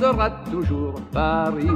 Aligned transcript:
sera 0.00 0.30
toujours 0.50 0.94
Paris, 1.12 1.66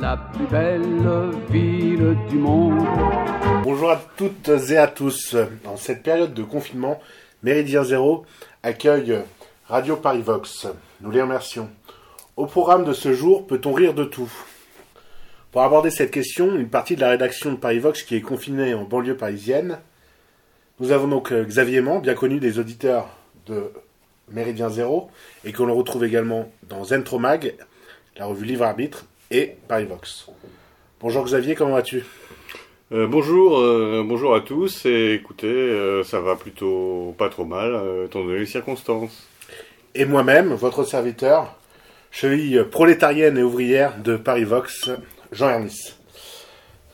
la 0.00 0.16
plus 0.16 0.46
belle 0.46 1.30
ville 1.48 2.16
du 2.28 2.36
monde. 2.36 2.80
Bonjour 3.62 3.92
à 3.92 4.02
toutes 4.16 4.48
et 4.48 4.76
à 4.76 4.88
tous. 4.88 5.36
En 5.64 5.76
cette 5.76 6.02
période 6.02 6.34
de 6.34 6.42
confinement, 6.42 7.00
Méridien 7.44 7.84
Zéro 7.84 8.26
accueille 8.64 9.20
Radio 9.68 9.94
Paris 9.94 10.22
Vox. 10.22 10.66
Nous 11.00 11.12
les 11.12 11.22
remercions. 11.22 11.70
Au 12.36 12.46
programme 12.46 12.84
de 12.84 12.92
ce 12.92 13.12
jour, 13.12 13.46
peut-on 13.46 13.72
rire 13.72 13.94
de 13.94 14.02
tout? 14.02 14.32
Pour 15.52 15.62
aborder 15.62 15.90
cette 15.90 16.10
question, 16.10 16.56
une 16.56 16.70
partie 16.70 16.96
de 16.96 17.02
la 17.02 17.10
rédaction 17.10 17.52
de 17.52 17.56
Paris 17.56 17.78
Vox 17.78 18.02
qui 18.02 18.16
est 18.16 18.20
confinée 18.20 18.74
en 18.74 18.82
banlieue 18.82 19.16
parisienne. 19.16 19.78
Nous 20.80 20.90
avons 20.90 21.06
donc 21.06 21.30
euh, 21.30 21.44
Xavier 21.44 21.82
Mans, 21.82 22.00
bien 22.00 22.14
connu 22.14 22.40
des 22.40 22.58
auditeurs 22.58 23.10
de 23.46 23.70
Méridien 24.30 24.68
Zéro, 24.68 25.10
et 25.44 25.52
que 25.52 25.62
l'on 25.62 25.74
retrouve 25.74 26.04
également 26.04 26.50
dans 26.68 26.84
Zentromag, 26.84 27.54
la 28.16 28.26
revue 28.26 28.44
Livre 28.44 28.64
Arbitre, 28.64 29.06
et 29.30 29.56
Paris 29.68 29.84
Vox. 29.84 30.28
Bonjour 31.00 31.24
Xavier, 31.24 31.54
comment 31.54 31.74
vas-tu? 31.74 32.04
Euh, 32.92 33.06
bonjour, 33.06 33.58
euh, 33.58 34.02
bonjour 34.04 34.34
à 34.34 34.40
tous. 34.40 34.84
Et 34.84 35.14
écoutez, 35.14 35.46
euh, 35.46 36.02
ça 36.02 36.20
va 36.20 36.34
plutôt 36.34 37.14
pas 37.16 37.28
trop 37.28 37.44
mal, 37.44 37.80
étant 38.04 38.24
donné 38.24 38.40
les 38.40 38.46
circonstances. 38.46 39.28
Et 39.94 40.04
moi-même, 40.04 40.52
votre 40.52 40.82
serviteur, 40.82 41.56
cheville 42.10 42.64
prolétarienne 42.70 43.38
et 43.38 43.42
ouvrière 43.42 43.96
de 44.02 44.16
Paris 44.16 44.44
Vox, 44.44 44.90
Jean 45.30 45.50
Hernis. 45.50 45.94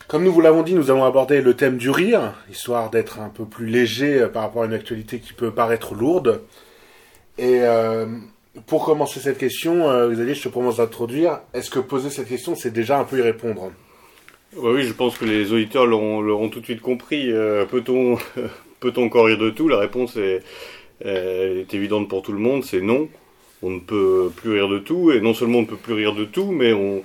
Comme 0.07 0.23
nous 0.23 0.33
vous 0.33 0.43
l'avons 0.43 0.63
dit, 0.63 0.75
nous 0.75 0.91
allons 0.91 1.05
aborder 1.05 1.41
le 1.41 1.55
thème 1.55 1.79
du 1.79 1.91
rire, 1.91 2.35
histoire 2.51 2.91
d'être 2.91 3.19
un 3.19 3.31
peu 3.31 3.45
plus 3.47 3.67
léger 3.67 4.27
par 4.33 4.43
rapport 4.43 4.63
à 4.63 4.67
une 4.67 4.75
actualité 4.75 5.19
qui 5.19 5.33
peut 5.33 5.51
paraître 5.51 5.95
lourde. 5.95 6.43
Et 7.39 7.61
euh, 7.61 8.07
pour 8.67 8.85
commencer 8.85 9.21
cette 9.21 9.39
question, 9.39 9.89
euh, 9.89 10.11
Xavier, 10.11 10.35
je 10.35 10.43
te 10.43 10.49
propose 10.49 10.79
d'introduire. 10.79 11.41
Est-ce 11.53 11.71
que 11.71 11.79
poser 11.79 12.11
cette 12.11 12.29
question, 12.29 12.55
c'est 12.55 12.73
déjà 12.73 12.99
un 12.99 13.05
peu 13.05 13.19
y 13.19 13.23
répondre? 13.23 13.73
Oui, 14.57 14.85
je 14.85 14.93
pense 14.93 15.19
que 15.19 15.27
les 15.27 15.53
auditeurs 15.53 15.87
l'auront 15.87 16.49
tout 16.49 16.61
de 16.61 16.65
suite 16.65 16.81
compris. 16.81 17.31
Euh, 17.31 17.67
Peut-on 17.67 18.17
peut-on 18.81 19.05
encore 19.05 19.27
rire 19.27 19.39
de 19.39 19.51
tout? 19.51 19.69
La 19.69 19.79
réponse 19.79 20.17
est, 20.17 20.43
évidente 21.75 22.09
pour 22.09 22.23
tout 22.23 22.33
le 22.33 22.39
monde, 22.39 22.65
c'est 22.65 22.81
non. 22.81 23.09
On 23.63 23.71
ne 23.71 23.81
peut 23.81 24.31
plus 24.35 24.53
rire 24.53 24.69
de 24.69 24.79
tout, 24.79 25.13
et 25.13 25.21
non 25.21 25.35
seulement 25.35 25.59
on 25.59 25.63
ne 25.63 25.67
peut 25.67 25.77
plus 25.77 25.95
rire 25.95 26.15
de 26.15 26.25
tout, 26.25 26.53
mais 26.53 26.73
on, 26.73 27.03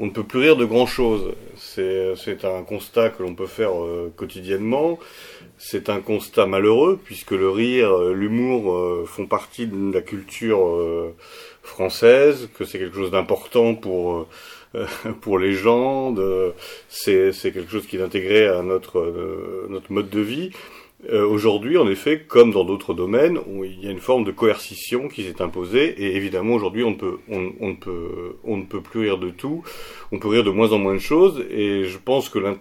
ne 0.00 0.10
peut 0.10 0.22
plus 0.24 0.40
rire 0.40 0.56
de 0.56 0.64
grand-chose. 0.64 1.32
C'est 1.49 1.49
c'est 2.16 2.44
un 2.44 2.62
constat 2.62 3.10
que 3.10 3.22
l'on 3.22 3.34
peut 3.34 3.46
faire 3.46 3.72
euh, 3.82 4.12
quotidiennement. 4.16 4.98
C'est 5.58 5.88
un 5.88 6.00
constat 6.00 6.46
malheureux, 6.46 6.98
puisque 7.04 7.32
le 7.32 7.50
rire, 7.50 7.92
euh, 7.92 8.12
l'humour 8.14 8.72
euh, 8.72 9.04
font 9.06 9.26
partie 9.26 9.66
de 9.66 9.92
la 9.92 10.00
culture 10.00 10.60
française, 11.62 12.48
que 12.58 12.64
c'est 12.64 12.78
quelque 12.78 12.96
chose 12.96 13.10
d'important 13.10 13.74
pour, 13.74 14.26
pour 15.20 15.38
les 15.38 15.52
gens, 15.52 16.14
c'est 16.88 17.32
quelque 17.42 17.70
chose 17.70 17.86
qui 17.86 17.96
est 17.96 18.02
intégré 18.02 18.46
à 18.46 18.62
notre, 18.62 19.66
notre 19.68 19.92
mode 19.92 20.08
de 20.08 20.20
vie. 20.20 20.50
Euh, 21.08 21.26
Aujourd'hui, 21.26 21.78
en 21.78 21.88
effet, 21.88 22.20
comme 22.28 22.52
dans 22.52 22.64
d'autres 22.64 22.92
domaines, 22.92 23.38
il 23.64 23.82
y 23.82 23.88
a 23.88 23.90
une 23.90 24.00
forme 24.00 24.24
de 24.24 24.32
coercition 24.32 25.08
qui 25.08 25.24
s'est 25.24 25.40
imposée, 25.40 25.94
et 25.98 26.16
évidemment 26.16 26.54
aujourd'hui, 26.54 26.84
on 26.84 26.90
ne 26.90 26.96
peut, 26.96 27.18
on, 27.30 27.52
on 27.60 27.74
peut, 27.74 28.36
on 28.44 28.58
ne 28.58 28.64
peut 28.64 28.82
plus 28.82 29.00
rire 29.00 29.18
de 29.18 29.30
tout. 29.30 29.62
On 30.12 30.18
peut 30.18 30.28
rire 30.28 30.44
de 30.44 30.50
moins 30.50 30.72
en 30.72 30.78
moins 30.78 30.94
de 30.94 31.00
choses, 31.00 31.44
et 31.50 31.84
je 31.84 31.98
pense 31.98 32.28
que 32.28 32.38
l'un 32.38 32.58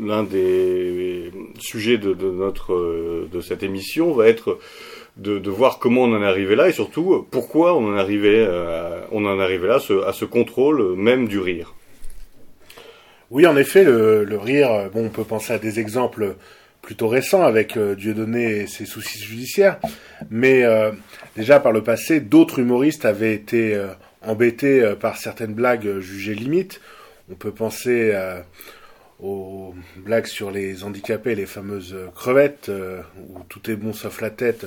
l'un 0.00 0.22
des 0.22 1.30
sujets 1.58 1.98
de, 1.98 2.14
notre 2.14 3.26
de 3.30 3.40
cette 3.42 3.62
émission 3.62 4.12
va 4.12 4.26
être 4.26 4.58
de, 5.18 5.38
de 5.38 5.50
voir 5.50 5.78
comment 5.78 6.04
on 6.04 6.14
en 6.14 6.22
est 6.22 6.26
arrivé 6.26 6.56
là, 6.56 6.68
et 6.68 6.72
surtout 6.72 7.26
pourquoi 7.30 7.76
on 7.76 7.88
en 7.92 7.96
est 7.96 8.00
arrivé, 8.00 8.44
euh, 8.48 9.02
on 9.12 9.24
en 9.26 9.38
est 9.38 9.42
arrivé 9.42 9.68
là, 9.68 9.78
à 10.06 10.12
ce, 10.12 10.24
contrôle 10.24 10.96
même 10.96 11.28
du 11.28 11.38
rire. 11.38 11.74
Oui, 13.30 13.46
en 13.46 13.56
effet, 13.56 13.84
le, 13.84 14.24
le 14.24 14.38
rire, 14.38 14.90
bon, 14.92 15.06
on 15.06 15.08
peut 15.10 15.24
penser 15.24 15.52
à 15.52 15.58
des 15.58 15.78
exemples 15.78 16.36
plutôt 16.82 17.08
récents 17.08 17.42
avec 17.44 17.76
euh, 17.76 17.94
Dieudonné 17.94 18.62
et 18.62 18.66
ses 18.66 18.84
soucis 18.86 19.20
judiciaires, 19.22 19.78
mais 20.30 20.64
euh, 20.64 20.90
déjà 21.36 21.60
par 21.60 21.72
le 21.72 21.82
passé, 21.82 22.20
d'autres 22.20 22.58
humoristes 22.58 23.04
avaient 23.04 23.34
été 23.34 23.74
euh, 23.74 23.86
embêtés 24.20 24.82
euh, 24.82 24.94
par 24.96 25.16
certaines 25.16 25.54
blagues 25.54 26.00
jugées 26.00 26.34
limites. 26.34 26.80
On 27.30 27.34
peut 27.34 27.52
penser 27.52 28.12
aux 29.20 29.74
blagues 29.96 30.26
sur 30.26 30.50
les 30.50 30.82
handicapés, 30.82 31.34
les 31.36 31.46
fameuses 31.46 31.96
crevettes, 32.14 32.70
où 33.30 33.38
tout 33.48 33.70
est 33.70 33.76
bon 33.76 33.92
sauf 33.94 34.20
la 34.20 34.28
tête, 34.28 34.66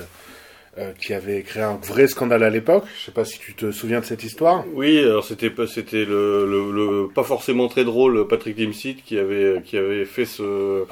qui 0.98 1.12
avait 1.14 1.42
créé 1.42 1.62
un 1.62 1.76
vrai 1.76 2.08
scandale 2.08 2.42
à 2.42 2.50
l'époque. 2.50 2.84
Je 2.98 3.04
sais 3.04 3.12
pas 3.12 3.24
si 3.26 3.38
tu 3.38 3.54
te 3.54 3.70
souviens 3.70 4.00
de 4.00 4.04
cette 4.06 4.24
histoire. 4.24 4.64
Oui, 4.74 4.98
alors 4.98 5.24
c'était 5.24 5.50
pas 5.50 5.66
c'était 5.66 6.04
le, 6.06 6.46
le, 6.46 6.72
le- 6.72 7.08
pas 7.08 7.22
forcément 7.22 7.68
très 7.68 7.84
drôle 7.84 8.26
Patrick 8.26 8.56
Dempsey 8.56 8.96
qui 9.04 9.18
avait 9.18 9.62
qui 9.64 9.76
avait 9.76 10.06
fait 10.06 10.24
ce 10.24 10.84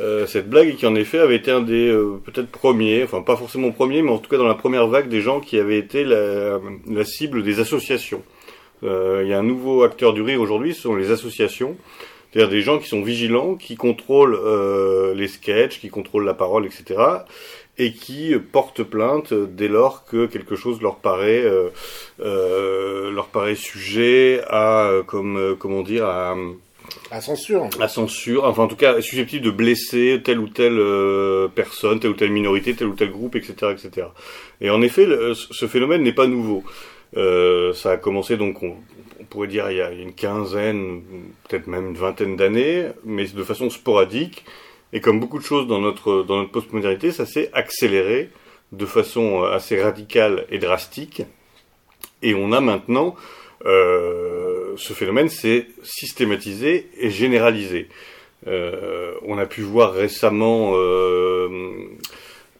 euh, 0.00 0.26
cette 0.26 0.48
blague 0.48 0.76
qui 0.76 0.86
en 0.86 0.94
effet 0.94 1.18
avait 1.18 1.36
été 1.36 1.50
un 1.50 1.60
des 1.60 1.88
euh, 1.88 2.20
peut-être 2.24 2.48
premiers, 2.48 3.04
enfin 3.04 3.22
pas 3.22 3.36
forcément 3.36 3.70
premier, 3.70 4.02
mais 4.02 4.10
en 4.10 4.18
tout 4.18 4.30
cas 4.30 4.38
dans 4.38 4.48
la 4.48 4.54
première 4.54 4.86
vague 4.88 5.08
des 5.08 5.20
gens 5.20 5.40
qui 5.40 5.58
avaient 5.58 5.78
été 5.78 6.04
la, 6.04 6.60
la 6.88 7.04
cible 7.04 7.42
des 7.42 7.60
associations. 7.60 8.22
Euh, 8.82 9.22
Il 9.24 9.30
y 9.30 9.32
a 9.32 9.38
un 9.38 9.44
nouveau 9.44 9.82
acteur 9.82 10.12
du 10.12 10.22
rire 10.22 10.40
aujourd'hui, 10.40 10.74
ce 10.74 10.82
sont 10.82 10.96
les 10.96 11.10
associations. 11.10 11.76
C'est-à-dire 12.34 12.50
des 12.50 12.62
gens 12.62 12.78
qui 12.80 12.88
sont 12.88 13.02
vigilants, 13.02 13.54
qui 13.54 13.76
contrôlent 13.76 14.34
euh, 14.34 15.14
les 15.14 15.28
sketchs, 15.28 15.78
qui 15.78 15.88
contrôlent 15.88 16.24
la 16.24 16.34
parole, 16.34 16.66
etc. 16.66 17.00
Et 17.78 17.92
qui 17.92 18.34
portent 18.50 18.82
plainte 18.82 19.32
dès 19.32 19.68
lors 19.68 20.04
que 20.04 20.26
quelque 20.26 20.56
chose 20.56 20.82
leur 20.82 20.96
paraît 20.96 21.44
euh, 21.44 21.68
euh, 22.20 23.12
leur 23.12 23.28
paraît 23.28 23.54
sujet 23.54 24.40
à 24.48 24.90
comme 25.06 25.56
comment 25.60 25.82
dire 25.82 26.06
à, 26.06 26.34
À 27.10 27.20
censure. 27.20 27.68
à 27.80 27.88
censure, 27.88 28.44
enfin 28.44 28.64
en 28.64 28.68
tout 28.68 28.76
cas 28.76 29.00
susceptible 29.00 29.44
de 29.44 29.50
blesser 29.50 30.20
telle 30.24 30.38
ou 30.38 30.48
telle 30.48 30.78
euh, 30.78 31.48
personne, 31.48 32.00
telle 32.00 32.10
ou 32.10 32.14
telle 32.14 32.32
minorité, 32.32 32.74
tel 32.74 32.88
ou 32.88 32.94
tel 32.94 33.10
groupe, 33.10 33.36
etc., 33.36 33.72
etc. 33.72 34.08
Et 34.60 34.70
en 34.70 34.82
effet, 34.82 35.06
ce 35.34 35.66
phénomène 35.66 36.02
n'est 36.02 36.12
pas 36.12 36.26
nouveau. 36.26 36.64
Euh, 37.16 37.72
ça 37.72 37.92
a 37.92 37.96
commencé 37.96 38.36
donc, 38.36 38.62
on, 38.62 38.76
on 39.20 39.24
pourrait 39.24 39.48
dire 39.48 39.70
il 39.70 39.76
y 39.76 39.80
a 39.80 39.90
une 39.90 40.12
quinzaine, 40.12 41.02
peut-être 41.48 41.66
même 41.66 41.88
une 41.88 41.96
vingtaine 41.96 42.36
d'années, 42.36 42.88
mais 43.04 43.26
de 43.26 43.42
façon 43.44 43.70
sporadique. 43.70 44.44
Et 44.92 45.00
comme 45.00 45.20
beaucoup 45.20 45.38
de 45.38 45.44
choses 45.44 45.66
dans 45.66 45.80
notre 45.80 46.22
dans 46.22 46.38
notre 46.38 46.52
postmodernité, 46.52 47.12
ça 47.12 47.26
s'est 47.26 47.50
accéléré 47.52 48.30
de 48.72 48.86
façon 48.86 49.42
euh, 49.42 49.52
assez 49.52 49.80
radicale 49.80 50.46
et 50.50 50.58
drastique. 50.58 51.22
Et 52.22 52.34
on 52.34 52.52
a 52.52 52.60
maintenant 52.60 53.14
euh, 53.64 54.74
ce 54.76 54.92
phénomène 54.92 55.28
s'est 55.28 55.66
systématisé 55.82 56.88
et 56.98 57.10
généralisé. 57.10 57.88
Euh, 58.46 59.14
on 59.26 59.38
a 59.38 59.46
pu 59.46 59.62
voir 59.62 59.92
récemment 59.94 60.72
euh, 60.74 61.48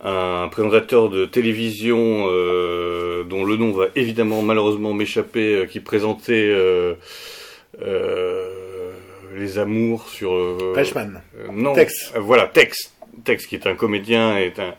un 0.01 0.49
présentateur 0.49 1.11
de 1.11 1.27
télévision 1.27 2.27
euh, 2.29 3.25
dont 3.25 3.45
le 3.45 3.57
nom 3.57 3.73
va 3.73 3.89
évidemment 3.95 4.43
malheureusement 4.43 4.95
m'échapper, 4.95 5.67
qui 5.71 5.81
présentait 5.81 6.49
euh, 6.49 6.95
euh, 7.83 8.49
les 9.37 9.59
amours 9.59 10.09
sur 10.09 10.75
Reichmann. 10.75 11.21
non. 11.53 11.75
Tex. 11.75 12.13
Voilà, 12.17 12.47
Tex. 12.47 12.93
Tex, 13.25 13.47
qui 13.47 13.55
est 13.55 13.67
un 13.67 13.75
comédien, 13.75 14.39
est 14.39 14.59
un, 14.59 14.75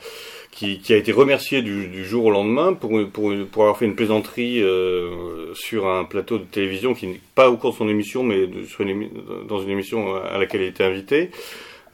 qui, 0.56 0.80
qui 0.80 0.94
a 0.94 0.98
été 0.98 1.12
remercié 1.12 1.62
du, 1.62 1.88
du 1.88 2.06
jour 2.06 2.26
au 2.26 2.32
lendemain 2.32 2.74
pour, 2.74 2.92
pour, 3.12 3.34
pour 3.52 3.64
avoir 3.64 3.78
fait 3.78 3.86
une 3.86 3.96
plaisanterie 3.96 4.64
euh, 4.64 5.54
sur 5.54 5.86
un 5.88 6.06
plateau 6.06 6.38
de 6.38 6.46
télévision 6.46 6.94
qui 6.94 7.08
n'est 7.08 7.20
pas 7.36 7.50
au 7.50 7.58
cours 7.58 7.72
de 7.74 7.76
son 7.76 7.90
émission, 7.90 8.24
mais 8.24 8.48
de- 8.48 8.64
sur 8.64 8.82
une 8.82 9.10
dans 9.50 9.60
une 9.62 9.70
émission 9.70 10.16
à 10.16 10.38
laquelle 10.38 10.62
il 10.62 10.68
était 10.68 10.86
invité. 10.86 11.30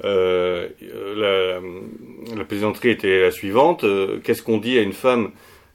Euh, 0.05 0.67
la, 1.15 2.35
la 2.37 2.45
plaisanterie 2.45 2.89
était 2.91 3.19
la 3.21 3.31
suivante. 3.31 3.83
Euh, 3.83 4.19
Qu'est-ce 4.23 4.43
qu'on 4.43 4.57
dit 4.59 4.77
à 4.77 4.81
une 4.81 4.93
femme 4.93 5.31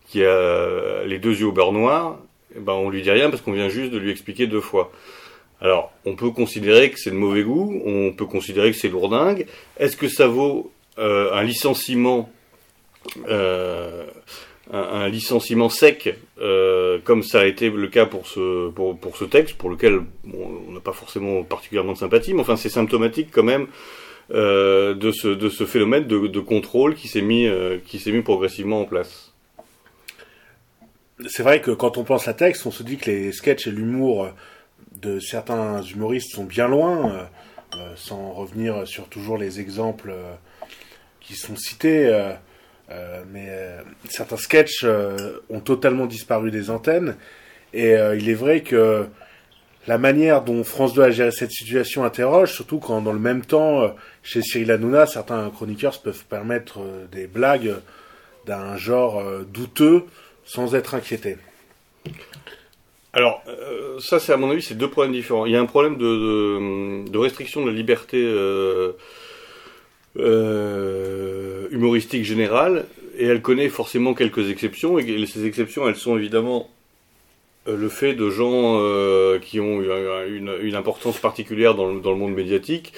qui 0.09 0.25
a 0.25 1.05
les 1.05 1.19
deux 1.19 1.35
yeux 1.41 1.47
au 1.49 1.53
beurre 1.53 1.73
noir? 1.73 2.19
Eh 2.57 2.61
ben, 2.61 2.73
on 2.73 2.89
lui 2.89 3.03
dit 3.03 3.11
rien 3.11 3.31
parce 3.31 3.43
qu'on 3.43 3.53
vient 3.53 3.69
juste 3.69 3.91
de 3.93 3.99
lui 3.99 4.11
expliquer 4.13 4.47
deux 4.47 4.61
fois. 4.61 4.93
Alors, 5.61 5.93
on 6.05 6.15
peut 6.15 6.31
considérer 6.31 6.91
que 6.91 6.99
c'est 6.99 7.11
de 7.11 7.17
mauvais 7.17 7.43
goût, 7.43 7.83
on 7.85 8.13
peut 8.13 8.27
considérer 8.27 8.71
que 8.71 8.77
c'est 8.77 8.89
lourdingue. 8.89 9.47
Est-ce 9.79 9.97
que 9.97 10.09
ça 10.09 10.27
vaut 10.27 10.71
euh, 10.99 11.33
un 11.33 11.43
licenciement, 11.43 12.31
un, 13.29 14.07
un 14.73 15.09
licenciement 15.09 15.69
sec, 15.69 16.19
euh, 16.41 16.99
comme 17.05 17.23
ça 17.23 17.41
a 17.41 17.45
été 17.45 17.71
le 17.71 17.89
cas 17.89 18.07
pour 18.07 18.27
ce 18.27 18.71
pour, 18.71 18.99
pour 18.99 19.17
ce 19.17 19.25
texte, 19.25 19.57
pour 19.57 19.71
lequel 19.71 20.01
on 20.35 20.73
n'a 20.73 20.81
pas 20.81 20.93
forcément 20.93 21.43
particulièrement 21.45 21.93
de 21.93 21.99
sympathie, 21.99 22.35
mais 22.35 22.41
enfin 22.41 22.57
c'est 22.57 22.69
symptomatique 22.69 23.29
quand 23.31 23.45
même 23.45 23.67
euh, 24.33 24.95
de 24.95 25.13
ce 25.13 25.29
de 25.29 25.49
ce 25.49 25.65
phénomène 25.67 26.07
de, 26.07 26.41
contrôle 26.41 26.95
qui 26.95 27.07
s'est 27.09 27.23
mis 27.23 27.47
euh, 27.47 27.79
qui 27.87 27.99
s'est 27.99 28.13
mis 28.13 28.23
progressivement 28.23 28.81
en 28.81 28.85
place. 28.85 29.33
C'est 31.29 31.43
vrai 31.43 31.61
que 31.61 31.71
quand 31.71 31.97
on 31.97 32.05
pense 32.05 32.29
à 32.29 32.35
texte, 32.35 32.67
on 32.67 32.71
se 32.71 32.83
dit 32.83 32.99
que 32.99 33.11
les 33.11 33.33
sketchs 33.33 33.69
et 33.69 33.71
l'humour 33.71 34.29
de 35.01 35.19
certains 35.19 35.83
humoristes 35.83 36.35
sont 36.35 36.45
bien 36.45 36.69
loin, 36.69 37.11
euh, 37.11 37.25
euh, 37.77 37.93
sans 37.97 38.33
revenir 38.33 38.87
sur 38.87 39.09
toujours 39.09 39.39
les 39.39 39.61
exemples 39.61 40.11
euh, 40.11 40.35
qui 41.21 41.35
sont 41.37 41.57
cités. 41.57 42.35
Euh, 42.91 43.23
mais 43.33 43.47
euh, 43.49 43.81
certains 44.09 44.37
sketchs 44.37 44.83
euh, 44.85 45.41
ont 45.51 45.61
totalement 45.61 46.07
disparu 46.07 46.51
des 46.51 46.71
antennes. 46.71 47.17
Et 47.75 47.93
il 47.93 48.31
est 48.31 48.35
vrai 48.35 48.63
que 48.63 49.07
la 49.87 49.99
manière 49.99 50.41
dont 50.41 50.65
France 50.65 50.95
2 50.95 51.03
a 51.03 51.11
géré 51.11 51.31
cette 51.31 51.51
situation 51.51 52.05
interroge, 52.05 52.53
surtout 52.53 52.79
quand 52.79 53.03
dans 53.03 53.13
le 53.13 53.19
même 53.19 53.45
temps, 53.45 53.95
chez 54.23 54.41
Cyril 54.41 54.71
Hanouna, 54.71 55.05
certains 55.05 55.51
chroniqueurs 55.51 56.01
peuvent 56.01 56.25
permettre 56.25 56.79
des 57.13 57.27
blagues 57.27 57.75
d'un 58.47 58.79
genre 58.79 59.23
douteux 59.53 60.05
sans 60.47 60.75
être 60.75 60.95
inquiétés. 60.95 61.37
Alors, 63.13 63.43
ça, 63.99 64.21
c'est 64.21 64.33
à 64.33 64.39
mon 64.39 64.51
avis, 64.51 64.63
c'est 64.63 64.79
deux 64.79 64.89
problèmes 64.89 65.13
différents. 65.13 65.45
Il 65.45 65.53
y 65.53 65.57
a 65.57 65.61
un 65.61 65.67
problème 65.67 65.99
de, 65.99 67.19
restriction 67.19 67.61
de 67.63 67.69
la 67.69 67.77
liberté 67.77 68.25
euh, 70.19 71.67
euh, 71.67 71.69
humoristique 71.71 72.25
générale, 72.25 72.87
et 73.19 73.27
elle 73.27 73.43
connaît 73.43 73.69
forcément 73.69 74.15
quelques 74.15 74.51
exceptions, 74.51 74.99
et 74.99 75.27
ces 75.27 75.47
exceptions, 75.47 75.89
elles 75.89 75.97
sont 75.97 76.17
évidemment 76.17 76.71
le 77.67 77.89
fait 77.89 78.15
de 78.15 78.31
gens 78.31 78.79
qui 79.41 79.59
ont 79.59 79.83
une, 79.83 80.75
importance 80.77 81.19
particulière 81.19 81.75
dans 81.75 81.91
le, 81.93 82.17
monde 82.17 82.35
médiatique, 82.35 82.93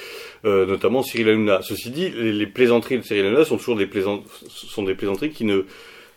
notamment 0.45 1.03
Cyril 1.03 1.31
Hanouna. 1.31 1.61
Ceci 1.63 1.91
dit, 1.91 2.11
les, 2.11 2.47
plaisanteries 2.47 2.99
de 2.99 3.03
Cyril 3.03 3.27
Hanouna 3.27 3.47
sont 3.47 3.57
toujours 3.57 3.77
des, 3.77 3.89
sont 4.49 4.83
des 4.83 4.95
plaisanteries 4.95 5.31
qui 5.31 5.45
ne 5.45 5.65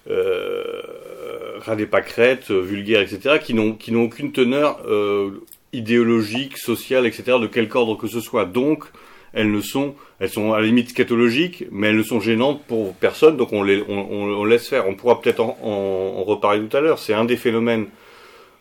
euh, 0.09 1.85
pâquerettes, 1.89 2.51
euh, 2.51 2.61
vulgaires, 2.61 3.01
etc., 3.01 3.37
qui 3.41 3.53
n'ont 3.53 4.03
aucune 4.03 4.31
teneur 4.31 4.79
euh, 4.87 5.31
idéologique, 5.73 6.57
sociale, 6.57 7.05
etc., 7.05 7.37
de 7.39 7.47
quelque 7.47 7.75
ordre 7.75 7.95
que 7.95 8.07
ce 8.07 8.19
soit. 8.19 8.45
Donc, 8.45 8.85
elles 9.33 9.51
ne 9.51 9.61
sont, 9.61 9.95
elles 10.19 10.29
sont 10.29 10.53
à 10.53 10.59
la 10.59 10.65
limite 10.65 10.89
scatologiques, 10.89 11.65
mais 11.71 11.87
elles 11.87 11.97
ne 11.97 12.03
sont 12.03 12.19
gênantes 12.19 12.63
pour 12.67 12.93
personne, 12.95 13.37
donc 13.37 13.53
on, 13.53 13.63
les, 13.63 13.83
on, 13.87 14.43
laisse 14.45 14.67
faire. 14.67 14.87
On 14.87 14.95
pourra 14.95 15.21
peut-être 15.21 15.39
en, 15.41 16.23
reparler 16.23 16.67
tout 16.67 16.75
à 16.75 16.81
l'heure. 16.81 16.99
C'est 16.99 17.13
un 17.13 17.25
des 17.25 17.37
phénomènes, 17.37 17.87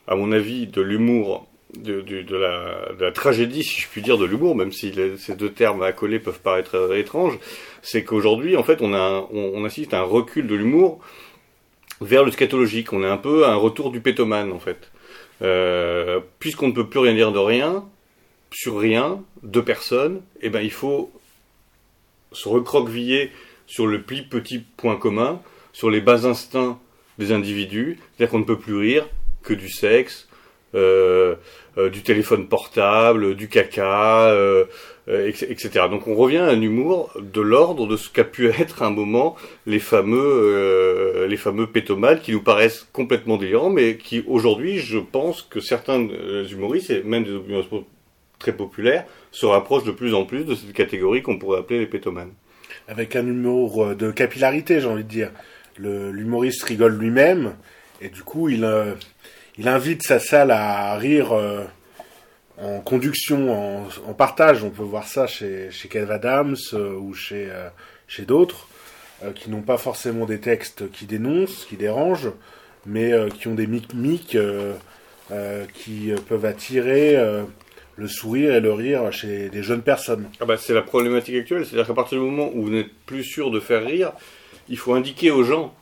à 0.07 0.15
mon 0.15 0.33
avis, 0.33 0.67
de 0.67 0.81
l'humour, 0.81 1.47
de, 1.77 2.03
la, 3.01 3.13
tragédie, 3.13 3.65
si 3.65 3.81
je 3.81 3.89
puis 3.89 4.03
dire, 4.03 4.19
de 4.19 4.25
l'humour, 4.25 4.55
même 4.55 4.73
si 4.73 4.95
ces 5.19 5.35
deux 5.35 5.51
termes 5.51 5.83
accolés 5.83 6.19
peuvent 6.19 6.41
paraître 6.41 6.95
étranges. 6.97 7.39
C'est 7.83 8.05
qu'aujourd'hui, 8.05 8.57
en 8.57 8.63
fait, 8.63 8.81
on 8.83 9.65
assiste 9.65 9.95
à 9.95 10.01
un 10.01 10.05
recul 10.05 10.47
de 10.47 10.55
l'humour 10.55 11.01
vers 12.01 12.25
le 12.25 12.31
scatologique. 12.31 12.93
On 12.93 13.03
est 13.03 13.09
un 13.09 13.17
peu 13.17 13.45
à 13.45 13.51
un 13.51 13.57
retour 13.57 13.91
du 13.91 14.01
pétomane, 14.01 14.53
en 14.53 14.59
fait. 14.59 14.91
Euh, 15.43 16.21
puisqu'on 16.39 16.69
ne 16.69 16.73
peut 16.73 16.87
plus 16.87 17.01
rien 17.01 17.15
dire 17.15 17.33
de 17.33 17.39
rien, 17.39 17.85
sur 18.53 18.79
rien, 18.79 19.23
de 19.43 19.61
personne, 19.61 20.23
eh 20.41 20.51
ben, 20.51 20.61
il 20.61 20.73
faut 20.73 21.13
se 22.33 22.49
recroqueviller 22.49 23.31
sur 23.67 23.87
le 23.87 24.03
plus 24.03 24.23
petit 24.25 24.59
point 24.59 24.97
commun, 24.97 25.41
sur 25.73 25.91
les 25.91 26.01
bas 26.01 26.27
instincts 26.27 26.79
des 27.19 27.33
individus, 27.33 27.99
c'est-à-dire 27.99 28.31
qu'on 28.31 28.39
ne 28.41 28.45
peut 28.45 28.59
plus 28.59 28.77
rire 28.77 29.07
que 29.43 29.55
du 29.55 29.69
sexe, 29.69 30.29
euh, 30.75 31.35
euh, 31.79 31.89
du 31.89 32.03
téléphone 32.03 32.47
portable, 32.49 33.35
du 33.35 33.49
caca, 33.49 34.29
euh, 34.31 34.67
etc. 35.09 35.87
Donc 35.91 36.07
on 36.07 36.15
revient 36.15 36.39
à 36.39 36.47
un 36.47 36.61
humour 36.61 37.13
de 37.21 37.41
l'ordre 37.41 37.87
de 37.89 37.97
ce 37.97 38.09
qu'a 38.09 38.25
pu 38.25 38.49
être 38.59 38.83
à 38.83 38.87
un 38.87 38.91
moment 38.91 39.37
les 39.67 39.79
fameux, 39.81 41.27
les 41.29 41.37
fameux 41.37 41.67
pétomales 41.67 42.21
qui 42.21 42.33
nous 42.33 42.43
paraissent 42.43 42.89
complètement 42.93 43.37
délirants, 43.37 43.71
mais 43.71 43.97
qui 43.97 44.25
aujourd'hui, 44.29 44.79
je 44.79 44.99
pense 44.99 45.43
que 45.43 45.61
certains 45.61 46.01
humoristes, 46.51 46.91
et 46.91 47.03
même 47.03 47.25
des 47.25 47.31
humoristes 47.31 47.71
très 48.41 48.53
populaires, 48.53 49.05
se 49.31 49.47
rapprochent 49.47 49.85
de 49.85 49.93
plus 49.93 50.15
en 50.15 50.25
plus 50.25 50.45
de 50.45 50.57
cette 50.57 50.73
catégorie 50.73 51.23
qu'on 51.23 51.39
pourrait 51.39 51.61
appeler 51.61 51.79
les 51.79 51.87
pétomanes. 51.87 52.33
Avec 52.89 53.15
un 53.15 53.25
humour 53.25 53.95
de 53.95 54.11
capillarité, 54.11 54.81
j'ai 54.81 54.89
envie 54.89 55.05
de 55.05 55.09
dire. 55.09 55.31
L'humoriste 55.79 56.65
rigole 56.65 56.99
lui-même, 56.99 57.55
et 58.03 58.09
du 58.09 58.23
coup, 58.23 58.49
il, 58.49 58.67
il 59.61 59.69
invite 59.69 60.03
sa 60.03 60.19
salle 60.19 60.53
à 60.53 60.97
rire 60.97 61.33
euh, 61.33 61.65
en 62.59 62.81
conduction, 62.81 63.85
en, 64.07 64.15
partage. 64.15 64.65
On 64.65 64.71
peut 64.71 64.83
voir 64.83 65.07
ça 65.07 65.27
chez, 65.27 65.71
chez 65.71 65.89
Kev 65.89 66.11
Adams 66.11 66.57
euh, 66.73 66.95
ou 66.95 67.13
chez, 67.13 67.49
euh, 67.51 67.69
chez 68.09 68.25
d'autres 68.25 68.69
qui 69.35 69.51
n'ont 69.51 69.61
pas 69.61 69.77
forcément 69.77 70.25
des 70.25 70.41
textes 70.41 70.91
qui 70.93 71.05
dénoncent, 71.05 71.67
qui 71.67 71.77
dérangent, 71.77 72.33
mais 72.87 73.13
qui 73.39 73.49
ont 73.49 73.55
des 73.55 73.67
micmics 73.67 74.35
qui 75.75 76.13
peuvent 76.27 76.47
attirer 76.47 77.19
le 77.97 78.09
sourire 78.09 78.55
et 78.55 78.61
le 78.61 78.73
rire 78.73 79.13
chez 79.13 79.49
des 79.49 79.63
jeunes 79.63 79.83
personnes. 79.83 80.29
Ah 80.41 80.45
bah 80.45 80.57
c'est 80.57 80.75
la 80.75 80.83
problématique 80.83 81.37
actuelle, 81.37 81.67
c'est-à-dire 81.67 81.87
qu'à 81.87 81.95
partir 81.95 82.19
du 82.19 82.25
moment 82.25 82.51
où 82.55 82.63
vous 82.63 82.71
n'êtes 82.71 82.93
plus 83.07 83.25
sûr 83.25 83.51
de 83.51 83.61
faire 83.61 83.85
rire, 83.85 84.13
il 84.69 84.79
faut 84.79 84.95
indiquer 84.95 85.31
aux 85.31 85.43
gens 85.43 85.75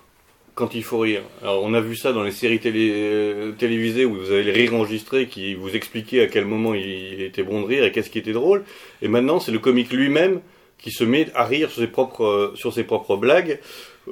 quand 0.55 0.75
il 0.75 0.83
faut 0.83 0.99
rire. 0.99 1.23
Alors 1.43 1.63
on 1.63 1.73
a 1.73 1.81
vu 1.81 1.95
ça 1.95 2.13
dans 2.13 2.25
les 2.25 2.33
séries 2.33 2.61
euh, 2.67 3.53
télévisées 3.53 4.05
où 4.05 4.17
vous 4.17 4.33
avez 4.33 4.43
les 4.43 4.51
rires 4.51 4.75
enregistrés 4.75 5.27
qui 5.27 5.55
vous 5.55 5.77
expliquaient 5.77 6.23
à 6.23 6.27
quel 6.27 6.47
moment 6.47 6.75
il 6.75 7.23
était 7.23 7.45
bon 7.45 7.61
de 7.63 7.67
rire 7.67 7.85
et 7.85 7.93
qu'est-ce 7.93 8.11
qui 8.11 8.19
était 8.19 8.33
drôle. 8.33 8.65
Et 9.01 9.07
maintenant 9.07 9.39
c'est 9.39 9.53
le 9.53 9.61
comique 9.61 9.93
lui-même 9.93 10.41
qui 10.79 10.91
se 10.91 11.05
met 11.05 11.29
à 11.35 11.45
rire 11.45 11.71
sur 11.71 11.81
ses 11.83 11.89
propres, 11.89 12.53
sur 12.57 12.73
ses 12.73 12.85
propres 12.85 13.17
blagues 13.17 13.61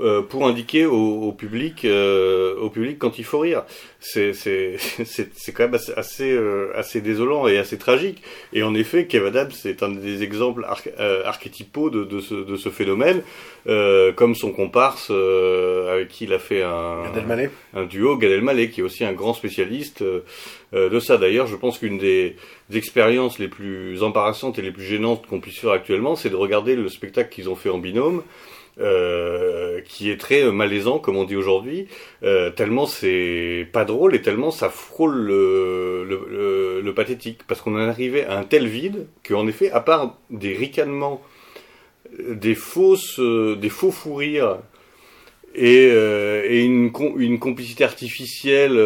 euh, 0.00 0.22
pour 0.22 0.46
indiquer 0.46 0.84
au, 0.86 1.32
public, 1.32 1.84
euh, 1.84 2.54
au 2.58 2.70
public 2.70 2.98
quand 2.98 3.18
il 3.18 3.24
faut 3.24 3.38
rire. 3.38 3.64
C'est 4.00 4.32
quand 5.54 5.64
même 5.64 5.74
assez 5.74 5.92
assez, 5.92 6.30
euh, 6.30 6.70
assez, 6.74 7.00
désolant 7.00 7.48
et 7.48 7.58
assez 7.58 7.78
tragique. 7.78 8.22
Et 8.52 8.62
en 8.62 8.74
effet, 8.74 9.06
Kev 9.06 9.26
Adams 9.26 9.50
c'est 9.52 9.82
un 9.82 9.88
des 9.90 10.22
exemples 10.22 10.66
archétypaux 11.24 11.90
de, 11.90 12.04
de, 12.04 12.20
ce, 12.20 12.34
de 12.34 12.56
ce 12.56 12.68
phénomène, 12.68 13.22
comme 14.14 14.34
son 14.34 14.52
comparse 14.52 15.10
avec 15.10 16.08
qui 16.08 16.24
il 16.24 16.32
a 16.32 16.38
fait 16.38 16.62
un, 16.62 17.02
un 17.74 17.84
duo, 17.84 18.16
Gad 18.16 18.30
Elmaleh, 18.30 18.70
qui 18.70 18.80
est 18.80 18.84
aussi 18.84 19.04
un 19.04 19.12
grand 19.12 19.34
spécialiste 19.34 20.04
de 20.72 21.00
ça. 21.00 21.16
D'ailleurs, 21.16 21.46
je 21.46 21.56
pense 21.56 21.78
qu'une 21.78 21.98
des, 21.98 22.36
des 22.70 22.78
expériences 22.78 23.38
les 23.38 23.48
plus 23.48 24.02
embarrassantes 24.02 24.58
et 24.58 24.62
les 24.62 24.72
plus 24.72 24.84
gênantes 24.84 25.26
qu'on 25.26 25.40
puisse 25.40 25.58
faire 25.58 25.72
actuellement, 25.72 26.16
c'est 26.16 26.30
de 26.30 26.36
regarder 26.36 26.76
le 26.76 26.88
spectacle 26.88 27.30
qu'ils 27.30 27.48
ont 27.48 27.56
fait 27.56 27.70
en 27.70 27.78
binôme. 27.78 28.22
Euh, 28.78 29.80
qui 29.86 30.10
est 30.10 30.18
très 30.20 30.52
malaisant, 30.52 30.98
comme 30.98 31.16
on 31.16 31.24
dit 31.24 31.34
aujourd'hui, 31.34 31.86
euh, 32.22 32.50
tellement 32.50 32.84
c'est 32.84 33.66
pas 33.72 33.86
drôle 33.86 34.14
et 34.14 34.20
tellement 34.20 34.50
ça 34.50 34.68
frôle 34.68 35.14
le, 35.14 36.92
pathétique, 36.94 37.40
parce 37.46 37.62
qu'on 37.62 37.74
en 37.74 37.88
arrivait 37.88 38.24
à 38.26 38.38
un 38.38 38.44
tel 38.44 38.66
vide 38.66 39.06
qu'en 39.26 39.46
effet, 39.46 39.70
à 39.70 39.80
part 39.80 40.18
des 40.28 40.52
ricanements, 40.54 41.22
des 42.28 42.54
fausses, 42.54 43.18
des 43.18 43.68
faux 43.70 43.90
fous 43.90 44.14
rires 44.14 44.58
et, 45.54 45.88
euh, 45.90 46.46
une, 46.46 47.38
complicité 47.38 47.82
artificielle 47.82 48.78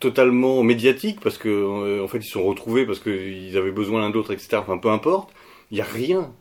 totalement 0.00 0.64
médiatique, 0.64 1.20
parce 1.22 1.38
que 1.38 2.00
en 2.02 2.08
fait 2.08 2.18
ils 2.18 2.24
sont 2.24 2.44
retrouvés 2.44 2.84
parce 2.84 2.98
qu'ils 2.98 3.56
avaient 3.56 3.70
besoin 3.70 4.00
l'un 4.00 4.10
d'autre, 4.10 4.32
etc. 4.32 4.56
Enfin, 4.56 4.78
peu 4.78 4.90
importe, 4.90 5.30
il 5.70 5.76
n'y 5.76 5.80
a 5.80 5.84
rien 5.84 6.32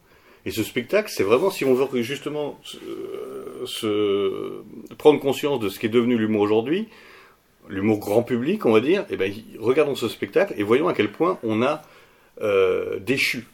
et 0.49 0.51
ce 0.51 0.63
spectacle, 0.63 1.11
c'est 1.15 1.21
vraiment, 1.21 1.51
si 1.51 1.63
on 1.63 1.75
veut 1.75 2.01
justement 2.01 2.59
se, 2.63 4.63
prendre 4.97 5.19
conscience 5.19 5.59
de 5.59 5.69
ce 5.69 5.77
qui 5.77 5.85
est 5.85 5.89
devenu 5.89 6.17
l'humour 6.17 6.41
aujourd'hui, 6.41 6.87
l'humour 7.67 7.99
grand 7.99 8.23
public, 8.23 8.65
on 8.65 8.71
va 8.71 8.79
dire, 8.79 9.05
eh 9.11 9.15
ben, 9.15 9.31
regardons 9.59 9.93
ce 9.93 10.07
spectacle 10.07 10.55
et 10.57 10.63
voyons 10.63 10.87
à 10.87 10.95
quel 10.95 11.11
point 11.11 11.37
on 11.43 11.61
a 11.61 11.83
euh, 12.41 12.97
déchu 12.97 13.45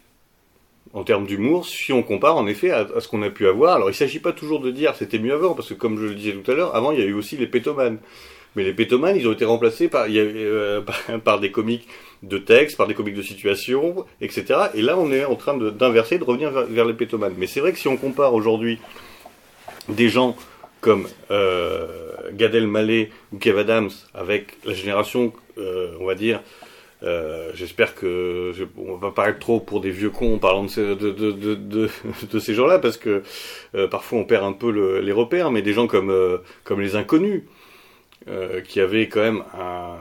en 0.93 1.03
termes 1.03 1.27
d'humour, 1.27 1.65
si 1.65 1.91
on 1.91 2.01
compare 2.01 2.37
en 2.37 2.47
effet 2.47 2.71
à, 2.71 2.87
ce 3.01 3.09
qu'on 3.09 3.23
a 3.23 3.29
pu 3.29 3.45
avoir. 3.45 3.75
Alors 3.75 3.89
il 3.89 3.91
ne 3.91 3.97
s'agit 3.97 4.19
pas 4.19 4.31
toujours 4.31 4.61
de 4.61 4.71
dire 4.71 4.95
c'était 4.95 5.19
mieux 5.19 5.33
avant, 5.33 5.53
parce 5.53 5.67
que 5.67 5.73
comme 5.73 5.99
je 5.99 6.05
le 6.05 6.15
disais 6.15 6.31
tout 6.31 6.49
à 6.49 6.55
l'heure, 6.55 6.77
avant 6.77 6.93
il 6.93 6.99
y 6.99 7.01
a 7.01 7.05
eu 7.05 7.13
aussi 7.13 7.35
les 7.35 7.47
pétomanes. 7.47 7.97
Mais 8.55 8.63
les 8.63 8.73
pétomanes, 8.73 9.17
ils 9.17 9.27
ont 9.27 9.33
été 9.33 9.43
remplacés 9.43 9.89
par, 9.89 10.05
euh, 10.09 10.81
par 11.25 11.41
des 11.41 11.51
comiques 11.51 11.89
de 12.27 12.38
texte, 12.38 12.77
par 12.77 12.88
des 12.88 12.94
comiques 12.94 13.15
de 13.15 13.22
situation, 13.22 14.05
etc. 14.22 14.46
Et 14.74 14.82
là, 14.82 14.98
on 14.98 15.12
est 15.12 15.25
en 15.25 15.36
train 15.36 15.55
d'inverser, 15.58 16.17
de, 16.17 16.24
revenir 16.24 16.51
vers, 16.51 16.86
les 16.86 16.94
pétomanes. 16.94 17.34
Mais 17.38 17.48
c'est 17.48 17.60
vrai 17.60 17.72
que 17.72 17.79
si 17.79 17.88
on 17.88 17.98
compare 17.98 18.34
aujourd'hui 18.34 18.79
des 19.89 20.10
gens 20.10 20.36
comme 20.82 21.08
euh, 21.32 21.88
Gad 22.34 22.53
Elmaleh 22.55 23.12
ou 23.32 23.38
Kev 23.38 23.60
Adams 23.60 23.89
avec 24.13 24.58
la 24.65 24.74
génération, 24.74 25.34
euh, 25.58 25.96
on 26.00 26.05
va 26.05 26.15
dire, 26.15 26.41
euh, 27.03 27.51
j'espère 27.53 27.94
que 27.94 28.51
on 28.77 28.96
va 28.96 29.12
paraître 29.12 29.39
trop 29.39 29.60
pour 29.60 29.82
des 29.82 29.91
vieux 29.91 30.10
cons 30.10 30.36
en 30.36 30.38
parlant 30.38 30.63
de 30.63 30.70
ces, 30.70 30.96
de, 30.96 31.12
de, 32.32 32.39
ces 32.39 32.53
gens-là 32.53 32.79
parce 32.79 32.98
que 32.98 33.22
euh, 33.75 33.88
parfois 33.88 34.20
on 34.20 34.24
perd 34.24 34.44
un 34.46 34.53
peu 34.53 34.72
le, 34.72 35.01
les 35.01 35.12
repères, 35.12 35.51
mais 35.51 35.62
des 35.62 35.74
gens 35.74 35.88
comme 35.88 36.13
comme 36.63 36.82
les 36.82 36.96
inconnus, 36.96 37.44
euh, 38.27 38.62
qui 38.62 38.79
avait 38.79 39.07
quand 39.07 39.22
même 39.22 39.43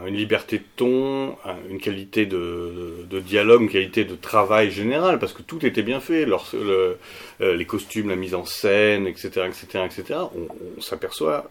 une 0.06 0.14
liberté 0.14 0.56
de 0.58 0.64
ton, 0.76 1.36
une 1.68 1.78
qualité 1.78 2.24
de, 2.24 3.06
dialogue, 3.20 3.62
une 3.62 3.68
qualité 3.68 4.04
de 4.04 4.14
travail 4.14 4.70
général, 4.70 5.18
parce 5.18 5.34
que 5.34 5.42
tout 5.42 5.66
était 5.66 5.82
bien 5.82 6.00
fait, 6.00 6.26
euh, 6.54 6.94
les 7.40 7.66
costumes, 7.66 8.08
la 8.08 8.16
mise 8.16 8.34
en 8.34 8.46
scène, 8.46 9.06
etc., 9.06 9.42
etc., 9.46 9.84
etc. 9.84 10.20
On, 10.34 10.80
s'aperçoit 10.80 11.50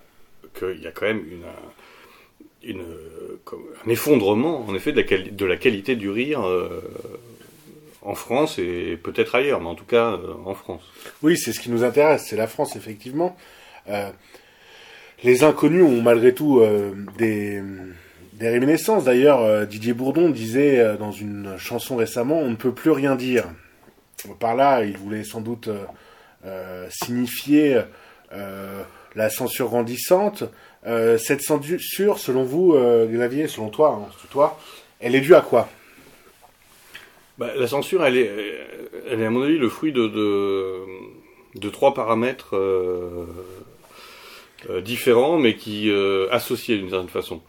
qu'il 0.58 0.82
y 0.82 0.88
a 0.88 0.92
quand 0.92 1.06
même 1.06 1.24
un 2.66 3.90
effondrement, 3.90 4.66
en 4.66 4.74
effet, 4.74 4.94
de 4.94 5.02
la, 5.02 5.18
de 5.18 5.46
la 5.46 5.58
qualité 5.58 5.96
du 5.96 6.10
rire. 6.10 6.44
Euh, 6.44 6.82
en 8.06 8.16
France 8.16 8.60
et 8.60 9.00
peut-être 9.02 9.34
ailleurs, 9.34 9.62
mais 9.62 9.70
en 9.70 9.76
tout 9.76 9.86
cas 9.86 10.20
en 10.44 10.54
France. 10.56 10.82
Oui, 11.22 11.38
c'est 11.38 11.54
ce 11.54 11.62
qui 11.62 11.70
nous 11.70 11.86
intéresse, 11.86 12.26
c'est 12.28 12.36
la 12.36 12.48
France, 12.48 12.76
effectivement. 12.76 13.38
Les 15.24 15.44
inconnus 15.44 15.84
ont 15.84 16.02
malgré 16.02 16.34
tout 16.34 16.62
des, 17.18 17.62
des 18.34 18.50
réminiscences. 18.50 19.06
D'ailleurs, 19.06 19.66
Didier 19.68 19.94
Bourdon 19.94 20.30
disait 20.30 20.98
dans 20.98 21.12
une 21.12 21.58
chanson 21.58 21.96
récemment, 21.96 22.40
on 22.40 22.50
ne 22.50 22.56
peut 22.56 22.74
plus 22.74 22.92
rien 22.92 23.16
dire. 23.16 23.46
Par 24.40 24.56
là, 24.56 24.84
il 24.84 24.98
voulait 24.98 25.24
sans 25.24 25.42
doute 25.42 25.70
signifier 26.90 27.82
la 29.16 29.30
censure 29.30 29.68
grandissante. 29.68 30.44
cette 30.86 31.42
censure, 31.42 32.20
selon 32.20 32.44
vous, 32.44 32.76
Xavier, 33.10 33.48
selon 33.48 33.70
toi, 33.70 34.02
hein, 34.02 34.12
toi, 34.30 34.60
elle 35.00 35.16
est 35.16 35.22
due 35.22 35.36
à 35.36 35.42
quoi? 35.42 35.70
Bah, 37.38 37.50
la 37.58 37.68
censure, 37.68 38.06
elle 38.06 38.18
est, 38.18 38.32
à 39.12 39.30
mon 39.30 39.44
avis 39.44 39.58
le 39.58 39.70
fruit 39.70 39.92
de, 39.92 41.70
trois 41.72 41.94
paramètres 41.94 42.56
euh, 44.70 44.78
euh, 44.78 44.82
différents, 44.82 45.38
mais 45.38 45.56
qui 45.56 45.90
euh, 45.90 46.28
associés 46.32 46.78
d'une 46.78 46.90
certaine 46.90 47.10
façon. 47.10 47.42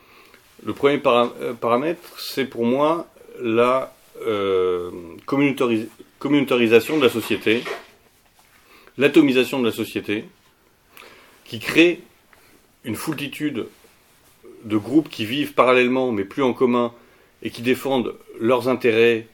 Le 0.64 0.73
premier 0.73 0.99
paramètre, 0.99 2.00
c'est 2.18 2.47
pour 2.47 2.64
moi 2.64 3.06
la 3.40 3.92
communautarisation 5.26 6.97
de 6.97 7.02
la 7.02 7.11
société, 7.11 7.62
l'atomisation 8.97 9.61
de 9.61 9.66
la 9.66 9.73
société, 9.73 10.25
qui 11.44 11.59
crée 11.59 12.00
une 12.85 12.94
foultitude 12.94 13.66
de 14.64 14.76
groupes 14.76 15.11
qui 15.11 15.26
vivent 15.26 15.52
parallèlement, 15.52 16.12
mais 16.12 16.25
plus 16.25 16.42
en 16.42 16.54
commun, 16.54 16.94
et 17.42 17.50
qui 17.50 17.61
défendent 17.61 18.14
leurs 18.40 18.68
intérêts 18.68 19.26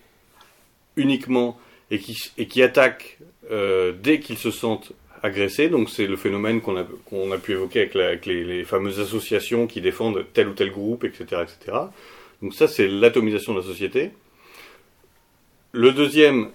uniquement 0.97 1.59
et 1.91 1.99
qui, 1.99 2.63
attaquent 2.63 3.19
euh, 3.51 3.93
dès 3.93 4.21
qu'ils 4.21 4.39
se 4.39 4.51
sentent 4.51 4.93
agressés. 5.23 5.69
Donc 5.69 5.91
c'est 5.91 6.07
le 6.07 6.17
phénomène 6.17 6.61
qu'on 6.61 6.77
a, 6.77 7.35
a 7.35 7.39
pu 7.39 7.53
évoquer 7.53 7.81
avec, 7.93 8.27
les, 8.27 8.65
fameuses 8.65 9.00
associations 9.00 9.67
qui 9.67 9.81
défendent 9.81 10.25
tel 10.33 10.49
ou 10.49 10.53
tel 10.53 10.71
groupe, 10.71 11.05
etc. 11.05 11.43
etc. 11.43 11.79
Donc 12.43 12.55
ça 12.55 12.69
c'est 12.69 12.89
l'atomisation 12.89 13.55
de 13.55 13.61
la 13.61 13.65
société. 13.65 14.11
Le 15.73 15.93
deuxième, 15.93 16.50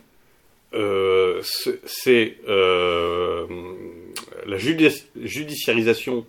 euh, 0.74 1.42
c'est 1.86 2.38
euh, 2.48 3.46
la 4.46 4.58
judiciarisation 4.58 6.26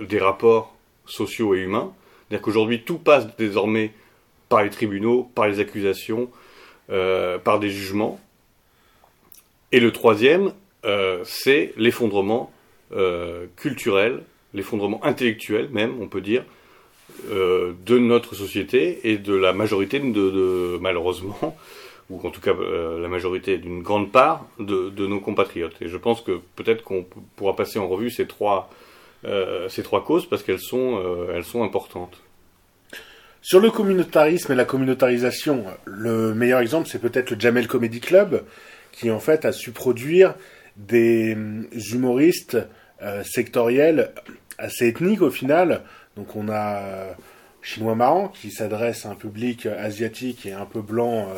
des 0.00 0.18
rapports 0.18 0.74
sociaux 1.06 1.54
et 1.54 1.58
humains. 1.58 1.92
C'est-à-dire 2.28 2.42
qu'aujourd'hui 2.42 2.82
tout 2.82 2.98
passe 2.98 3.36
désormais 3.36 3.92
par 4.48 4.62
les 4.62 4.70
tribunaux, 4.70 5.30
par 5.34 5.48
les 5.48 5.60
accusations, 5.60 6.30
euh, 6.90 7.38
par 7.38 7.58
des 7.58 7.70
jugements. 7.70 8.20
Et 9.70 9.80
le 9.80 9.92
troisième, 9.92 10.52
euh, 10.84 11.22
c'est 11.24 11.72
l'effondrement 11.76 12.52
euh, 12.92 13.46
culturel, 13.56 14.22
l'effondrement 14.54 15.04
intellectuel 15.04 15.68
même, 15.70 16.00
on 16.00 16.08
peut 16.08 16.20
dire, 16.20 16.44
de 17.28 17.98
notre 17.98 18.34
société 18.34 19.10
et 19.10 19.18
de 19.18 19.34
la 19.34 19.52
majorité 19.52 20.00
de, 20.00 20.78
malheureusement, 20.80 21.56
ou 22.10 22.26
en 22.26 22.30
tout 22.30 22.40
cas 22.40 22.54
la 22.54 23.06
majorité 23.06 23.58
d'une 23.58 23.82
grande 23.82 24.10
part 24.10 24.46
de, 24.58 25.06
nos 25.06 25.20
compatriotes. 25.20 25.76
Et 25.82 25.88
je 25.88 25.96
pense 25.98 26.22
que 26.22 26.40
peut-être 26.56 26.82
qu'on 26.82 27.04
pourra 27.36 27.54
passer 27.54 27.78
en 27.78 27.86
revue 27.86 28.10
ces 28.10 28.26
trois, 28.26 28.70
ces 29.68 29.82
trois 29.82 30.02
causes 30.02 30.26
parce 30.26 30.42
qu'elles 30.42 30.58
sont, 30.58 31.02
elles 31.34 31.44
sont 31.44 31.62
importantes. 31.62 32.18
Sur 33.44 33.58
le 33.58 33.72
communautarisme 33.72 34.52
et 34.52 34.54
la 34.54 34.64
communautarisation, 34.64 35.64
le 35.84 36.32
meilleur 36.32 36.60
exemple, 36.60 36.88
c'est 36.88 37.00
peut-être 37.00 37.32
le 37.32 37.40
Jamel 37.40 37.66
Comedy 37.66 37.98
Club, 37.98 38.44
qui 38.92 39.10
en 39.10 39.18
fait 39.18 39.44
a 39.44 39.50
su 39.50 39.72
produire 39.72 40.34
des 40.76 41.34
hum, 41.34 41.66
humoristes 41.92 42.58
euh, 43.02 43.22
sectoriels 43.24 44.12
assez 44.58 44.86
ethniques 44.86 45.22
au 45.22 45.30
final. 45.30 45.82
Donc 46.16 46.36
on 46.36 46.48
a 46.48 46.76
euh, 46.76 47.12
Chinois 47.62 47.94
Marrant 47.94 48.28
qui 48.28 48.50
s'adresse 48.50 49.06
à 49.06 49.10
un 49.10 49.14
public 49.14 49.66
asiatique 49.66 50.46
et 50.46 50.52
un 50.52 50.66
peu 50.66 50.82
blanc, 50.82 51.28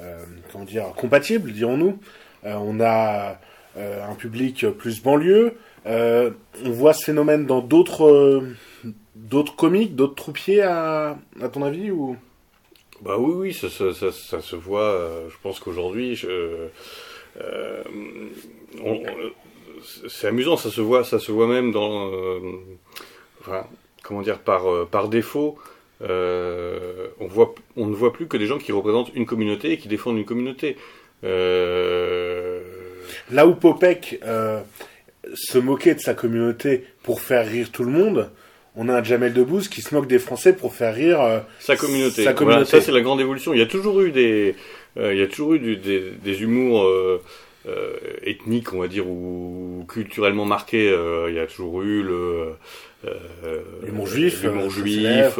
euh, 0.00 0.24
comment 0.52 0.64
dire, 0.64 0.84
compatible, 0.96 1.52
dirons-nous. 1.52 1.98
on 2.44 2.80
a 2.80 3.38
un 3.76 4.14
public 4.14 4.66
plus 4.78 5.02
banlieue. 5.02 5.56
on 5.84 6.32
voit 6.64 6.92
ce 6.94 7.04
phénomène 7.04 7.46
dans 7.46 7.60
d'autres 7.60 8.44
d'autres 9.14 9.56
comiques, 9.56 9.94
d'autres 9.94 10.14
troupiers 10.14 10.62
à, 10.62 11.18
ton 11.52 11.62
avis 11.62 11.90
ou? 11.90 12.16
Bah 13.02 13.16
oui, 13.18 13.34
oui, 13.34 13.54
ça, 13.54 13.68
se 13.68 14.56
voit. 14.56 15.10
Je 15.28 15.36
pense 15.42 15.60
qu'aujourd'hui, 15.60 16.16
c'est 20.08 20.28
amusant, 20.28 20.56
ça 20.56 20.70
se 20.70 20.80
voit, 20.80 21.04
ça 21.04 21.18
se 21.18 21.32
voit 21.32 21.46
même 21.46 21.72
dans, 21.72 22.12
euh, 22.12 22.40
enfin, 23.40 23.66
comment 24.02 24.22
dire, 24.22 24.38
par 24.38 24.64
par 24.90 25.08
défaut. 25.08 25.58
on 26.00 27.26
voit, 27.28 27.54
on 27.76 27.86
ne 27.86 27.94
voit 27.94 28.12
plus 28.12 28.26
que 28.26 28.36
des 28.36 28.46
gens 28.46 28.58
qui 28.58 28.72
représentent 28.72 29.12
une 29.14 29.26
communauté 29.26 29.72
et 29.72 29.78
qui 29.78 29.88
défendent 29.88 30.18
une 30.18 30.24
communauté. 30.24 30.76
Là 31.22 32.60
où 33.46 33.54
Popek 33.54 34.20
se 35.34 35.58
moquait 35.58 35.94
de 35.94 36.00
sa 36.00 36.14
communauté 36.14 36.84
pour 37.02 37.20
faire 37.20 37.46
rire 37.46 37.70
tout 37.70 37.84
le 37.84 37.90
monde, 37.90 38.30
on 38.80 38.88
a 38.88 39.00
un 39.00 39.02
Jamel 39.02 39.32
Debbouze 39.32 39.68
qui 39.68 39.82
se 39.82 39.92
moque 39.92 40.06
des 40.06 40.20
Français 40.20 40.52
pour 40.52 40.72
faire 40.72 40.94
rire 40.94 41.20
euh, 41.20 41.40
sa 41.58 41.76
communauté. 41.76 42.22
ça, 42.22 42.80
c'est 42.80 42.92
la 42.92 43.00
grande 43.00 43.20
évolution. 43.20 43.52
Il 43.52 43.58
y 43.58 43.62
a 43.62 43.66
toujours 43.66 44.00
eu 44.00 44.12
des, 44.12 44.52
euh, 44.52 44.54
il 44.98 45.16
y 45.16 45.22
a 45.22 45.26
toujours 45.26 45.54
eu 45.54 45.76
des, 45.76 46.42
humours 46.42 46.84
euh, 46.84 47.20
ethniques, 48.22 48.72
on 48.72 48.80
va 48.80 48.88
dire, 48.88 49.06
ou 49.06 49.84
culturellement 49.88 50.44
marqués. 50.44 50.94
il 51.28 51.34
y 51.34 51.38
a 51.38 51.46
toujours 51.46 51.82
eu 51.82 52.02
le 52.02 52.52
l'humour 53.84 54.06
juif, 54.06 54.42
l'humour 54.42 54.70
juif, 54.70 55.38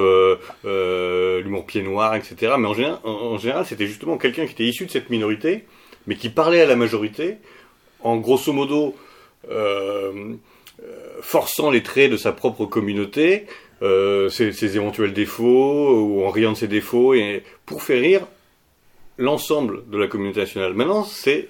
l'humour 0.65 1.67
pied 1.67 1.83
noir, 1.83 2.15
etc. 2.15 2.55
Mais 2.59 2.69
en 2.69 2.75
général, 2.75 2.99
en 3.05 3.39
général 3.39 3.67
c'était 3.67 3.87
justement 3.87 4.17
quelqu'un 4.17 4.47
qui 4.47 4.53
était 4.53 4.65
issu 4.65 4.87
de 4.87 4.91
cette 4.91 5.11
minorité, 5.11 5.65
mais 6.07 6.15
qui 6.15 6.29
parlait 6.29 6.61
à 6.61 6.67
la 6.67 6.77
majorité, 6.77 7.37
en 8.01 8.17
grosso 8.19 8.53
modo 8.53 8.95
forçant 11.21 11.71
les 11.71 11.83
traits 11.83 12.11
de 12.11 12.17
sa 12.17 12.33
propre 12.33 12.67
communauté, 12.67 13.47
euh, 13.83 14.29
ses, 14.29 14.77
éventuels 14.77 15.13
défauts, 15.13 15.95
ou 16.01 16.25
en 16.25 16.31
riant 16.31 16.53
de 16.53 16.57
ses 16.57 16.69
défauts, 16.69 17.15
et 17.15 17.43
pour 17.67 17.83
faire 17.83 18.01
rire 18.01 18.27
l'ensemble 19.19 19.89
de 19.91 19.99
la 19.99 20.07
communauté 20.07 20.41
nationale. 20.41 20.75
Maintenant, 20.75 21.05
c'est 21.05 21.49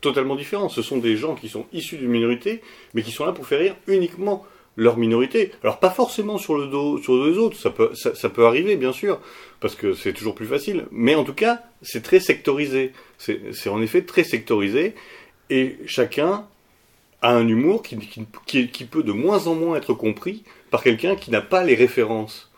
totalement 0.00 0.36
différent. 0.36 0.68
Ce 0.68 0.82
sont 0.82 0.98
des 0.98 1.16
gens 1.16 1.34
qui 1.34 1.48
sont 1.48 1.66
issus 1.72 1.96
d'une 1.96 2.10
minorité, 2.10 2.60
mais 2.92 3.02
qui 3.02 3.10
sont 3.10 3.24
là 3.24 3.32
pour 3.32 3.46
faire 3.46 3.60
rire 3.60 3.76
uniquement 3.86 4.44
leur 4.76 4.96
minorité. 4.96 5.52
Alors 5.62 5.78
pas 5.78 5.90
forcément 5.90 6.36
sur 6.36 6.56
le 6.56 6.66
dos, 6.66 6.98
sur 6.98 7.14
le 7.14 7.20
dos 7.20 7.32
des 7.32 7.38
autres, 7.38 7.56
ça 7.56 7.70
peut, 7.70 7.92
ça, 7.94 8.28
peut 8.28 8.44
arriver 8.44 8.76
bien 8.76 8.92
sûr, 8.92 9.20
parce 9.60 9.74
que 9.74 9.94
c'est 9.94 10.12
toujours 10.12 10.34
plus 10.34 10.46
facile. 10.46 10.86
Mais 10.90 11.14
en 11.14 11.24
tout 11.24 11.34
cas, 11.34 11.62
c'est 11.82 12.02
très 12.02 12.20
sectorisé. 12.20 12.92
C'est 13.18 13.68
en 13.68 13.80
effet 13.80 14.02
très 14.02 14.24
sectorisé, 14.24 14.94
et 15.50 15.78
chacun 15.86 16.46
a 17.22 17.32
un 17.32 17.48
humour 17.48 17.82
qui, 17.82 17.96
qui, 18.46 18.84
peut 18.84 19.02
de 19.02 19.12
moins 19.12 19.46
en 19.46 19.54
moins 19.54 19.76
être 19.76 19.94
compris 19.94 20.42
par 20.70 20.82
quelqu'un 20.82 21.16
qui 21.16 21.30
n'a 21.30 21.40
pas 21.40 21.64
les 21.64 21.74
références 21.74 22.50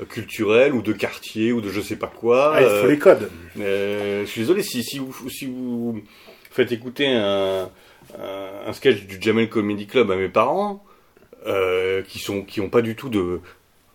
euh, 0.00 0.04
culturelles 0.04 0.74
ou 0.74 0.82
de 0.82 0.92
quartier 0.92 1.52
ou 1.52 1.60
de 1.60 1.70
je 1.70 1.80
sais 1.80 1.96
pas 1.96 2.06
quoi. 2.06 2.54
Ah, 2.56 2.62
il 2.62 2.82
faut 2.82 2.88
les 2.88 2.98
codes. 2.98 3.30
Euh, 3.58 4.22
je 4.22 4.30
suis 4.30 4.40
désolé, 4.42 4.62
si, 4.62 4.82
si, 4.82 4.98
vous, 4.98 5.30
si 5.30 5.46
vous 5.46 6.02
faites 6.50 6.72
écouter 6.72 7.08
un, 7.08 7.70
un, 8.18 8.72
sketch 8.72 9.06
du 9.06 9.20
Jamel 9.20 9.48
Comedy 9.48 9.86
Club 9.86 10.10
à 10.10 10.16
mes 10.16 10.28
parents, 10.28 10.84
euh, 11.46 12.02
qui 12.02 12.18
sont 12.18 12.42
qui 12.42 12.60
ont 12.60 12.68
pas 12.68 12.82
du 12.82 12.96
tout 12.96 13.08
de 13.08 13.40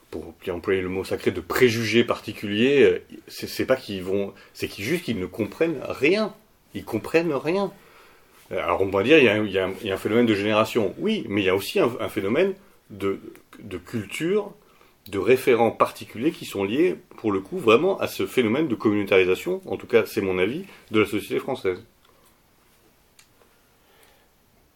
pour 0.09 0.33
employer 0.49 0.81
le 0.81 0.89
mot 0.89 1.05
sacré 1.05 1.31
de 1.31 1.39
préjugés 1.39 2.03
particuliers, 2.03 3.01
c'est 3.27 3.65
pas 3.65 3.77
qu'ils 3.77 4.03
vont, 4.03 4.33
c'est 4.53 4.67
qu'ils 4.67 4.83
juste 4.83 5.05
qu'ils 5.05 5.19
ne 5.19 5.25
comprennent 5.25 5.79
rien. 5.87 6.33
Ils 6.73 6.83
comprennent 6.83 7.33
rien. 7.33 7.71
Alors 8.51 8.81
on 8.81 8.89
pourrait 8.89 9.05
dire 9.05 9.17
il 9.17 9.51
y, 9.51 9.59
a 9.59 9.65
un, 9.65 9.97
phénomène 9.97 10.25
de 10.25 10.35
génération, 10.35 10.93
oui, 10.97 11.25
mais 11.29 11.41
il 11.41 11.45
y 11.45 11.49
a 11.49 11.55
aussi 11.55 11.79
un, 11.79 12.09
phénomène 12.09 12.53
de, 12.89 13.19
culture, 13.85 14.51
de 15.07 15.19
référents 15.19 15.71
particuliers 15.71 16.31
qui 16.31 16.45
sont 16.45 16.63
liés, 16.63 16.95
pour 17.17 17.31
le 17.31 17.39
coup, 17.39 17.57
vraiment 17.57 17.99
à 17.99 18.07
ce 18.07 18.25
phénomène 18.25 18.67
de 18.67 18.75
communautarisation, 18.75 19.61
en 19.65 19.77
tout 19.77 19.87
cas 19.87 20.03
c'est 20.05 20.21
mon 20.21 20.37
avis, 20.37 20.65
de 20.91 20.99
la 20.99 21.05
société 21.05 21.39
française. 21.39 21.83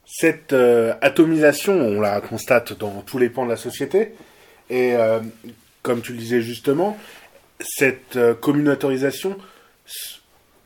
Cette 0.06 0.54
euh, 0.54 0.94
atomisation, 1.02 1.74
on 1.74 2.00
la 2.00 2.22
constate 2.22 2.78
dans 2.78 3.02
tous 3.02 3.18
les 3.18 3.30
pans 3.30 3.46
de 3.46 3.50
la 3.50 3.58
société, 3.58 4.14
et 4.70 4.96
euh, 4.96 5.20
comme 5.84 6.02
tu 6.02 6.14
le 6.14 6.18
disais 6.18 6.42
justement, 6.42 6.98
cette 7.60 8.16
euh, 8.16 8.34
communautarisation 8.34 9.38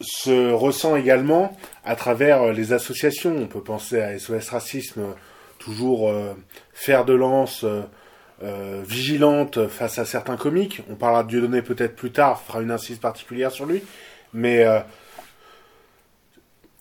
se 0.01 0.51
ressent 0.53 0.95
également 0.95 1.57
à 1.83 1.95
travers 1.95 2.53
les 2.53 2.71
associations. 2.71 3.35
On 3.35 3.47
peut 3.47 3.61
penser 3.61 3.99
à 3.99 4.17
SOS 4.17 4.49
Racisme, 4.49 5.01
toujours 5.57 6.09
faire 6.71 7.03
de 7.03 7.11
lance 7.11 7.65
euh, 8.43 8.81
vigilante 8.85 9.67
face 9.67 9.99
à 9.99 10.05
certains 10.05 10.37
comiques. 10.37 10.81
On 10.89 10.95
parlera 10.95 11.23
de 11.23 11.29
Dieudonné 11.29 11.61
peut-être 11.61 11.95
plus 11.95 12.11
tard, 12.11 12.41
fera 12.41 12.61
une 12.61 12.71
incise 12.71 12.97
particulière 12.97 13.51
sur 13.51 13.65
lui. 13.65 13.83
Mais 14.33 14.65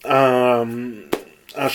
un, 0.05 0.77
un, 1.57 1.69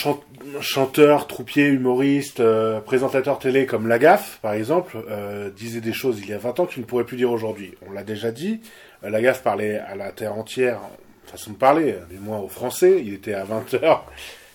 chanteur, 0.61 1.27
troupier, 1.27 1.65
humoriste, 1.65 2.39
euh, 2.39 2.79
présentateur 2.79 3.39
télé 3.39 3.65
comme 3.65 3.87
Lagaffe, 3.87 4.39
par 4.41 4.53
exemple, 4.53 4.97
euh, 5.09 5.49
disait 5.49 5.81
des 5.81 5.93
choses 5.93 6.19
il 6.19 6.29
y 6.29 6.33
a 6.33 6.37
20 6.37 6.59
ans 6.59 6.65
qu'il 6.65 6.81
ne 6.81 6.85
pourrait 6.85 7.03
plus 7.03 7.17
dire 7.17 7.31
aujourd'hui. 7.31 7.73
On 7.87 7.91
l'a 7.91 8.03
déjà 8.03 8.31
dit, 8.31 8.61
euh, 9.03 9.09
Lagaffe 9.09 9.43
parlait 9.43 9.77
à 9.79 9.95
la 9.95 10.11
terre 10.11 10.33
entière, 10.33 10.79
façon 11.25 11.51
de 11.51 11.57
parler, 11.57 11.95
du 12.09 12.17
moins 12.17 12.39
aux 12.39 12.49
Français, 12.49 13.01
il 13.03 13.13
était 13.13 13.33
à 13.33 13.45
20h 13.45 14.01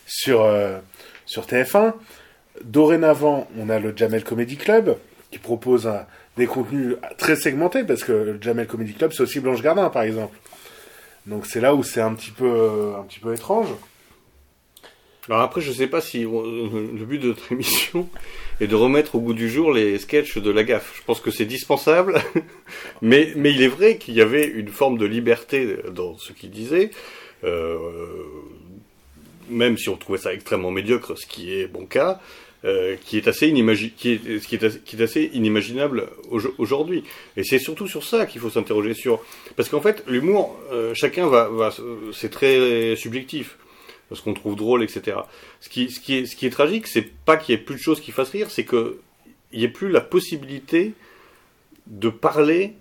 sur, 0.07 0.49
sur 1.27 1.47
TF1. 1.47 1.95
Dorénavant, 2.65 3.49
on 3.59 3.69
a 3.69 3.79
le 3.79 3.97
Jamel 3.97 4.25
Comedy 4.25 4.57
Club, 4.57 4.97
qui 5.31 5.39
propose 5.39 5.91
des 6.37 6.47
contenus 6.47 6.97
très 7.19 7.37
segmentés, 7.37 7.85
parce 7.85 8.05
que 8.05 8.39
Jamel 8.41 8.67
Comedy 8.67 8.95
Club, 8.95 9.13
c'est 9.13 9.23
aussi 9.23 9.41
Blanche 9.41 9.63
Gardin, 9.63 9.91
par 9.91 10.03
exemple. 10.03 10.37
Donc 11.27 11.47
c'est 11.47 11.61
là 11.61 11.75
où 11.75 11.83
c'est 11.83 12.01
un 12.01 12.15
petit 12.15 12.31
peu, 12.31 12.95
un 12.99 13.03
petit 13.03 13.21
peu 13.21 13.35
étrange. 13.35 13.69
Alors 15.29 15.43
après, 15.43 15.61
je 15.61 15.71
sais 15.71 15.89
pas 15.89 16.01
si 16.01 16.23
le 16.23 17.05
but 17.05 17.19
de 17.19 17.29
notre 17.29 17.53
émission 17.53 18.09
est 18.61 18.67
de 18.67 18.75
remettre 18.75 19.15
au 19.15 19.21
goût 19.21 19.35
du 19.35 19.51
jour 19.51 19.73
les 19.73 19.99
sketchs 19.99 20.39
de 20.39 20.51
la 20.51 20.65
gaffe. 20.65 20.95
Je 20.97 21.03
pense 21.05 21.21
que 21.21 21.31
c'est 21.31 21.45
dispensable, 21.45 22.19
mais, 23.03 23.33
mais 23.37 23.53
il 23.53 23.63
est 23.63 23.69
vrai 23.69 23.99
qu'il 23.99 24.15
y 24.15 24.23
avait 24.23 24.47
une 24.47 24.69
forme 24.69 24.97
de 24.97 25.05
liberté 25.05 25.77
dans 25.93 26.17
ce 26.17 26.33
qu'il 26.33 26.51
disait, 26.51 26.91
euh, 27.45 27.77
même 29.51 29.77
si 29.77 29.91
on 29.91 29.97
trouvait 29.97 30.19
ça 30.19 30.33
extrêmement 30.33 30.71
médiocre, 30.71 31.19
ce 31.19 31.27
qui 31.27 31.53
est 31.53 31.67
bon 31.67 31.85
cas. 31.85 32.21
Qui 32.63 33.19
est 33.19 33.29
assez 33.29 33.47
inimaginable 35.33 36.09
aujourd'hui. 36.59 37.05
Et 37.37 37.45
c'est 37.45 37.59
surtout 37.59 37.87
sur 37.87 38.05
ça 38.05 38.27
qu'il 38.27 38.41
faut 38.41 38.51
s'interroger 38.51 38.95
sur, 38.95 39.23
parce 39.57 39.69
qu'en 39.69 39.81
fait, 39.81 40.03
l'humour, 40.09 40.59
euh, 40.73 40.93
chacun 40.95 41.29
va, 41.29 41.51
c'est 42.13 42.31
très 42.31 42.97
subjectif 42.97 43.57
ce 44.15 44.23
qu'on 44.23 44.35
trouve 44.35 44.57
drôle, 44.57 44.83
etc. 44.83 45.19
Ce 45.61 45.69
qui, 45.69 45.91
ce 45.91 46.01
qui 46.01 46.15
est, 46.15 46.27
ce 46.27 46.37
qui 46.37 46.49
tragique, 46.51 46.87
c'est 46.87 47.03
pas 47.03 47.37
qu'il 47.37 47.55
y 47.55 47.59
ait 47.59 47.63
plus 47.63 47.77
de 47.77 47.81
choses 47.81 48.01
qui 48.01 48.11
fassent 48.11 48.31
rire, 48.31 48.51
c'est 48.51 48.65
qu'il 48.65 48.95
n'y 49.53 49.65
ait 49.65 49.69
plus 49.69 49.91
la 49.91 50.01
possibilité 50.01 50.95
de 51.87 52.09
parler 52.09 52.73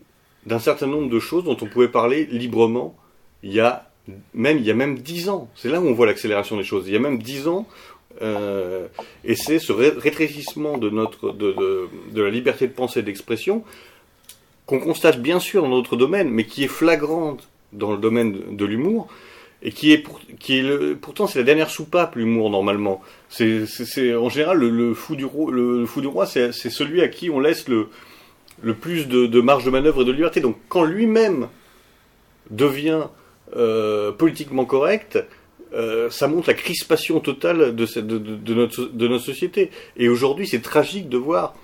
d'un 0.45 0.59
certain 0.59 0.87
nombre 0.87 1.09
de 1.09 1.19
choses 1.19 1.43
dont 1.43 1.57
on 1.61 1.65
pouvait 1.65 1.89
parler 1.89 2.25
librement 2.25 2.97
il 3.43 3.53
y 3.53 3.59
a 3.59 3.89
même 4.33 4.57
il 4.57 4.65
y 4.65 4.71
a 4.71 4.73
même 4.73 4.99
dix 4.99 5.27
ans. 5.29 5.49
C'est 5.55 5.69
là 5.69 5.81
où 5.81 5.87
on 5.87 5.93
voit 5.93 6.05
l'accélération 6.05 6.55
des 6.55 6.63
choses. 6.63 6.85
Il 6.87 6.93
y 6.93 6.95
a 6.95 6.99
même 6.99 7.21
dix 7.21 7.47
ans, 7.47 7.67
euh, 8.21 8.87
et 9.23 9.35
c'est 9.35 9.59
ce 9.59 9.71
rétrécissement 9.71 10.77
de 10.77 10.89
notre 10.89 11.31
de, 11.31 11.87
de, 12.11 12.21
la 12.21 12.29
liberté 12.29 12.67
de 12.67 12.73
pensée 12.73 12.99
et 12.99 13.03
d'expression 13.03 13.63
qu'on 14.65 14.79
constate 14.79 15.21
bien 15.21 15.39
sûr 15.39 15.63
dans 15.63 15.69
notre 15.69 15.95
domaine, 15.95 16.29
mais 16.29 16.45
qui 16.45 16.63
est 16.63 16.69
flagrante 16.69 17.47
dans 17.73 17.91
le 17.91 17.97
domaine 17.97 18.55
de 18.55 18.65
l'humour, 18.65 19.07
et 19.61 19.71
qui 19.71 19.93
est, 19.93 20.03
qui 20.39 20.59
est 20.59 20.95
pourtant 20.95 21.27
c'est 21.27 21.39
la 21.39 21.45
dernière 21.45 21.69
soupape 21.69 22.15
l'humour 22.15 22.49
normalement. 22.49 23.01
C'est, 23.29 23.65
en 24.15 24.29
général 24.29 24.59
le, 24.59 24.93
fou 24.93 25.15
du 25.15 25.25
roi, 25.25 25.51
le, 25.51 25.85
fou 25.85 26.01
du 26.01 26.07
roi, 26.07 26.25
c'est, 26.25 26.51
celui 26.51 27.01
à 27.01 27.07
qui 27.07 27.29
on 27.29 27.39
laisse 27.39 27.67
le, 27.67 27.87
le 28.61 28.73
plus 28.73 29.07
de, 29.07 29.25
de, 29.25 29.41
marge 29.41 29.63
de 29.63 29.69
manœuvre 29.69 30.01
et 30.01 30.05
de 30.05 30.11
liberté. 30.11 30.41
Donc 30.41 30.57
quand 30.69 30.83
lui-même 30.83 31.47
devient 32.49 33.03
euh, 33.55 34.11
politiquement 34.11 34.65
correct, 34.65 35.17
euh, 35.73 36.09
ça 36.09 36.27
montre 36.27 36.47
la 36.47 36.53
crispation 36.53 37.19
totale 37.19 37.75
de, 37.75 38.53
notre, 38.53 39.19
société. 39.19 39.71
Et 39.97 40.09
aujourd'hui, 40.09 40.47
c'est 40.47 40.61
tragique 40.61 41.09
de 41.09 41.17
voir 41.17 41.55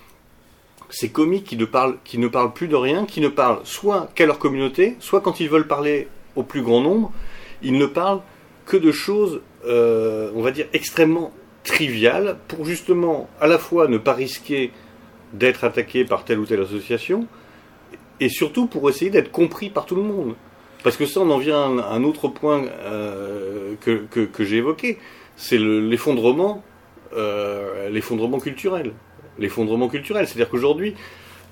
ces 0.89 1.09
comiques 1.09 1.45
qui 1.45 1.57
ne 1.57 1.65
parlent, 1.65 1.97
parlent 2.31 2.53
plus 2.53 2.67
de 2.67 2.75
rien, 2.75 3.05
qui 3.05 3.21
ne 3.21 3.29
parlent 3.29 3.61
soit 3.63 4.09
qu'à 4.15 4.25
leur 4.25 4.39
communauté, 4.39 4.95
soit 4.99 5.21
quand 5.21 5.39
ils 5.39 5.49
veulent 5.49 5.67
parler 5.67 6.07
au 6.35 6.43
plus 6.43 6.61
grand 6.61 6.81
nombre, 6.81 7.11
il 7.61 7.77
ne 7.77 7.85
parle 7.85 8.21
que 8.65 8.77
de 8.77 8.91
choses, 8.91 9.41
euh, 9.65 10.31
on 10.35 10.41
va 10.41 10.51
dire, 10.51 10.67
extrêmement 10.73 11.31
triviales, 11.63 12.37
pour 12.47 12.65
justement 12.65 13.29
à 13.39 13.47
la 13.47 13.57
fois 13.57 13.87
ne 13.87 13.97
pas 13.97 14.13
risquer 14.13 14.71
d'être 15.33 15.63
attaqué 15.63 16.05
par 16.05 16.25
telle 16.25 16.39
ou 16.39 16.45
telle 16.45 16.61
association, 16.61 17.25
et 18.19 18.29
surtout 18.29 18.67
pour 18.67 18.89
essayer 18.89 19.09
d'être 19.09 19.31
compris 19.31 19.69
par 19.69 19.85
tout 19.85 19.95
le 19.95 20.03
monde. 20.03 20.35
Parce 20.83 20.97
que 20.97 21.05
ça, 21.05 21.21
on 21.21 21.29
en 21.29 21.37
vient 21.37 21.79
à 21.79 21.93
un 21.93 22.03
autre 22.03 22.27
point 22.27 22.65
euh, 22.65 23.75
que, 23.81 24.05
que, 24.25 24.43
j'ai 24.43 24.57
évoqué, 24.57 24.99
c'est 25.35 25.57
l'effondrement, 25.57 26.63
euh, 27.15 27.89
l'effondrement 27.89 28.39
culturel. 28.39 28.93
L'effondrement 29.39 29.87
culturel, 29.87 30.27
c'est-à-dire 30.27 30.49
qu'aujourd'hui, 30.49 30.95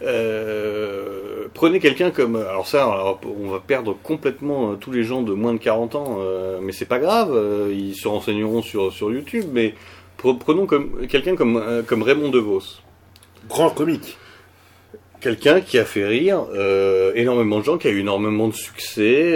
euh, 0.03 1.47
prenez 1.53 1.79
quelqu'un 1.79 2.09
comme 2.09 2.35
alors 2.35 2.67
ça 2.67 3.19
on 3.23 3.49
va 3.49 3.59
perdre 3.59 3.95
complètement 4.01 4.71
euh, 4.71 4.75
tous 4.75 4.91
les 4.91 5.03
gens 5.03 5.21
de 5.21 5.31
moins 5.33 5.53
de 5.53 5.59
40 5.59 5.93
ans 5.93 6.17
euh, 6.19 6.59
mais 6.59 6.71
c'est 6.71 6.87
pas 6.87 6.97
grave 6.97 7.37
ils 7.71 7.93
se 7.93 8.07
renseigneront 8.07 8.63
sur 8.63 8.91
sur 8.91 9.11
YouTube 9.11 9.45
mais 9.53 9.75
prenons 10.17 10.65
comme 10.65 11.05
quelqu'un 11.05 11.35
comme 11.35 11.83
comme 11.85 12.01
Raymond 12.01 12.29
DeVos. 12.29 12.79
Grand 13.47 13.69
comique 13.69 14.17
quelqu'un 15.21 15.61
qui 15.61 15.77
a 15.77 15.85
fait 15.85 16.05
rire 16.05 16.45
énormément 17.15 17.59
de 17.59 17.63
gens 17.63 17.77
qui 17.77 17.87
a 17.87 17.91
eu 17.91 17.99
énormément 17.99 18.47
de 18.47 18.53
succès 18.53 19.35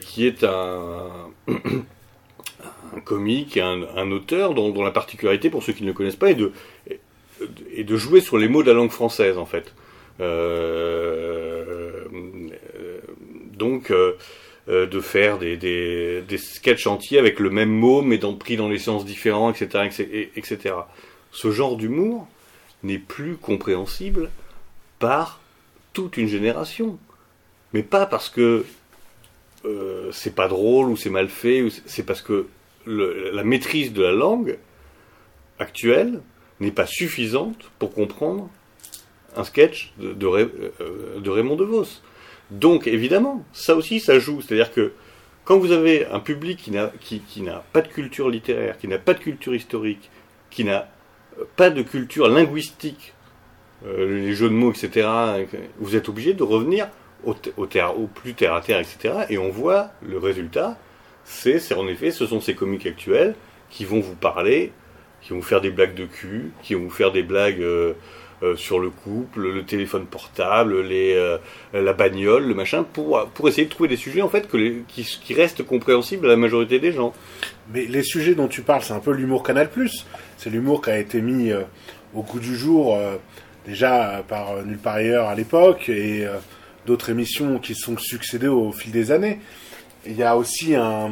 qui 0.00 0.26
est 0.26 0.44
un 0.44 1.10
un 1.48 3.00
comique 3.04 3.56
un, 3.56 3.82
un 3.96 4.10
auteur 4.10 4.54
dont, 4.54 4.82
la 4.82 4.90
particularité 4.90 5.50
pour 5.50 5.62
ceux 5.62 5.72
qui 5.72 5.82
ne 5.82 5.88
le 5.88 5.94
connaissent 5.94 6.16
pas 6.16 6.30
est 6.30 6.34
de 6.34 6.52
est 7.76 7.84
de 7.84 7.96
jouer 7.96 8.20
sur 8.20 8.38
les 8.38 8.48
mots 8.48 8.62
de 8.62 8.68
la 8.68 8.74
langue 8.74 8.90
française 8.90 9.38
en 9.38 9.46
fait 9.46 9.72
euh, 10.20 12.04
donc 13.56 13.90
euh, 13.90 14.16
euh, 14.68 14.86
de 14.86 15.00
faire 15.00 15.38
des, 15.38 15.56
des, 15.56 16.22
des 16.22 16.38
sketchs 16.38 16.86
entiers 16.86 17.18
avec 17.18 17.40
le 17.40 17.50
même 17.50 17.70
mot 17.70 18.02
mais 18.02 18.18
dans, 18.18 18.34
pris 18.34 18.56
dans 18.56 18.68
les 18.68 18.78
sens 18.78 19.04
différents, 19.04 19.50
etc. 19.50 19.88
etc. 20.36 20.74
Ce 21.32 21.50
genre 21.50 21.76
d'humour 21.76 22.28
n'est 22.82 22.98
plus 22.98 23.36
compréhensible 23.36 24.30
par 25.04 25.38
toute 25.92 26.16
une 26.16 26.28
génération. 26.28 26.98
Mais 27.74 27.82
pas 27.82 28.06
parce 28.06 28.30
que 28.30 28.64
euh, 29.66 30.08
c'est 30.12 30.34
pas 30.34 30.48
drôle 30.48 30.88
ou 30.88 30.96
c'est 30.96 31.10
mal 31.10 31.28
fait, 31.28 31.68
c'est 31.84 32.04
parce 32.04 32.22
que 32.22 32.46
la 32.86 33.44
maîtrise 33.44 33.92
de 33.92 34.02
la 34.02 34.12
langue 34.12 34.56
actuelle 35.58 36.22
n'est 36.58 36.70
pas 36.70 36.86
suffisante 36.86 37.70
pour 37.78 37.92
comprendre 37.92 38.48
un 39.36 39.44
sketch 39.44 39.92
de, 39.98 40.14
de, 40.14 40.26
euh, 40.26 41.20
de 41.20 41.30
Raymond 41.30 41.56
DeVos. 41.56 42.00
Donc 42.50 42.86
évidemment, 42.86 43.44
ça 43.52 43.74
aussi, 43.74 44.00
ça 44.00 44.18
joue. 44.18 44.40
C'est-à-dire 44.40 44.72
que 44.72 44.92
quand 45.44 45.58
vous 45.58 45.72
avez 45.72 46.06
un 46.06 46.20
public 46.20 46.58
qui 46.58 46.70
n'a 47.42 47.58
pas 47.74 47.82
de 47.82 47.88
culture 47.88 48.30
littéraire, 48.30 48.78
qui 48.78 48.88
n'a 48.88 48.98
pas 48.98 49.12
de 49.12 49.18
culture 49.18 49.54
historique, 49.54 50.08
qui 50.48 50.64
n'a 50.64 50.88
pas 51.56 51.68
de 51.68 51.82
culture 51.82 52.28
linguistique, 52.28 53.13
euh, 53.86 54.20
les 54.20 54.34
jeux 54.34 54.48
de 54.48 54.54
mots, 54.54 54.72
etc., 54.72 55.08
vous 55.78 55.96
êtes 55.96 56.08
obligé 56.08 56.34
de 56.34 56.42
revenir 56.42 56.88
au, 57.24 57.34
au, 57.56 58.06
plus 58.06 58.34
terre 58.34 58.54
à 58.54 58.60
terre, 58.60 58.80
etc. 58.80 59.14
Et 59.30 59.38
on 59.38 59.50
voit 59.50 59.90
le 60.06 60.18
résultat, 60.18 60.78
c'est 61.24 61.74
en 61.74 61.86
effet, 61.88 62.10
ce 62.10 62.26
sont 62.26 62.40
ces 62.40 62.54
comiques 62.54 62.86
actuels 62.86 63.34
qui 63.70 63.84
vont 63.84 64.00
vous 64.00 64.14
parler, 64.14 64.72
qui 65.22 65.30
vont 65.30 65.36
vous 65.36 65.42
faire 65.42 65.60
des 65.60 65.70
blagues 65.70 65.94
de 65.94 66.04
cul, 66.04 66.52
qui 66.62 66.74
vont 66.74 66.84
vous 66.84 66.90
faire 66.90 67.12
des 67.12 67.22
blagues 67.22 67.62
euh, 68.44 68.56
sur 68.56 68.78
le 68.78 68.90
couple, 68.90 69.48
le 69.48 69.64
téléphone 69.64 70.06
portable, 70.06 70.74
euh, 70.74 71.38
la 71.72 71.92
bagnole, 71.92 72.46
le 72.46 72.54
machin, 72.54 72.82
pour, 72.84 73.30
essayer 73.46 73.64
de 73.64 73.70
trouver 73.70 73.88
des 73.88 73.96
sujets 73.96 74.22
en 74.22 74.28
fait 74.28 74.48
qui, 74.50 75.04
qui, 75.04 75.34
restent 75.34 75.62
compréhensibles 75.62 76.26
à 76.26 76.30
la 76.30 76.36
majorité 76.36 76.78
des 76.78 76.92
gens. 76.92 77.14
Mais 77.72 77.86
les 77.86 78.02
sujets 78.02 78.34
dont 78.34 78.48
tu 78.48 78.60
parles, 78.60 78.82
c'est 78.82 78.92
un 78.92 79.00
peu 79.00 79.12
l'humour 79.12 79.44
Canal+. 79.44 79.70
C'est 80.36 80.50
l'humour 80.50 80.82
qui 80.82 80.90
a 80.90 80.98
été 80.98 81.22
mis 81.22 81.52
euh, 81.52 81.62
au 82.12 82.22
goût 82.22 82.40
du 82.40 82.54
jour 82.56 82.98
déjà 83.66 84.22
par 84.28 84.62
Nulle 84.64 84.78
part 84.78 84.96
ailleurs 84.96 85.28
à 85.28 85.34
l'époque 85.34 85.88
et 85.88 86.26
d'autres 86.86 87.10
émissions 87.10 87.58
qui 87.58 87.74
sont 87.74 87.96
succédées 87.96 88.48
au 88.48 88.72
fil 88.72 88.92
des 88.92 89.10
années. 89.10 89.40
Il 90.06 90.16
y 90.16 90.22
a 90.22 90.36
aussi 90.36 90.74
un, 90.74 91.10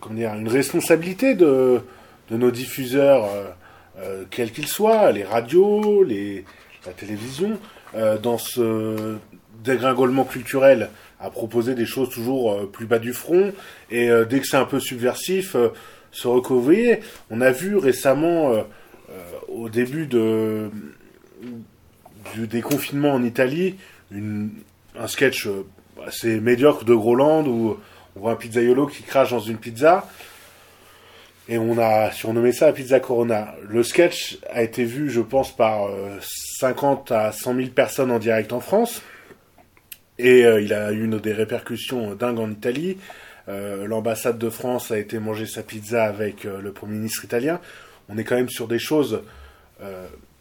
comment 0.00 0.14
dire, 0.16 0.34
une 0.34 0.48
responsabilité 0.48 1.34
de, 1.34 1.80
de 2.30 2.36
nos 2.36 2.50
diffuseurs 2.50 3.28
euh, 4.00 4.24
quels 4.30 4.52
qu'ils 4.52 4.68
soient, 4.68 5.10
les 5.10 5.24
radios, 5.24 6.04
les, 6.04 6.44
la 6.86 6.92
télévision, 6.92 7.58
euh, 7.96 8.16
dans 8.16 8.38
ce 8.38 9.16
dégringolement 9.64 10.24
culturel 10.24 10.90
à 11.18 11.30
proposer 11.30 11.74
des 11.74 11.86
choses 11.86 12.10
toujours 12.10 12.52
euh, 12.52 12.66
plus 12.66 12.86
bas 12.86 13.00
du 13.00 13.12
front 13.12 13.52
et 13.90 14.08
dès 14.28 14.40
que 14.40 14.46
c'est 14.46 14.56
un 14.56 14.64
peu 14.64 14.78
subversif 14.78 15.56
se 16.12 16.28
recouvrir. 16.28 16.98
On 17.30 17.40
a 17.40 17.50
vu 17.50 17.76
récemment 17.76 18.52
au 19.48 19.68
début 19.68 20.06
de 20.06 20.70
du 22.34 22.46
déconfinement 22.46 23.12
en 23.12 23.22
Italie 23.22 23.76
un 24.12 25.06
sketch 25.06 25.48
assez 26.06 26.40
médiocre 26.40 26.84
de 26.84 26.94
Groland 26.94 27.46
où 27.46 27.76
on 28.16 28.20
voit 28.20 28.32
un 28.32 28.36
pizzaiolo 28.36 28.86
qui 28.86 29.02
crache 29.02 29.30
dans 29.30 29.40
une 29.40 29.58
pizza 29.58 30.08
et 31.48 31.56
on 31.56 31.78
a 31.78 32.12
surnommé 32.12 32.52
ça 32.52 32.66
la 32.66 32.72
pizza 32.72 33.00
Corona. 33.00 33.54
Le 33.66 33.82
sketch 33.82 34.38
a 34.50 34.62
été 34.62 34.84
vu, 34.84 35.10
je 35.10 35.22
pense, 35.22 35.56
par 35.56 35.88
50 36.20 37.10
euh, 37.10 37.28
à 37.28 37.32
100 37.32 37.54
000 37.54 37.68
personnes 37.68 38.10
en 38.10 38.18
direct 38.18 38.52
en 38.52 38.60
France. 38.60 39.02
Et 40.18 40.44
euh, 40.44 40.60
il 40.60 40.74
a 40.74 40.92
eu 40.92 41.08
des 41.08 41.32
répercussions 41.32 42.14
dingues 42.14 42.38
en 42.38 42.50
Italie. 42.50 42.98
l'ambassade 43.46 44.36
de 44.36 44.50
France 44.50 44.90
a 44.90 44.98
été 44.98 45.18
manger 45.18 45.46
sa 45.46 45.62
pizza 45.62 46.04
avec 46.04 46.44
le 46.44 46.70
Premier 46.70 46.96
ministre 46.96 47.24
italien. 47.24 47.60
On 48.10 48.18
est 48.18 48.24
quand 48.24 48.36
même 48.36 48.50
sur 48.50 48.68
des 48.68 48.78
choses, 48.78 49.22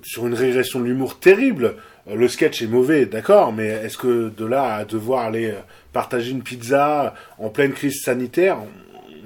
sur 0.03 0.27
une 0.27 0.33
régression 0.33 0.79
de 0.79 0.85
l'humour 0.85 1.19
terrible. 1.19 1.75
le 2.11 2.27
sketch 2.27 2.61
est 2.61 2.67
mauvais, 2.67 3.05
d'accord, 3.05 3.53
mais 3.53 3.67
est-ce 3.67 3.97
que 3.97 4.29
de 4.29 4.45
là 4.45 4.75
à 4.75 4.85
devoir 4.85 5.25
aller 5.25 5.53
partager 5.93 6.31
une 6.31 6.43
pizza 6.43 7.15
en 7.37 7.49
pleine 7.49 7.73
crise 7.73 8.01
sanitaire, 8.03 8.59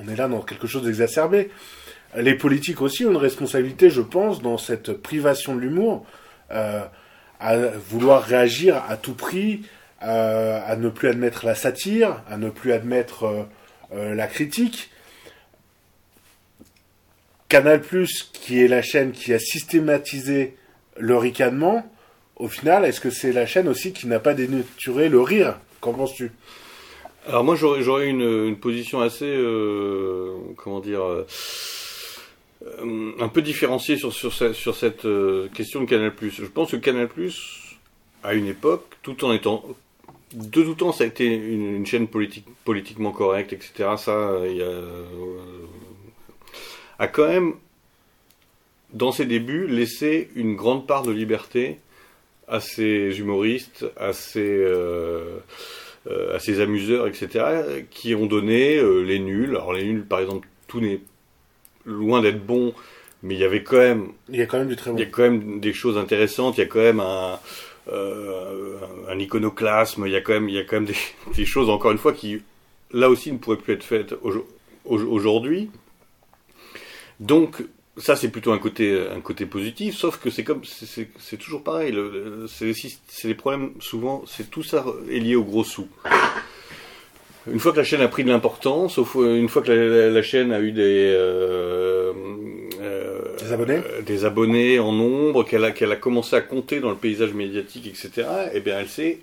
on 0.02 0.10
est 0.12 0.16
là 0.16 0.28
dans 0.28 0.42
quelque 0.42 0.68
chose 0.68 0.84
d'exacerbé. 0.84 1.50
Les 2.16 2.36
politiques 2.36 2.82
aussi 2.82 3.06
ont 3.06 3.12
une 3.12 3.18
responsabilité, 3.18 3.90
je 3.90 4.02
pense, 4.02 4.42
dans 4.42 4.58
cette 4.58 4.94
privation 4.94 5.56
de 5.56 5.62
l'humour, 5.62 6.06
euh, 6.52 6.82
à 7.40 7.58
vouloir 7.90 8.24
réagir 8.24 8.84
à 8.88 8.98
tout 8.98 9.14
prix, 9.14 9.64
euh, 10.04 10.60
à 10.66 10.76
ne 10.76 10.90
plus 10.90 11.10
admettre 11.10 11.46
la 11.46 11.56
satire, 11.56 12.22
à 12.30 12.38
ne 12.38 12.50
plus 12.50 12.74
admettre 12.74 13.48
euh, 13.94 14.16
la 14.16 14.28
critique. 14.28 14.91
Canal+, 17.52 17.82
qui 18.32 18.62
est 18.62 18.70
la 18.70 18.82
chaîne 18.82 19.12
qui 19.12 19.34
a 19.34 19.40
systématisé 19.40 20.56
le 20.98 21.18
ricanement, 21.18 21.86
au 22.38 22.48
final, 22.48 22.86
est-ce 22.86 23.02
que 23.02 23.10
c'est 23.10 23.34
la 23.34 23.46
chaîne 23.46 23.68
aussi 23.68 23.92
qui 23.92 24.08
n'a 24.08 24.20
pas 24.20 24.34
dénaturé 24.34 25.10
le 25.10 25.20
rire? 25.20 25.60
Qu'en 25.82 25.92
penses-tu? 25.92 26.32
Alors 27.28 27.44
moi, 27.44 27.58
j'aurais 27.58 28.08
une, 28.08 28.56
position 28.56 29.02
assez, 29.02 29.38
comment 30.56 30.80
dire 30.80 31.04
euh, 31.04 31.26
un 33.20 33.28
peu 33.28 33.42
différencié 33.42 33.98
sur, 33.98 34.14
cette 34.14 35.06
euh, 35.06 35.50
question 35.54 35.82
de 35.82 35.86
Canal+. 35.86 36.14
Je 36.22 36.46
pense 36.46 36.72
que 36.72 36.78
Canal+, 36.78 37.10
à 38.24 38.34
une 38.34 38.48
époque, 38.48 38.86
tout 39.04 39.26
en 39.26 39.34
étant... 39.34 39.66
De 40.34 40.64
tout 40.64 40.76
temps, 40.76 40.94
ça 40.94 41.04
a 41.04 41.08
été 41.08 41.26
une, 41.26 41.86
chaîne 41.86 42.08
politique, 42.08 42.46
politiquement 42.64 43.12
correcte, 43.12 43.52
etc. 43.52 43.90
Ça, 43.98 44.40
il 44.46 44.56
y 44.56 44.62
a, 44.62 44.66
euh, 44.66 45.04
a 47.02 47.08
quand 47.08 47.28
même, 47.28 47.54
dans 48.94 49.12
ses 49.12 49.26
débuts, 49.26 49.68
laissé 49.68 50.30
une 50.36 50.56
grande 50.56 50.88
part 50.88 51.04
de 51.04 51.12
liberté 51.12 51.80
à 52.48 52.60
ses 52.60 53.20
humoristes, 53.20 53.86
à 53.98 54.14
ses, 54.14 54.66
à 56.34 56.40
ses 56.40 56.60
amuseurs, 56.60 57.08
etc., 57.08 57.86
qui 57.90 58.14
ont 58.14 58.26
donné 58.26 58.82
les 59.04 59.20
nuls. 59.20 59.52
Alors 59.52 59.74
les 59.74 59.86
nuls, 59.86 60.06
par 60.06 60.20
exemple, 60.20 60.48
tout 60.68 60.82
n'est 60.82 61.00
loin 61.86 62.22
d'être 62.22 62.46
bon, 62.46 62.74
mais 63.24 63.36
il 63.36 63.40
y 63.40 63.44
avait 63.44 63.64
quand 63.64 63.78
même. 63.78 64.10
Il 64.30 64.38
y 64.38 64.42
a 64.42 64.46
quand 64.46 64.58
même 64.58 64.68
du 64.68 64.76
très 64.76 64.92
bon. 64.92 64.98
Il 64.98 65.02
y 65.02 65.04
a 65.04 65.10
quand 65.10 65.24
même 65.24 65.60
des 65.60 65.74
choses 65.74 65.98
intéressantes. 65.98 66.58
Il 66.58 66.62
y 66.62 66.64
a 66.64 66.68
quand 66.68 66.80
même 66.80 67.00
un, 67.00 67.40
euh, 67.92 68.78
un 69.08 69.20
iconoclasme. 69.20 70.06
Il 70.08 70.12
y 70.12 70.16
a 70.16 70.22
quand 70.22 70.34
même, 70.34 70.50
il 70.50 70.56
y 70.56 70.60
a 70.60 70.64
quand 70.64 70.78
même 70.78 70.86
des, 70.86 70.96
des, 71.36 71.46
choses 71.46 71.70
encore 71.70 71.92
une 71.92 71.98
fois 71.98 72.14
qui, 72.14 72.42
là 72.92 73.10
aussi, 73.10 73.32
ne 73.32 73.38
pourraient 73.38 73.58
plus 73.58 73.74
être 73.74 73.84
faites 73.84 74.16
aujourd'hui. 74.86 75.70
Donc 77.22 77.64
ça 77.98 78.16
c'est 78.16 78.30
plutôt 78.30 78.52
un 78.52 78.58
côté 78.58 79.08
un 79.16 79.22
côté 79.22 79.46
positif 79.46 79.96
sauf 79.96 80.18
que 80.18 80.30
c'est 80.30 80.44
comme 80.44 80.62
c'est 80.64 81.38
toujours 81.38 81.62
pareil 81.62 81.94
c'est 82.48 83.28
les 83.28 83.36
problèmes 83.36 83.72
souvent 83.80 84.24
c'est 84.26 84.50
tout 84.50 84.64
ça 84.64 84.86
est 85.10 85.20
lié 85.20 85.36
au 85.36 85.44
gros 85.44 85.66
sous 85.66 85.90
une 87.50 87.60
fois 87.60 87.72
que 87.72 87.78
la 87.78 87.84
chaîne 87.84 88.02
a 88.02 88.08
pris 88.08 88.24
de 88.24 88.30
l'importance, 88.30 88.98
une 89.16 89.50
fois 89.50 89.62
que 89.64 89.72
la, 89.72 90.22
chaîne 90.22 90.52
a 90.52 90.60
eu 90.60 90.72
des, 90.72 91.12
euh, 91.16 92.14
euh, 92.80 93.20
des 93.40 93.52
abonnés, 93.52 93.78
euh, 93.78 94.02
des 94.02 94.26
abonnés 94.26 94.80
en 94.80 94.92
nombre, 94.92 95.44
qu'elle 95.44 95.66
a, 95.66 95.72
qu'elle 95.72 95.92
a 95.92 95.96
commencé 95.96 96.36
à 96.36 96.42
compter 96.42 96.80
dans 96.80 96.92
le 96.92 96.96
paysage 96.96 97.34
médiatique, 97.34 97.88
etc. 97.88 98.28
Eh 98.54 98.60
bien, 98.60 98.80
elle 98.80 98.88
s'est 98.88 99.20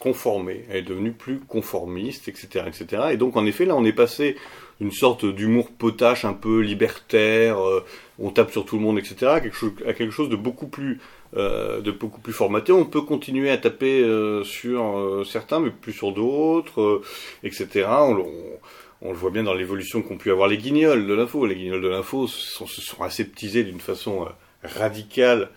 conformée, 0.00 0.64
elle 0.68 0.78
est 0.78 0.82
devenue 0.82 1.12
plus 1.12 1.38
conformiste, 1.38 2.26
etc., 2.26 2.64
etc. 2.66 3.02
Et 3.12 3.16
donc, 3.16 3.36
en 3.36 3.46
effet, 3.46 3.66
là, 3.66 3.76
on 3.76 3.84
est 3.84 3.92
passé 3.92 4.36
d'une 4.80 4.92
sorte 4.92 5.26
d'humour 5.26 5.70
potache, 5.70 6.24
un 6.24 6.32
peu 6.32 6.60
libertaire, 6.60 7.58
on 8.18 8.30
tape 8.30 8.50
sur 8.50 8.64
tout 8.64 8.76
le 8.76 8.82
monde, 8.82 8.98
etc., 8.98 9.26
à 9.26 9.40
quelque 9.40 9.56
chose, 9.56 9.72
à 9.86 9.92
quelque 9.92 10.12
chose 10.12 10.28
de 10.28 10.36
beaucoup 10.36 10.68
plus 10.68 11.00
euh, 11.36 11.80
de 11.80 11.92
beaucoup 11.92 12.20
plus 12.20 12.32
formaté. 12.32 12.72
On 12.72 12.84
peut 12.84 13.02
continuer 13.02 13.50
à 13.50 13.56
taper 13.56 14.02
euh, 14.02 14.42
sur 14.42 14.98
euh, 14.98 15.22
certains, 15.22 15.60
mais 15.60 15.70
plus 15.70 15.92
sur 15.92 16.10
d'autres, 16.10 17.02
etc. 17.44 17.86
On, 17.88 18.26
on, 19.00 19.12
le 19.12 19.16
voit 19.16 19.30
bien 19.30 19.44
dans 19.44 19.54
l'évolution 19.54 20.02
qu'ont 20.02 20.16
pu 20.16 20.32
avoir 20.32 20.48
les 20.48 20.58
guignols 20.58 21.06
de 21.06 21.14
l'info. 21.14 21.46
Les 21.46 21.54
guignols 21.54 21.82
de 21.82 21.88
l'info 21.88 22.26
se 22.26 22.64
sont 22.66 23.02
aseptisés 23.02 23.62
d'une 23.62 23.78
façon 23.78 24.26
radicale 24.64 25.50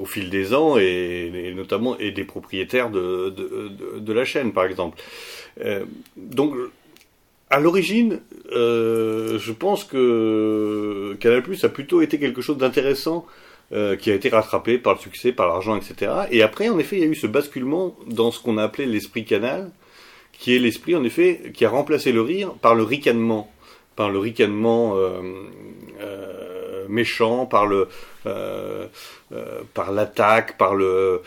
au 0.00 0.06
fil 0.06 0.28
des 0.28 0.54
ans 0.54 0.76
et, 0.76 1.52
notamment 1.54 1.96
et 1.98 2.10
des 2.10 2.24
propriétaires 2.24 2.90
de, 2.90 3.28
de, 3.28 3.98
de, 3.98 4.12
la 4.12 4.24
chaîne 4.24 4.52
par 4.52 4.64
exemple. 4.64 5.00
donc 6.16 6.56
à 7.50 7.60
l'origine, 7.60 8.20
je 8.52 9.52
pense 9.52 9.84
que 9.84 11.16
Canal 11.20 11.42
Plus 11.42 11.64
a 11.64 11.68
plutôt 11.68 12.00
été 12.00 12.18
quelque 12.18 12.40
chose 12.40 12.58
d'intéressant 12.58 13.26
euh, 13.72 13.94
qui 13.94 14.10
a 14.10 14.14
été 14.16 14.30
rattrapé 14.30 14.78
par 14.78 14.94
le 14.94 14.98
succès, 14.98 15.30
par 15.30 15.46
l'argent, 15.46 15.76
etc. 15.76 16.10
Et 16.32 16.42
après, 16.42 16.68
en 16.68 16.80
effet, 16.80 16.96
il 16.96 17.02
y 17.02 17.04
a 17.04 17.06
eu 17.06 17.14
ce 17.14 17.28
basculement 17.28 17.94
dans 18.08 18.32
ce 18.32 18.40
qu'on 18.40 18.58
a 18.58 18.64
appelé 18.64 18.84
l'esprit 18.84 19.24
canal, 19.24 19.70
qui 20.32 20.56
est 20.56 20.58
l'esprit, 20.58 20.96
en 20.96 21.04
effet, 21.04 21.52
qui 21.54 21.64
a 21.64 21.70
remplacé 21.70 22.10
le 22.10 22.20
rire 22.20 22.52
par 22.54 22.74
le 22.74 22.82
ricanement, 22.82 23.48
par 23.94 24.10
le 24.10 24.18
ricanement 24.18 24.96
euh, 24.96 25.20
euh, 26.00 26.49
méchant, 26.90 27.46
par 27.46 27.66
le 27.66 27.88
euh, 28.26 28.86
euh, 29.32 29.60
par 29.74 29.92
l'attaque, 29.92 30.58
par 30.58 30.74
le 30.74 31.22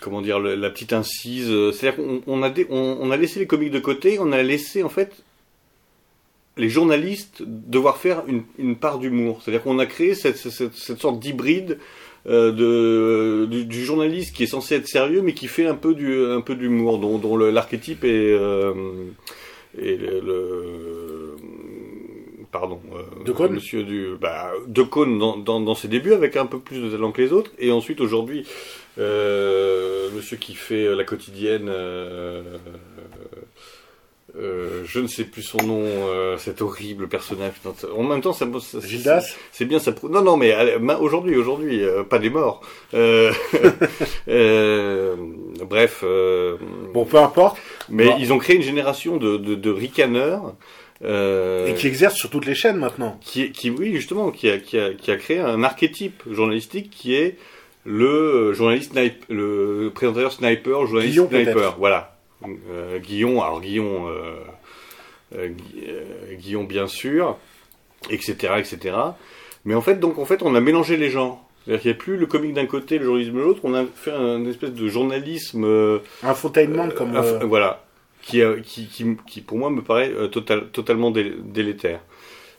comment 0.00 0.22
dire 0.22 0.38
la 0.40 0.70
petite 0.70 0.92
incise. 0.92 1.50
C'est-à-dire 1.72 1.96
qu'on 1.96 2.22
on 2.26 2.42
a, 2.42 2.50
on, 2.70 3.10
a 3.10 3.16
laissé 3.16 3.38
les 3.40 3.46
comiques 3.46 3.70
de 3.70 3.78
côté, 3.78 4.18
on 4.18 4.32
a 4.32 4.42
laissé 4.42 4.82
en 4.82 4.88
fait 4.88 5.12
les 6.58 6.68
journalistes 6.68 7.42
devoir 7.46 7.96
faire 7.96 8.24
une, 8.58 8.76
part 8.76 8.98
d'humour. 8.98 9.40
C'est-à-dire 9.40 9.62
qu'on 9.62 9.78
a 9.78 9.86
créé 9.86 10.14
cette, 10.14 10.36
cette, 10.36 11.00
sorte 11.00 11.20
d'hybride 11.20 11.78
euh, 12.26 12.52
de, 13.46 13.46
du, 13.46 13.84
journaliste 13.84 14.34
qui 14.34 14.42
est 14.42 14.48
censé 14.48 14.74
être 14.74 14.88
sérieux 14.88 15.22
mais 15.22 15.32
qui 15.32 15.46
fait 15.46 15.66
un 15.66 15.76
peu 15.76 15.94
d'humour, 15.94 16.98
dont, 16.98 17.36
l'archétype 17.36 18.04
est, 18.04 18.32
euh, 18.32 18.74
le, 19.76 21.36
pardon 22.50 22.80
euh, 22.94 23.24
de 23.24 23.32
Cône 23.32 23.52
monsieur 23.52 23.84
du 23.84 24.14
bah, 24.20 24.52
de 24.66 24.82
Cône 24.82 25.18
dans, 25.18 25.36
dans, 25.36 25.60
dans, 25.60 25.74
ses 25.74 25.88
débuts 25.88 26.12
avec 26.12 26.36
un 26.36 26.46
peu 26.46 26.58
plus 26.58 26.80
de 26.80 26.90
talent 26.90 27.12
que 27.12 27.22
les 27.22 27.32
autres 27.32 27.52
et 27.58 27.70
ensuite 27.70 28.00
aujourd'hui 28.00 28.46
euh, 28.98 30.10
monsieur 30.14 30.36
qui 30.36 30.54
fait 30.54 30.94
la 30.94 31.04
quotidienne 31.04 31.70
euh, 34.36 34.82
je 34.84 35.00
ne 35.00 35.06
sais 35.06 35.24
plus 35.24 35.40
son 35.42 35.56
nom, 35.58 35.82
euh, 35.82 36.36
cet 36.36 36.60
horrible 36.60 37.08
personnage. 37.08 37.54
En 37.96 38.02
même 38.02 38.20
temps, 38.20 38.34
ça, 38.34 38.46
ça 38.60 38.80
Gildas? 38.80 39.34
C'est 39.52 39.64
bien 39.64 39.78
ça. 39.78 39.94
Non, 40.02 40.22
non, 40.22 40.36
mais 40.36 40.54
aujourd'hui, 41.00 41.34
aujourd'hui, 41.36 41.82
euh, 41.82 42.04
pas 42.04 42.18
des 42.18 42.28
morts. 42.28 42.60
bref. 42.92 43.34
bon, 46.92 47.06
peu 47.06 47.16
importe. 47.16 47.56
Mais 47.88 48.16
ils 48.18 48.30
ont 48.32 48.38
créé 48.38 48.56
une 48.56 48.62
génération 48.62 49.16
de, 49.16 49.38
de, 49.38 49.54
de 49.54 49.70
ricaneurs. 49.70 50.54
Et 51.04 51.74
qui 51.76 51.86
exercent 51.86 52.16
sur 52.16 52.30
toutes 52.30 52.46
les 52.46 52.54
chaînes 52.54 52.76
maintenant. 52.76 53.18
Qui, 53.20 53.52
qui 53.52 53.70
oui, 53.70 53.94
justement, 53.94 54.30
qui 54.30 54.50
a, 54.50 54.58
qui, 54.58 54.78
a, 54.78 54.94
qui 54.94 55.10
a 55.10 55.16
créé 55.16 55.38
un 55.38 55.62
archétype 55.62 56.22
journalistique 56.30 56.90
qui 56.90 57.14
est 57.14 57.36
le 57.84 58.52
journaliste 58.52 58.92
sniper, 58.92 59.24
le 59.30 59.90
présentateur 59.94 60.32
sniper, 60.32 60.86
journaliste 60.86 61.28
sniper. 61.28 61.76
Voilà 61.78 62.18
euh, 62.46 62.98
Guillon, 62.98 63.42
alors 63.42 63.60
Guillon, 63.60 64.08
euh, 64.08 64.34
euh, 65.36 65.48
Guillon 66.34 66.64
bien 66.64 66.86
sûr, 66.86 67.38
etc., 68.10 68.54
etc. 68.58 68.96
Mais 69.64 69.74
en 69.74 69.80
fait, 69.80 69.96
donc 69.96 70.18
en 70.18 70.24
fait, 70.24 70.42
on 70.42 70.54
a 70.54 70.60
mélangé 70.60 70.96
les 70.96 71.10
genres. 71.10 71.44
C'est-à-dire 71.64 71.82
qu'il 71.82 71.90
n'y 71.90 71.96
a 71.96 71.98
plus 71.98 72.16
le 72.16 72.26
comique 72.26 72.54
d'un 72.54 72.66
côté, 72.66 72.98
le 72.98 73.04
journalisme 73.04 73.34
de 73.34 73.40
l'autre. 73.40 73.60
On 73.64 73.74
a 73.74 73.84
fait 73.84 74.12
un 74.12 74.46
espèce 74.46 74.72
de 74.72 74.88
journalisme. 74.88 75.64
Euh, 75.64 75.98
Infotainment 76.22 76.88
comme. 76.90 77.18
voilà. 77.44 77.84
Qui, 78.28 78.42
qui, 78.62 79.16
qui, 79.26 79.40
pour 79.40 79.56
moi, 79.56 79.70
me 79.70 79.80
paraît 79.80 80.12
total, 80.30 80.68
totalement 80.70 81.10
délétère. 81.10 82.00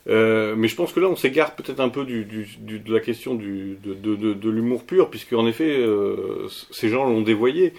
Euh, 0.08 0.56
mais 0.58 0.68
je 0.68 0.76
pense 0.76 0.92
que 0.92 1.00
là, 1.00 1.08
on 1.08 1.16
s'égare 1.16 1.56
peut-être 1.56 1.80
un 1.80 1.90
peu 1.90 2.06
de 2.06 2.94
la 2.94 3.00
question 3.00 3.36
de, 3.36 3.78
de, 3.84 4.16
de 4.34 4.50
l'humour 4.50 4.84
pur, 4.84 5.10
puisque 5.10 5.34
en 5.34 5.46
effet, 5.46 5.78
euh, 5.78 6.48
ces 6.72 6.90
gens 6.90 7.06
l'ont 7.06 7.22
dévoyé. 7.22 7.74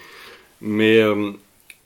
Mais 0.61 0.99
euh, 0.99 1.31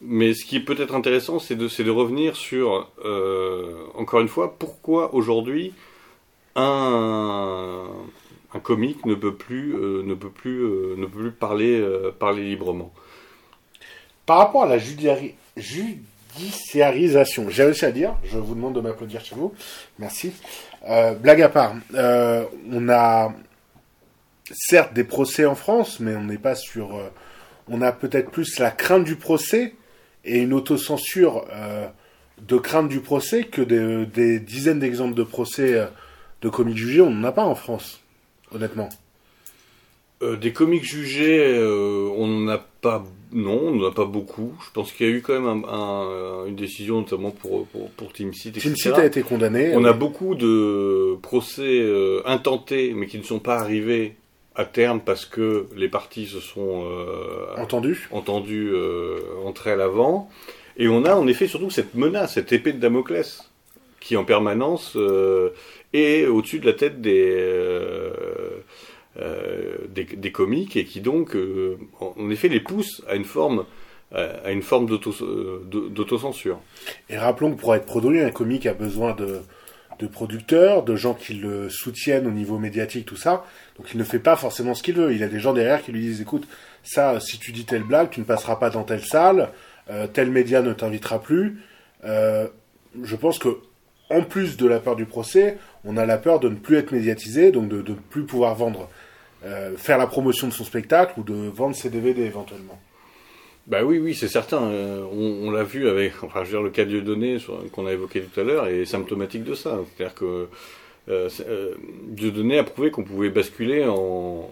mais 0.01 0.33
ce 0.33 0.45
qui 0.45 0.57
est 0.57 0.61
peut-être 0.61 0.93
intéressant, 0.93 1.39
c'est 1.39 1.55
de, 1.55 1.67
de, 1.67 1.89
revenir 1.89 2.35
sur, 2.35 2.89
euh, 3.05 3.85
encore 3.95 4.19
une 4.19 4.27
fois, 4.27 4.55
pourquoi 4.59 5.15
aujourd'hui 5.15 5.73
un, 6.55 7.87
un 8.53 8.59
comique 8.59 9.05
ne 9.05 9.15
peut 9.15 9.33
plus, 9.33 9.73
euh, 9.75 10.03
ne 10.03 10.13
peut 10.13 10.29
plus, 10.29 10.63
euh, 10.63 10.95
ne 10.97 11.05
peut 11.05 11.19
plus 11.21 11.31
parler, 11.31 11.83
parler 12.19 12.43
librement. 12.43 12.93
Par 14.25 14.37
rapport 14.37 14.63
à 14.63 14.67
la 14.67 14.77
judiciarisation, 15.57 17.49
j'ai 17.49 17.63
réussi 17.63 17.85
à 17.85 17.91
dire, 17.91 18.15
je 18.23 18.37
vous 18.37 18.55
demande 18.55 18.75
de 18.75 18.81
m'applaudir 18.81 19.23
chez 19.23 19.35
vous, 19.35 19.53
merci. 19.99 20.33
blague 21.21 21.41
à 21.41 21.49
part, 21.49 21.75
on 21.93 22.89
a 22.89 23.33
certes 24.51 24.93
des 24.93 25.03
procès 25.03 25.45
en 25.45 25.55
France, 25.55 25.99
mais 25.99 26.15
on 26.15 26.23
n'est 26.23 26.37
pas 26.37 26.55
sur... 26.55 26.99
on 27.67 27.81
a 27.81 27.91
peut-être 27.91 28.31
plus 28.31 28.59
la 28.59 28.71
crainte 28.71 29.03
du 29.03 29.15
procès 29.15 29.73
et 30.25 30.39
une 30.39 30.53
autocensure 30.53 31.45
euh, 31.51 31.87
de 32.41 32.57
crainte 32.57 32.89
du 32.89 32.99
procès 32.99 33.43
que 33.43 33.61
des, 33.61 34.05
des 34.05 34.39
dizaines 34.39 34.79
d'exemples 34.79 35.13
de 35.13 35.23
procès 35.23 35.73
euh, 35.73 35.85
de 36.41 36.49
comiques 36.49 36.77
jugés, 36.77 37.01
on 37.01 37.11
n'en 37.11 37.27
a 37.27 37.31
pas 37.31 37.45
en 37.45 37.55
France, 37.55 38.01
honnêtement. 38.51 38.89
Euh, 40.21 40.35
des 40.35 40.51
comiques 40.51 40.83
jugés, 40.83 41.45
euh, 41.47 42.09
on 42.17 42.27
n'en 42.27 42.53
a 42.53 42.57
pas, 42.57 43.03
non, 43.35 43.59
on 43.67 43.71
n'en 43.75 43.87
a 43.89 43.91
pas 43.91 44.05
beaucoup. 44.05 44.53
Je 44.65 44.71
pense 44.71 44.91
qu'il 44.91 45.07
y 45.07 45.09
a 45.09 45.13
eu 45.13 45.21
quand 45.21 45.39
même 45.39 45.65
un- 45.65 45.67
un- 45.69 46.45
une 46.47 46.55
décision, 46.55 47.01
notamment 47.01 47.31
pour, 47.31 47.67
pour, 47.67 47.89
pour 47.91 48.13
Team 48.13 48.33
Seat, 48.33 48.55
etc. 48.57 48.61
Team 48.61 48.75
Seat 48.77 48.93
a 48.93 49.05
été 49.05 49.21
condamné. 49.21 49.75
On 49.75 49.83
euh, 49.83 49.89
a 49.89 49.93
beaucoup 49.93 50.35
de 50.35 51.15
procès 51.21 51.79
euh, 51.81 52.21
intentés, 52.25 52.93
mais 52.95 53.07
qui 53.07 53.17
ne 53.17 53.23
sont 53.23 53.39
pas 53.39 53.57
arrivés 53.57 54.15
à 54.55 54.63
terme 54.63 55.01
parce 55.01 55.25
que 55.25 55.65
les 55.75 55.89
parties 55.89 56.27
se 56.27 56.39
sont 56.39 56.85
euh, 56.85 57.45
entendu. 57.57 58.07
entendues 58.11 58.71
euh, 58.73 59.19
à 59.65 59.75
l'avant. 59.75 60.29
Et 60.77 60.87
on 60.87 61.03
a 61.05 61.15
en 61.15 61.27
effet 61.27 61.47
surtout 61.47 61.69
cette 61.69 61.93
menace, 61.95 62.33
cette 62.35 62.53
épée 62.53 62.71
de 62.73 62.79
Damoclès, 62.79 63.41
qui 63.99 64.15
en 64.17 64.23
permanence 64.23 64.93
euh, 64.95 65.49
est 65.93 66.25
au-dessus 66.25 66.59
de 66.59 66.65
la 66.65 66.73
tête 66.73 67.01
des, 67.01 67.31
euh, 67.37 68.11
euh, 68.17 68.49
des, 69.17 70.03
des 70.03 70.31
comiques 70.31 70.75
et 70.75 70.85
qui 70.85 71.01
donc, 71.01 71.35
euh, 71.35 71.77
en 71.99 72.29
effet, 72.29 72.47
les 72.49 72.59
pousse 72.59 73.03
à 73.07 73.15
une 73.15 73.25
forme, 73.25 73.65
à 74.13 74.51
une 74.51 74.61
forme 74.61 74.85
d'auto- 74.85 75.23
euh, 75.23 75.63
d'autocensure. 75.89 76.59
Et 77.09 77.17
rappelons 77.17 77.53
que 77.53 77.59
pour 77.59 77.75
être 77.75 77.85
produit, 77.85 78.21
un 78.21 78.31
comique 78.31 78.65
a 78.65 78.73
besoin 78.73 79.13
de, 79.13 79.41
de 79.99 80.07
producteurs, 80.07 80.83
de 80.83 80.95
gens 80.95 81.13
qui 81.13 81.33
le 81.33 81.69
soutiennent 81.69 82.27
au 82.27 82.31
niveau 82.31 82.59
médiatique, 82.59 83.05
tout 83.05 83.15
ça. 83.15 83.45
Donc 83.77 83.87
il 83.93 83.97
ne 83.97 84.03
fait 84.03 84.19
pas 84.19 84.35
forcément 84.35 84.73
ce 84.73 84.83
qu'il 84.83 84.95
veut. 84.95 85.13
Il 85.13 85.23
a 85.23 85.27
des 85.27 85.39
gens 85.39 85.53
derrière 85.53 85.81
qui 85.81 85.91
lui 85.91 86.01
disent, 86.01 86.21
écoute, 86.21 86.47
ça, 86.83 87.19
si 87.19 87.39
tu 87.39 87.51
dis 87.51 87.65
telle 87.65 87.83
blague, 87.83 88.09
tu 88.09 88.19
ne 88.19 88.25
passeras 88.25 88.57
pas 88.57 88.69
dans 88.69 88.83
telle 88.83 89.03
salle, 89.03 89.49
euh, 89.89 90.07
tel 90.07 90.29
média 90.29 90.61
ne 90.61 90.73
t'invitera 90.73 91.21
plus. 91.21 91.61
Euh, 92.03 92.47
je 93.03 93.15
pense 93.15 93.39
que, 93.39 93.49
en 94.09 94.21
plus 94.21 94.55
de 94.55 94.67
la 94.67 94.79
peur 94.79 94.95
du 94.95 95.05
procès, 95.05 95.57
on 95.83 95.97
a 95.97 96.05
la 96.05 96.17
peur 96.17 96.39
de 96.39 96.47
ne 96.47 96.55
plus 96.55 96.77
être 96.77 96.91
médiatisé, 96.91 97.51
donc 97.51 97.69
de 97.69 97.77
ne 97.77 97.95
plus 97.95 98.23
pouvoir 98.23 98.55
vendre, 98.55 98.89
euh, 99.45 99.77
faire 99.77 99.99
la 99.99 100.07
promotion 100.07 100.47
de 100.47 100.53
son 100.53 100.63
spectacle 100.63 101.19
ou 101.19 101.23
de 101.23 101.33
vendre 101.49 101.75
ses 101.75 101.91
DVD 101.91 102.23
éventuellement. 102.23 102.79
Bah 103.67 103.83
oui, 103.83 103.99
oui, 103.99 104.15
c'est 104.15 104.27
certain. 104.27 104.63
Euh, 104.63 105.03
on 105.11 105.51
l'a 105.51 105.63
vu 105.63 105.87
avec, 105.87 106.13
enfin, 106.23 106.39
je 106.43 106.45
veux 106.45 106.57
dire, 106.57 106.61
le 106.63 106.69
cas 106.71 106.85
de 106.85 107.37
sur- 107.37 107.59
qu'on 107.71 107.85
a 107.85 107.93
évoqué 107.93 108.21
tout 108.21 108.39
à 108.39 108.43
l'heure 108.43 108.67
est 108.67 108.85
symptomatique 108.85 109.43
de 109.43 109.53
ça. 109.53 109.79
C'est-à-dire 109.95 110.15
que 110.15 110.47
euh, 111.09 111.29
Dieudonné 112.07 112.57
a 112.57 112.63
prouvé 112.63 112.89
qu'on 112.89 113.03
pouvait 113.03 113.29
basculer 113.29 113.85
en, 113.85 114.49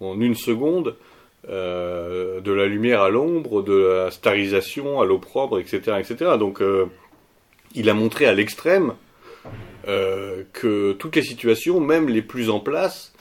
en 0.00 0.20
une 0.20 0.34
seconde 0.34 0.96
de 1.48 2.52
la 2.52 2.66
lumière 2.66 3.02
à 3.02 3.10
l'ombre, 3.10 3.62
de 3.62 3.74
la 3.74 4.10
starisation 4.12 5.00
à 5.00 5.04
l'opprobre, 5.04 5.58
etc., 5.58 5.98
etc. 5.98 6.36
Donc, 6.38 6.62
il 7.74 7.90
a 7.90 7.94
montré 7.94 8.26
à 8.26 8.32
l'extrême 8.32 8.94
que 9.84 10.92
toutes 10.92 11.16
les 11.16 11.22
situations, 11.22 11.80
même 11.80 12.08
les 12.08 12.22
plus 12.22 12.48
en 12.48 12.60
place, 12.60 13.12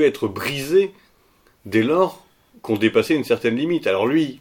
être 0.00 0.28
brisées 0.28 0.92
dès 1.66 1.82
lors 1.82 2.24
qu'on 2.62 2.76
dépassait 2.76 3.14
une 3.14 3.24
certaine 3.24 3.56
limite. 3.56 3.86
Alors 3.86 4.06
lui, 4.06 4.40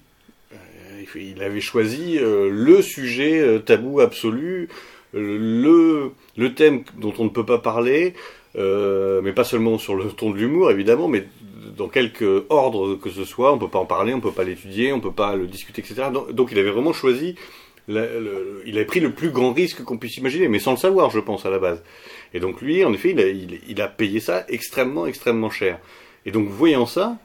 euh, 0.54 1.04
il 1.16 1.44
avait 1.44 1.62
choisi 1.62 2.18
euh, 2.18 2.50
le 2.52 2.82
sujet 2.82 3.40
euh, 3.40 3.60
tabou 3.60 4.00
absolu, 4.00 4.70
le, 5.14 6.12
thème 6.56 6.84
dont 6.98 7.14
on 7.20 7.26
ne 7.26 7.30
peut 7.30 7.46
pas 7.46 7.60
parler, 7.60 8.14
mais 8.56 9.34
pas 9.34 9.44
seulement 9.44 9.78
sur 9.78 9.96
le 9.96 10.06
ton 10.06 10.32
de 10.32 10.38
l'humour 10.38 10.72
évidemment, 10.72 11.08
mais 11.08 11.28
dans 11.78 11.88
quelque 11.88 12.46
ordre 12.50 12.96
que 12.96 13.10
ce 13.10 13.24
soit, 13.24 13.54
on 13.54 13.60
peut 13.60 13.68
pas 13.68 13.80
en 13.80 13.86
parler, 13.86 14.14
on 14.14 14.22
peut 14.22 14.32
pas 14.32 14.44
l'étudier, 14.44 14.92
on 14.92 15.00
peut 15.00 15.12
pas 15.12 15.36
le 15.36 15.46
discuter, 15.46 15.82
etc. 15.82 16.08
Donc 16.32 16.52
il 16.52 16.58
avait 16.58 16.72
vraiment 16.72 16.94
choisi, 16.94 17.36
il 17.88 18.76
avait 18.76 18.86
pris 18.86 19.00
le 19.00 19.12
plus 19.12 19.32
grand 19.32 19.54
risque 19.54 19.84
qu'on 19.84 19.98
puisse 19.98 20.18
imaginer, 20.18 20.48
mais 20.48 20.60
sans 20.60 20.72
le 20.72 20.78
savoir, 20.78 21.10
je 21.10 21.20
pense 21.20 21.46
à 21.46 21.50
la 21.50 21.60
base. 21.60 21.84
Et 22.34 22.40
donc 22.40 22.62
lui, 22.62 22.84
en 22.84 22.94
effet, 22.94 23.16
il 23.68 23.82
a, 23.82 23.86
a 23.86 23.88
payé 23.88 24.20
ça 24.20 24.46
extrêmement, 24.48 25.06
extrêmement 25.06 25.50
cher. 25.50 25.80
Et 26.26 26.32
donc 26.32 26.48
voyant 26.48 26.86
ça, 26.86 27.18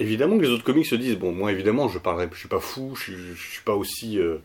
évidemment 0.00 0.36
que 0.38 0.42
les 0.42 0.50
autres 0.50 0.64
comiques 0.64 0.86
se 0.86 0.94
disent 0.94 1.16
bon 1.16 1.32
moi 1.32 1.52
évidemment 1.52 1.88
je 1.88 1.98
parlerai 1.98 2.28
je 2.32 2.38
suis 2.38 2.48
pas 2.48 2.60
fou 2.60 2.94
je, 2.94 3.12
je 3.12 3.50
suis 3.50 3.62
pas 3.62 3.74
aussi 3.74 4.18
euh, 4.18 4.38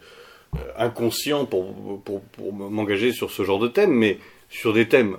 euh, 0.56 0.60
inconscient 0.78 1.46
pour 1.46 2.04
m'engager 2.54 3.12
sur 3.12 3.32
ce 3.32 3.44
genre 3.44 3.60
de 3.60 3.68
thème 3.68 3.94
mais 3.94 4.18
sur 4.50 4.74
des 4.74 4.88
thèmes 4.88 5.18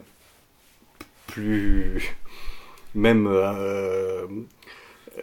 plus 1.27 2.17
même 2.95 3.27
euh, 3.27 4.27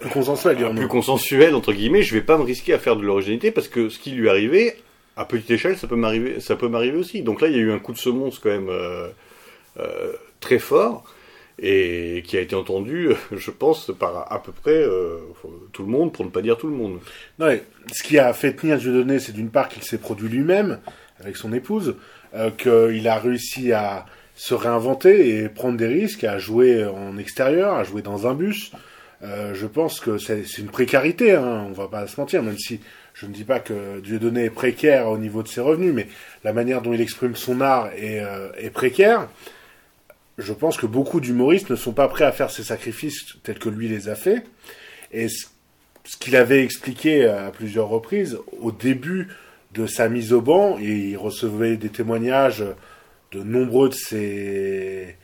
Plus 0.02 0.10
consensuel, 0.10 0.58
plus 0.76 0.88
consensuels 0.88 1.56
entre 1.56 1.74
guillemets 1.74 2.04
je 2.04 2.14
vais 2.14 2.22
pas 2.22 2.38
me 2.38 2.44
risquer 2.44 2.74
à 2.74 2.80
faire 2.80 2.96
de 2.96 3.04
l'originalité 3.04 3.52
parce 3.52 3.68
que 3.68 3.90
ce 3.90 4.00
qui 4.00 4.12
lui 4.12 4.30
arrivait 4.30 4.76
à 5.16 5.26
petite 5.26 5.52
échelle 5.52 5.78
ça 5.78 5.88
peut 5.88 5.96
m'arriver 5.96 6.40
ça 6.40 6.56
peut 6.56 6.68
m'arriver 6.68 6.98
aussi 6.98 7.22
donc 7.22 7.42
là 7.42 7.48
il 7.48 7.56
y 7.56 7.60
a 7.60 7.62
eu 7.62 7.72
un 7.72 7.80
coup 7.80 7.94
de 7.94 7.98
semonce 7.98 8.40
quand 8.40 8.50
même 8.50 8.70
euh, 8.70 9.08
euh, 9.80 10.14
très 10.40 10.60
fort 10.60 11.06
et 11.62 12.24
qui 12.26 12.38
a 12.38 12.42
été 12.42 12.56
entendu, 12.56 13.12
je 13.32 13.52
pense, 13.52 13.92
par 13.98 14.32
à 14.32 14.42
peu 14.42 14.52
près 14.52 14.72
euh, 14.72 15.20
tout 15.72 15.84
le 15.84 15.90
monde, 15.90 16.12
pour 16.12 16.26
ne 16.26 16.32
pas 16.32 16.42
dire 16.42 16.58
tout 16.58 16.68
le 16.68 16.76
monde. 16.76 17.00
Non, 17.40 17.48
mais 17.48 17.64
ce 17.92 18.04
qui 18.04 18.18
a 18.18 18.34
fait 18.34 18.54
tenir 18.54 18.78
Dieudonné, 18.78 19.20
c'est 19.20 19.32
d'une 19.32 19.50
part 19.50 19.70
qu'il 19.70 19.84
s'est 19.84 20.00
produit 20.00 20.28
lui-même 20.28 20.80
avec 21.20 21.38
son 21.38 21.54
épouse, 21.54 21.96
euh, 22.34 22.50
qu'il 22.50 23.08
a 23.08 23.20
réussi 23.20 23.72
à 23.74 24.06
se 24.36 24.56
réinventer 24.56 25.38
et 25.38 25.50
prendre 25.50 25.78
des 25.78 25.88
risques, 25.88 26.24
à 26.24 26.40
jouer 26.40 26.84
en 26.84 27.18
extérieur, 27.18 27.76
à 27.76 27.84
jouer 27.84 28.02
dans 28.02 28.26
un 28.26 28.34
bus. 28.34 28.72
Euh, 29.24 29.54
je 29.54 29.68
pense 29.68 30.00
que 30.00 30.18
c'est 30.18 30.44
une 30.58 30.70
précarité, 30.70 31.34
hein, 31.34 31.68
on 31.70 31.74
va 31.74 31.88
pas 31.88 32.08
se 32.08 32.20
mentir, 32.20 32.42
même 32.42 32.58
si 32.58 32.80
je 33.14 33.28
ne 33.28 33.32
dis 33.34 33.44
pas 33.44 33.60
que 33.60 34.00
Dieudonné 34.00 34.46
est 34.46 34.50
précaire 34.50 35.10
au 35.10 35.18
niveau 35.18 35.44
de 35.44 35.48
ses 35.48 35.62
revenus, 35.62 35.94
mais 35.94 36.08
la 36.44 36.54
manière 36.54 36.82
dont 36.82 36.94
il 36.94 37.02
exprime 37.02 37.36
son 37.36 37.62
art 37.62 37.92
est, 37.96 38.20
euh, 38.22 38.50
est 38.58 38.72
précaire. 38.72 39.28
Je 40.38 40.54
pense 40.54 40.78
que 40.78 40.88
beaucoup 40.88 41.20
d'humoristes 41.20 41.70
ne 41.70 41.76
sont 41.76 41.94
pas 41.94 42.08
prêts 42.08 42.26
à 42.26 42.32
faire 42.32 42.50
ces 42.50 42.64
sacrifices 42.64 43.36
tels 43.44 43.60
que 43.60 43.70
lui 43.70 43.88
les 43.88 44.10
a 44.10 44.16
fait. 44.16 44.44
Et 45.12 45.28
ce 45.28 46.18
qu'il 46.20 46.36
avait 46.36 46.64
expliqué 46.64 47.26
à 47.26 47.52
plusieurs 47.52 47.90
reprises 47.90 48.40
au 48.60 48.72
début 48.72 49.28
de 49.74 49.86
sa 49.86 50.10
mise 50.10 50.34
au 50.34 50.42
banc, 50.42 50.78
il 50.80 51.16
recevait 51.18 51.78
des 51.78 51.90
témoignages 51.90 52.64
de 53.32 53.44
nombreux 53.44 53.90
de 53.90 53.94
ses, 53.94 55.16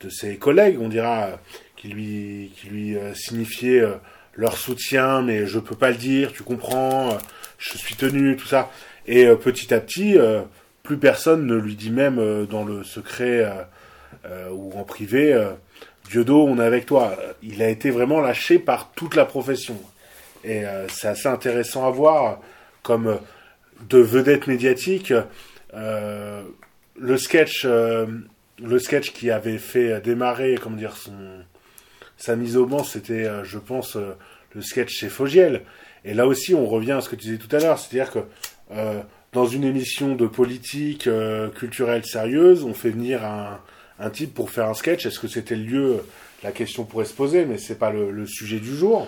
de 0.00 0.08
ses 0.08 0.36
collègues, 0.36 0.78
on 0.80 0.88
dira, 0.88 1.40
qui 1.78 1.88
lui, 1.88 2.50
qui 2.56 2.66
lui 2.66 2.96
euh, 2.96 3.14
signifiaient 3.14 3.80
euh, 3.80 3.94
leur 4.34 4.56
soutien, 4.58 5.22
mais 5.22 5.46
je 5.46 5.58
peux 5.58 5.76
pas 5.76 5.90
le 5.90 5.96
dire, 5.96 6.32
tu 6.32 6.42
comprends, 6.42 7.12
euh, 7.12 7.18
je 7.58 7.78
suis 7.78 7.94
tenu, 7.94 8.36
tout 8.36 8.46
ça. 8.46 8.70
Et 9.06 9.26
petit 9.36 9.72
à 9.72 9.80
petit, 9.80 10.18
plus 10.82 10.98
personne 10.98 11.46
ne 11.46 11.54
lui 11.54 11.76
dit 11.76 11.90
même 11.90 12.44
dans 12.44 12.62
le 12.62 12.84
secret 12.84 13.50
ou 14.52 14.70
en 14.78 14.84
privé, 14.84 15.34
Diodo, 16.10 16.44
on 16.44 16.60
est 16.60 16.64
avec 16.64 16.84
toi. 16.84 17.16
Il 17.42 17.62
a 17.62 17.70
été 17.70 17.88
vraiment 17.88 18.20
lâché 18.20 18.58
par 18.58 18.92
toute 18.94 19.16
la 19.16 19.24
profession. 19.24 19.80
Et 20.44 20.64
c'est 20.88 21.08
assez 21.08 21.26
intéressant 21.26 21.86
à 21.86 21.90
voir, 21.90 22.40
comme 22.82 23.18
de 23.88 23.98
vedette 23.98 24.46
médiatique, 24.46 25.14
le 25.72 27.16
sketch, 27.16 27.64
le 27.64 28.78
sketch 28.78 29.12
qui 29.14 29.30
avait 29.30 29.56
fait 29.56 30.02
démarrer, 30.02 30.58
comment 30.62 30.76
dire, 30.76 30.98
son, 30.98 31.14
sa 32.18 32.34
mise 32.36 32.56
au 32.56 32.66
banc, 32.66 32.84
c'était, 32.84 33.24
euh, 33.24 33.44
je 33.44 33.58
pense, 33.58 33.96
euh, 33.96 34.12
le 34.54 34.60
sketch 34.60 34.92
chez 34.92 35.08
Fogiel. 35.08 35.62
Et 36.04 36.14
là 36.14 36.26
aussi, 36.26 36.54
on 36.54 36.66
revient 36.66 36.92
à 36.92 37.00
ce 37.00 37.08
que 37.08 37.16
tu 37.16 37.26
disais 37.26 37.38
tout 37.38 37.54
à 37.54 37.60
l'heure, 37.60 37.78
c'est-à-dire 37.78 38.12
que 38.12 38.18
euh, 38.72 39.00
dans 39.32 39.46
une 39.46 39.64
émission 39.64 40.14
de 40.14 40.26
politique 40.26 41.08
culturelle 41.54 42.04
sérieuse, 42.04 42.64
on 42.64 42.74
fait 42.74 42.90
venir 42.90 43.24
un, 43.24 44.10
type 44.10 44.34
pour 44.34 44.50
faire 44.50 44.68
un 44.68 44.74
sketch. 44.74 45.06
Est-ce 45.06 45.18
que 45.20 45.28
c'était 45.28 45.54
le 45.54 45.64
lieu 45.64 45.96
La 46.42 46.50
question 46.50 46.84
pourrait 46.84 47.04
se 47.04 47.12
poser, 47.12 47.44
mais 47.44 47.58
c'est 47.58 47.78
pas 47.78 47.90
le, 47.90 48.26
sujet 48.26 48.58
du 48.58 48.74
jour. 48.74 49.06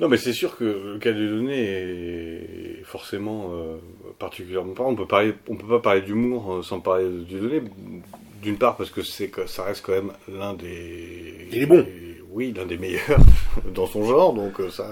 Non, 0.00 0.08
mais 0.08 0.16
c'est 0.16 0.32
sûr 0.32 0.56
que 0.56 0.64
le 0.64 0.98
cas 0.98 1.12
de 1.12 1.26
données 1.26 1.62
est 1.62 2.84
forcément 2.84 3.52
euh, 3.52 3.76
particulièrement. 4.18 4.74
On 4.78 4.96
peut 4.96 5.06
parler, 5.06 5.34
on 5.48 5.56
peut 5.56 5.68
pas 5.68 5.80
parler 5.80 6.02
d'humour 6.02 6.64
sans 6.64 6.80
parler 6.80 7.04
de 7.04 7.38
données. 7.38 7.62
D'une 8.42 8.58
part 8.58 8.76
parce 8.76 8.90
que 8.90 9.02
c'est 9.02 9.28
que 9.28 9.46
ça 9.46 9.64
reste 9.64 9.84
quand 9.84 9.92
même 9.92 10.12
l'un 10.28 10.54
des. 10.54 11.48
Il 11.52 11.62
est 11.62 11.66
bon. 11.66 11.82
des- 11.82 12.20
oui, 12.30 12.52
l'un 12.54 12.66
des 12.66 12.76
meilleurs 12.76 13.18
dans 13.74 13.86
son 13.86 14.04
genre. 14.04 14.34
Donc 14.34 14.60
euh, 14.60 14.70
ça, 14.70 14.86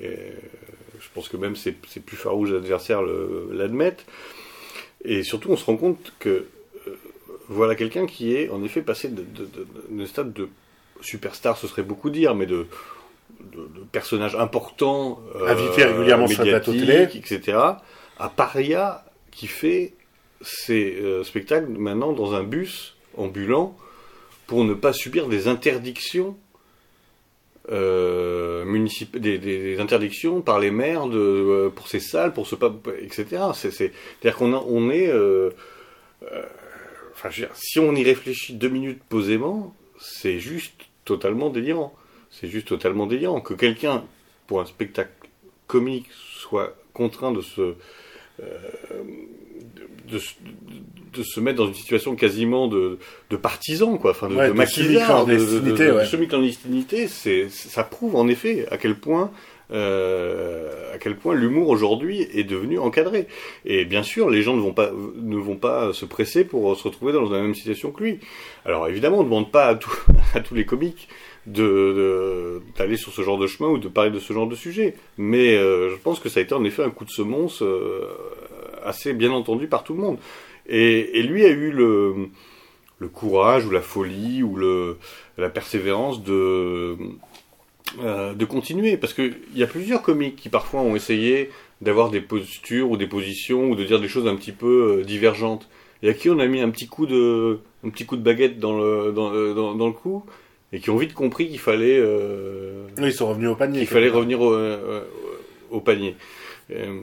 euh, 0.00 0.30
je 1.00 1.06
pense 1.14 1.28
que 1.28 1.36
même 1.36 1.56
ses, 1.56 1.74
ses 1.88 2.00
plus 2.00 2.16
farouches 2.16 2.52
adversaires 2.52 3.02
l'admettent. 3.50 4.06
Et 5.04 5.22
surtout, 5.22 5.50
on 5.50 5.56
se 5.56 5.64
rend 5.64 5.76
compte 5.76 6.12
que 6.18 6.28
euh, 6.86 6.96
voilà 7.48 7.74
quelqu'un 7.74 8.06
qui 8.06 8.34
est 8.34 8.48
en 8.50 8.62
effet 8.62 8.82
passé 8.82 9.08
de, 9.08 9.22
de, 9.22 9.44
de, 9.44 9.66
de 9.90 10.06
stade 10.06 10.32
de 10.32 10.48
superstar, 11.00 11.56
ce 11.56 11.66
serait 11.66 11.82
beaucoup 11.82 12.10
dire, 12.10 12.34
mais 12.34 12.46
de 12.46 12.66
personnages 13.92 14.34
importants, 14.36 15.20
euh, 15.36 15.46
Invité 15.46 15.84
régulièrement 15.84 16.26
sur 16.26 16.42
les 16.44 16.50
plateaux 16.50 16.72
médiatiques, 16.72 17.30
etc., 17.32 17.58
à 18.18 18.28
Paria 18.28 19.04
qui 19.30 19.46
fait 19.46 19.94
ses 20.40 20.96
euh, 20.96 21.24
spectacles 21.24 21.68
maintenant 21.68 22.12
dans 22.12 22.34
un 22.34 22.42
bus 22.42 22.96
ambulant 23.16 23.76
pour 24.46 24.64
ne 24.64 24.74
pas 24.74 24.92
subir 24.92 25.28
des 25.28 25.48
interdictions 25.48 26.36
euh, 27.70 28.64
des, 29.12 29.78
interdictions 29.78 30.40
par 30.40 30.58
les 30.58 30.70
maires 30.70 31.06
de, 31.06 31.70
pour 31.74 31.86
ces 31.88 32.00
salles, 32.00 32.32
pour 32.32 32.46
ce 32.46 32.54
etc. 33.02 33.42
C'est, 33.52 33.70
c'est-à-dire 33.70 34.36
qu'on 34.36 34.54
on 34.54 34.90
est, 34.90 35.12
enfin, 37.12 37.28
si 37.54 37.78
on 37.78 37.94
y 37.94 38.02
réfléchit 38.02 38.54
deux 38.54 38.70
minutes 38.70 39.02
posément, 39.10 39.74
c'est 40.00 40.38
juste 40.38 40.80
totalement 41.04 41.50
délirant. 41.50 41.94
C'est 42.30 42.48
juste 42.48 42.68
totalement 42.68 43.06
délirant 43.06 43.40
que 43.40 43.54
quelqu'un, 43.54 44.04
pour 44.46 44.60
un 44.60 44.66
spectacle 44.66 45.10
comique, 45.66 46.08
soit 46.12 46.74
contraint 46.94 47.32
de 47.32 47.40
se, 47.40 47.74
de, 48.38 50.18
de, 51.14 51.22
se 51.22 51.40
mettre 51.40 51.58
dans 51.58 51.66
une 51.66 51.74
situation 51.74 52.14
quasiment 52.14 52.68
de, 52.68 52.98
de 53.30 53.36
partisan, 53.36 53.98
quoi, 53.98 54.12
enfin 54.12 54.28
de, 54.28 54.34
ouais, 54.36 54.48
de 54.48 56.00
de, 56.00 56.04
semi-clandestinité, 56.04 57.08
ça 57.08 57.84
prouve 57.84 58.16
en 58.16 58.28
effet 58.28 58.66
à 58.70 58.78
quel 58.78 58.94
point 58.94 59.30
euh, 59.70 60.94
à 60.94 60.98
quel 60.98 61.16
point 61.16 61.34
l'humour 61.34 61.68
aujourd'hui 61.68 62.26
est 62.32 62.44
devenu 62.44 62.78
encadré. 62.78 63.26
Et 63.66 63.84
bien 63.84 64.02
sûr, 64.02 64.30
les 64.30 64.40
gens 64.40 64.56
ne 64.56 64.62
vont 64.62 64.72
pas 64.72 64.90
ne 65.14 65.36
vont 65.36 65.56
pas 65.56 65.92
se 65.92 66.06
presser 66.06 66.44
pour 66.44 66.74
se 66.74 66.84
retrouver 66.84 67.12
dans 67.12 67.28
la 67.28 67.42
même 67.42 67.54
situation 67.54 67.90
que 67.90 68.02
lui. 68.02 68.20
Alors 68.64 68.88
évidemment, 68.88 69.18
on 69.18 69.24
ne 69.24 69.28
demande 69.28 69.50
pas 69.50 69.66
à, 69.66 69.74
tout, 69.74 69.92
à 70.34 70.40
tous 70.40 70.54
les 70.54 70.64
comiques 70.64 71.08
de 71.46 72.62
d'aller 72.76 72.96
sur 72.96 73.12
ce 73.12 73.22
genre 73.22 73.38
de 73.38 73.46
chemin 73.46 73.68
ou 73.68 73.78
de 73.78 73.88
parler 73.88 74.10
de 74.10 74.18
ce 74.18 74.32
genre 74.32 74.46
de 74.46 74.54
sujet. 74.54 74.94
Mais 75.18 75.56
euh, 75.56 75.90
je 75.90 75.96
pense 75.96 76.18
que 76.18 76.30
ça 76.30 76.40
a 76.40 76.42
été 76.42 76.54
en 76.54 76.64
effet 76.64 76.82
un 76.82 76.90
coup 76.90 77.04
de 77.04 77.10
semonce 77.10 77.62
euh, 77.62 78.08
assez 78.88 79.12
bien 79.12 79.30
entendu 79.30 79.68
par 79.68 79.84
tout 79.84 79.94
le 79.94 80.00
monde. 80.00 80.18
Et, 80.68 81.22
lui 81.22 81.44
a 81.44 81.50
eu 81.50 81.70
le, 81.70 82.28
le 82.98 83.08
courage 83.08 83.64
ou 83.66 83.70
la 83.70 83.80
folie 83.80 84.42
ou 84.42 84.56
le, 84.56 84.98
la 85.38 85.48
persévérance 85.48 86.22
de, 86.22 86.96
euh, 88.00 88.34
de 88.34 88.44
continuer. 88.44 88.96
Parce 88.96 89.14
qu'il 89.14 89.38
y 89.54 89.62
a 89.62 89.66
plusieurs 89.66 90.02
comiques 90.02 90.36
qui 90.36 90.48
parfois 90.48 90.80
ont 90.80 90.94
essayé 90.96 91.50
d'avoir 91.80 92.10
des 92.10 92.20
postures 92.20 92.90
ou 92.90 92.96
des 92.96 93.06
positions 93.06 93.70
ou 93.70 93.76
de 93.76 93.84
dire 93.84 94.00
des 94.00 94.08
choses 94.08 94.26
un 94.26 94.36
petit 94.36 94.52
peu 94.52 94.98
euh, 94.98 95.04
divergentes. 95.04 95.68
Et 96.02 96.10
à 96.10 96.14
qui 96.14 96.30
on 96.30 96.38
a 96.38 96.46
mis 96.46 96.60
un 96.60 96.70
petit 96.70 96.86
coup 96.86 97.06
de, 97.06 97.60
un 97.84 97.90
petit 97.90 98.04
coup 98.04 98.16
de 98.16 98.22
baguette 98.22 98.58
dans 98.58 98.76
le, 98.78 99.12
dans, 99.12 99.32
euh, 99.32 99.54
dans, 99.54 99.74
dans 99.74 99.86
le 99.86 99.92
cou 99.92 100.24
et 100.72 100.80
qui 100.80 100.90
ont 100.90 100.96
vite 100.96 101.14
compris 101.14 101.48
qu'il 101.48 101.58
fallait. 101.58 101.98
Euh, 101.98 102.86
oui, 102.98 103.06
ils 103.06 103.12
sont 103.12 103.28
revenus 103.28 103.48
au 103.48 103.54
panier. 103.54 103.80
Il 103.80 103.86
fallait 103.86 104.10
revenir 104.10 104.40
au, 104.42 104.54
au 105.70 105.80
panier. 105.80 106.14
Euh, 106.70 107.00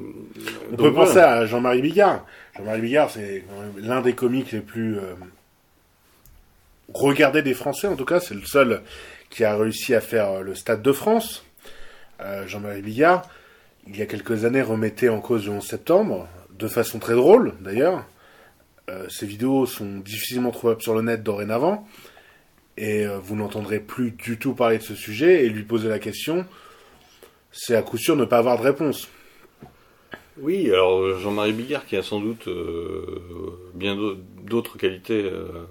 On 0.71 0.75
peut 0.75 0.93
penser 0.93 1.19
à 1.19 1.45
Jean-Marie 1.45 1.81
Bigard. 1.81 2.25
Jean-Marie 2.57 2.81
Bigard, 2.81 3.09
c'est 3.09 3.43
l'un 3.77 4.01
des 4.01 4.13
comiques 4.13 4.51
les 4.51 4.61
plus 4.61 4.97
euh, 4.97 5.13
regardés 6.93 7.41
des 7.41 7.53
Français, 7.53 7.87
en 7.87 7.95
tout 7.95 8.05
cas. 8.05 8.19
C'est 8.19 8.35
le 8.35 8.45
seul 8.45 8.81
qui 9.29 9.43
a 9.43 9.55
réussi 9.55 9.95
à 9.95 10.01
faire 10.01 10.29
euh, 10.29 10.41
le 10.41 10.55
Stade 10.55 10.81
de 10.81 10.91
France. 10.91 11.43
Jean-Marie 12.45 12.81
Bigard, 12.81 13.27
il 13.87 13.97
y 13.97 14.01
a 14.01 14.05
quelques 14.05 14.45
années, 14.45 14.61
remettait 14.61 15.09
en 15.09 15.19
cause 15.19 15.47
le 15.47 15.51
11 15.51 15.67
septembre, 15.67 16.29
de 16.57 16.69
façon 16.69 16.97
très 16.97 17.13
drôle 17.13 17.55
d'ailleurs. 17.59 18.05
ses 19.09 19.25
vidéos 19.25 19.65
sont 19.65 19.97
difficilement 19.97 20.51
trouvables 20.51 20.81
sur 20.81 20.95
le 20.95 21.01
net 21.01 21.23
dorénavant. 21.23 21.85
Et 22.77 23.05
vous 23.05 23.35
n'entendrez 23.35 23.81
plus 23.81 24.11
du 24.11 24.37
tout 24.37 24.53
parler 24.53 24.77
de 24.77 24.83
ce 24.83 24.95
sujet 24.95 25.43
et 25.43 25.49
lui 25.49 25.63
poser 25.63 25.89
la 25.89 25.99
question, 25.99 26.45
c'est 27.51 27.75
à 27.75 27.81
coup 27.81 27.97
sûr 27.97 28.15
ne 28.15 28.23
pas 28.23 28.37
avoir 28.37 28.57
de 28.57 28.63
réponse. 28.63 29.09
Oui, 30.37 30.69
alors 30.69 31.17
Jean-Marie 31.19 31.53
Bigard 31.53 31.85
qui 31.85 31.95
a 31.95 32.03
sans 32.03 32.19
doute 32.19 32.47
euh, 32.47 33.71
bien 33.73 33.97
d'autres 34.43 34.77
qualités 34.77 35.23
euh, 35.23 35.65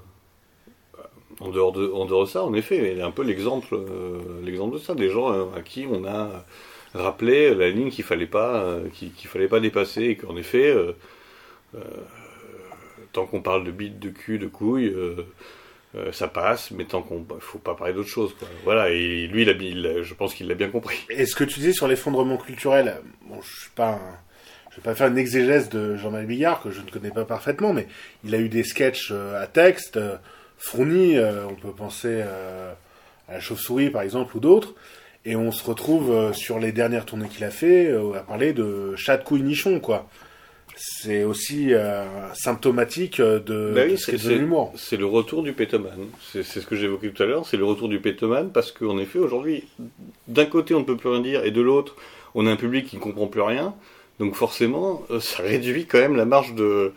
en, 1.41 1.51
dehors 1.51 1.73
de, 1.73 2.27
ça, 2.27 2.45
en 2.45 2.55
effet, 2.55 2.93
il 2.93 2.99
est 2.99 3.03
un 3.03 3.11
peu 3.11 3.23
l'exemple 3.23 3.75
euh, 3.75 4.71
de 4.71 4.79
ça, 4.79 4.95
des 4.95 5.11
gens 5.11 5.53
à 5.53 5.61
qui 5.61 5.87
on 5.91 6.07
a 6.07 6.47
rappelé 6.95 7.55
la 7.55 7.69
ligne 7.71 7.91
qu'il 7.91 8.05
fallait 8.05 8.27
pas 8.27 8.79
qu'il 8.93 9.29
fallait 9.29 9.49
pas 9.49 9.61
dépasser 9.61 10.05
et 10.05 10.17
qu'en 10.17 10.37
effet, 10.37 10.75
tant 13.13 13.27
qu'on 13.27 13.43
parle 13.43 13.65
de 13.65 13.73
bite, 13.73 13.99
de 13.99 14.11
cul, 14.11 14.39
de 14.39 14.47
couilles, 14.47 14.95
ça 16.13 16.29
passe, 16.29 16.71
mais 16.71 16.85
tant 16.85 17.03
qu'on 17.03 17.27
faut 17.41 17.59
pas 17.59 17.75
parler 17.75 17.95
d'autre 17.95 18.09
chose. 18.09 18.35
Voilà, 18.63 18.91
et 18.91 19.27
lui, 19.27 19.43
il 19.43 20.03
je 20.03 20.15
pense 20.15 20.35
qu'il 20.35 20.47
l'a 20.47 20.55
bien 20.55 20.71
compris. 20.71 21.05
Et 21.11 21.27
ce 21.27 21.35
que 21.35 21.45
tu 21.45 21.59
dis 21.59 21.75
sur 21.75 21.89
l'effondrement 21.89 22.37
culturel, 22.37 23.03
bon, 23.29 23.43
je 23.43 23.61
suis 23.63 23.71
pas 23.71 24.01
je 24.75 24.81
vais 24.81 24.85
pas 24.85 24.95
faire 24.97 25.07
une 25.07 25.19
exégèse 25.19 25.69
de 25.69 25.95
Jean-Marie 25.97 26.27
Bigard, 26.27 26.61
que 26.61 26.71
je 26.71 26.81
ne 26.81 26.91
connais 26.91 27.13
pas 27.13 27.25
parfaitement, 27.25 27.73
mais 27.73 27.87
il 28.25 28.35
a 28.35 28.39
eu 28.39 28.49
des 28.49 28.65
sketchs 28.65 29.11
euh, 29.13 29.41
à 29.41 29.47
texte 29.47 29.99
euh, 29.99 30.17
fournis, 30.59 31.17
euh, 31.17 31.47
on 31.49 31.55
peut 31.55 31.71
penser 31.71 32.23
à 33.29 33.33
la 33.33 33.41
chauve-souris 33.41 33.91
par 33.91 34.03
exemple, 34.03 34.37
ou 34.37 34.41
d'autres, 34.41 34.75
et 35.25 35.37
on 35.37 35.53
se 35.53 35.63
retrouve 35.63 36.33
sur 36.35 36.59
les 36.59 36.73
dernières 36.73 37.07
tournées 37.07 37.29
qu'il 37.29 37.45
a 37.45 37.51
fait 37.51 37.95
à 38.15 38.21
parler 38.21 38.53
de 38.53 38.97
chat 38.97 39.17
de 39.17 39.25
couille 39.25 39.43
nichon, 39.43 39.79
quoi. 39.81 40.09
C'est 40.77 41.23
aussi 41.23 41.73
symptomatique 42.35 43.21
de, 43.21 43.95
ce 43.97 44.11
qu'est 44.11 44.23
de 44.23 44.35
l'humour. 44.35 44.73
C'est 44.77 44.97
le 44.97 45.07
retour 45.07 45.43
du 45.43 45.53
pétoman. 45.53 46.09
C'est 46.33 46.43
ce 46.43 46.67
que 46.67 46.75
j'évoquais 46.75 47.11
tout 47.11 47.23
à 47.23 47.27
l'heure, 47.27 47.47
c'est 47.47 47.57
le 47.57 47.65
retour 47.65 47.89
du 47.89 48.01
pétoman, 48.01 48.51
parce 48.51 48.73
qu'en 48.73 48.99
effet, 48.99 49.19
aujourd'hui, 49.19 49.65
d'un 50.27 50.47
côté, 50.47 50.75
on 50.75 50.81
ne 50.81 50.85
peut 50.85 50.97
plus 50.97 51.09
rien 51.09 51.21
dire, 51.21 51.45
et 51.45 51.53
de 51.53 51.63
l'autre, 51.63 51.97
on 52.35 52.47
a 52.47 52.51
un 52.51 52.57
public 52.57 52.87
qui 52.87 52.97
ne 52.97 53.01
comprend 53.01 53.29
plus 53.29 53.43
rien. 53.43 53.75
Donc 54.19 54.37
forcément, 54.37 55.03
euh, 55.11 55.21
ça 55.21 55.43
réduit 55.43 55.87
quand 55.87 55.99
même 55.99 56.17
la 56.17 56.25
marge 56.25 56.55
de 56.55 56.93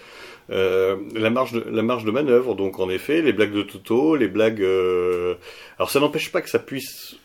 euh, 0.50 0.96
la 1.14 1.30
marge 1.30 1.52
de 1.52 1.64
la 1.70 1.82
marge 1.82 2.06
de 2.06 2.12
manœuvre. 2.12 2.56
Donc 2.56 2.80
en 2.80 2.90
effet, 2.90 3.22
les 3.22 3.34
blagues 3.34 3.54
de 3.54 3.64
Toto, 3.64 4.16
les 4.16 4.28
blagues. 4.28 4.62
Euh... 4.62 5.36
Alors 5.78 5.90
ça 5.90 6.00
n'empêche 6.00 6.32
pas 6.32 6.42
que 6.42 6.50
ça 6.50 6.60
puisse. 6.60 7.16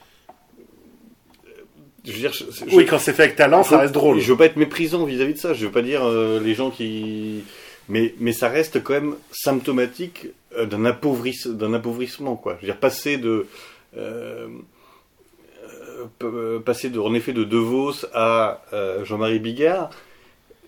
Je 2.04 2.10
veux 2.10 2.18
dire, 2.18 2.32
je, 2.32 2.44
oui, 2.74 2.84
quand 2.84 2.98
c'est 2.98 3.12
fait 3.12 3.24
avec 3.24 3.36
talent, 3.36 3.62
ça 3.62 3.78
reste 3.78 3.94
drôle. 3.94 4.18
Je 4.18 4.32
veux 4.32 4.36
pas 4.36 4.46
être 4.46 4.56
méprisant 4.56 5.04
vis-à-vis 5.04 5.34
de 5.34 5.38
ça. 5.38 5.54
Je 5.54 5.66
veux 5.66 5.72
pas 5.72 5.82
dire 5.82 6.04
euh, 6.04 6.40
les 6.40 6.54
gens 6.54 6.70
qui. 6.70 7.44
Mais 7.88 8.14
mais 8.18 8.32
ça 8.32 8.48
reste 8.48 8.82
quand 8.82 8.94
même 8.94 9.14
symptomatique 9.30 10.28
d'un 10.56 10.84
appauvrissement, 10.84 11.52
d'un 11.52 11.74
appauvrissement 11.74 12.36
quoi. 12.36 12.56
Je 12.56 12.66
veux 12.66 12.72
dire 12.72 12.80
passer 12.80 13.18
de 13.18 13.46
passer 16.64 16.90
de, 16.90 16.98
en 16.98 17.14
effet 17.14 17.32
de 17.32 17.44
De 17.44 17.56
Vos 17.56 18.06
à 18.12 18.62
euh, 18.72 19.04
Jean-Marie 19.04 19.38
Bigard, 19.38 19.90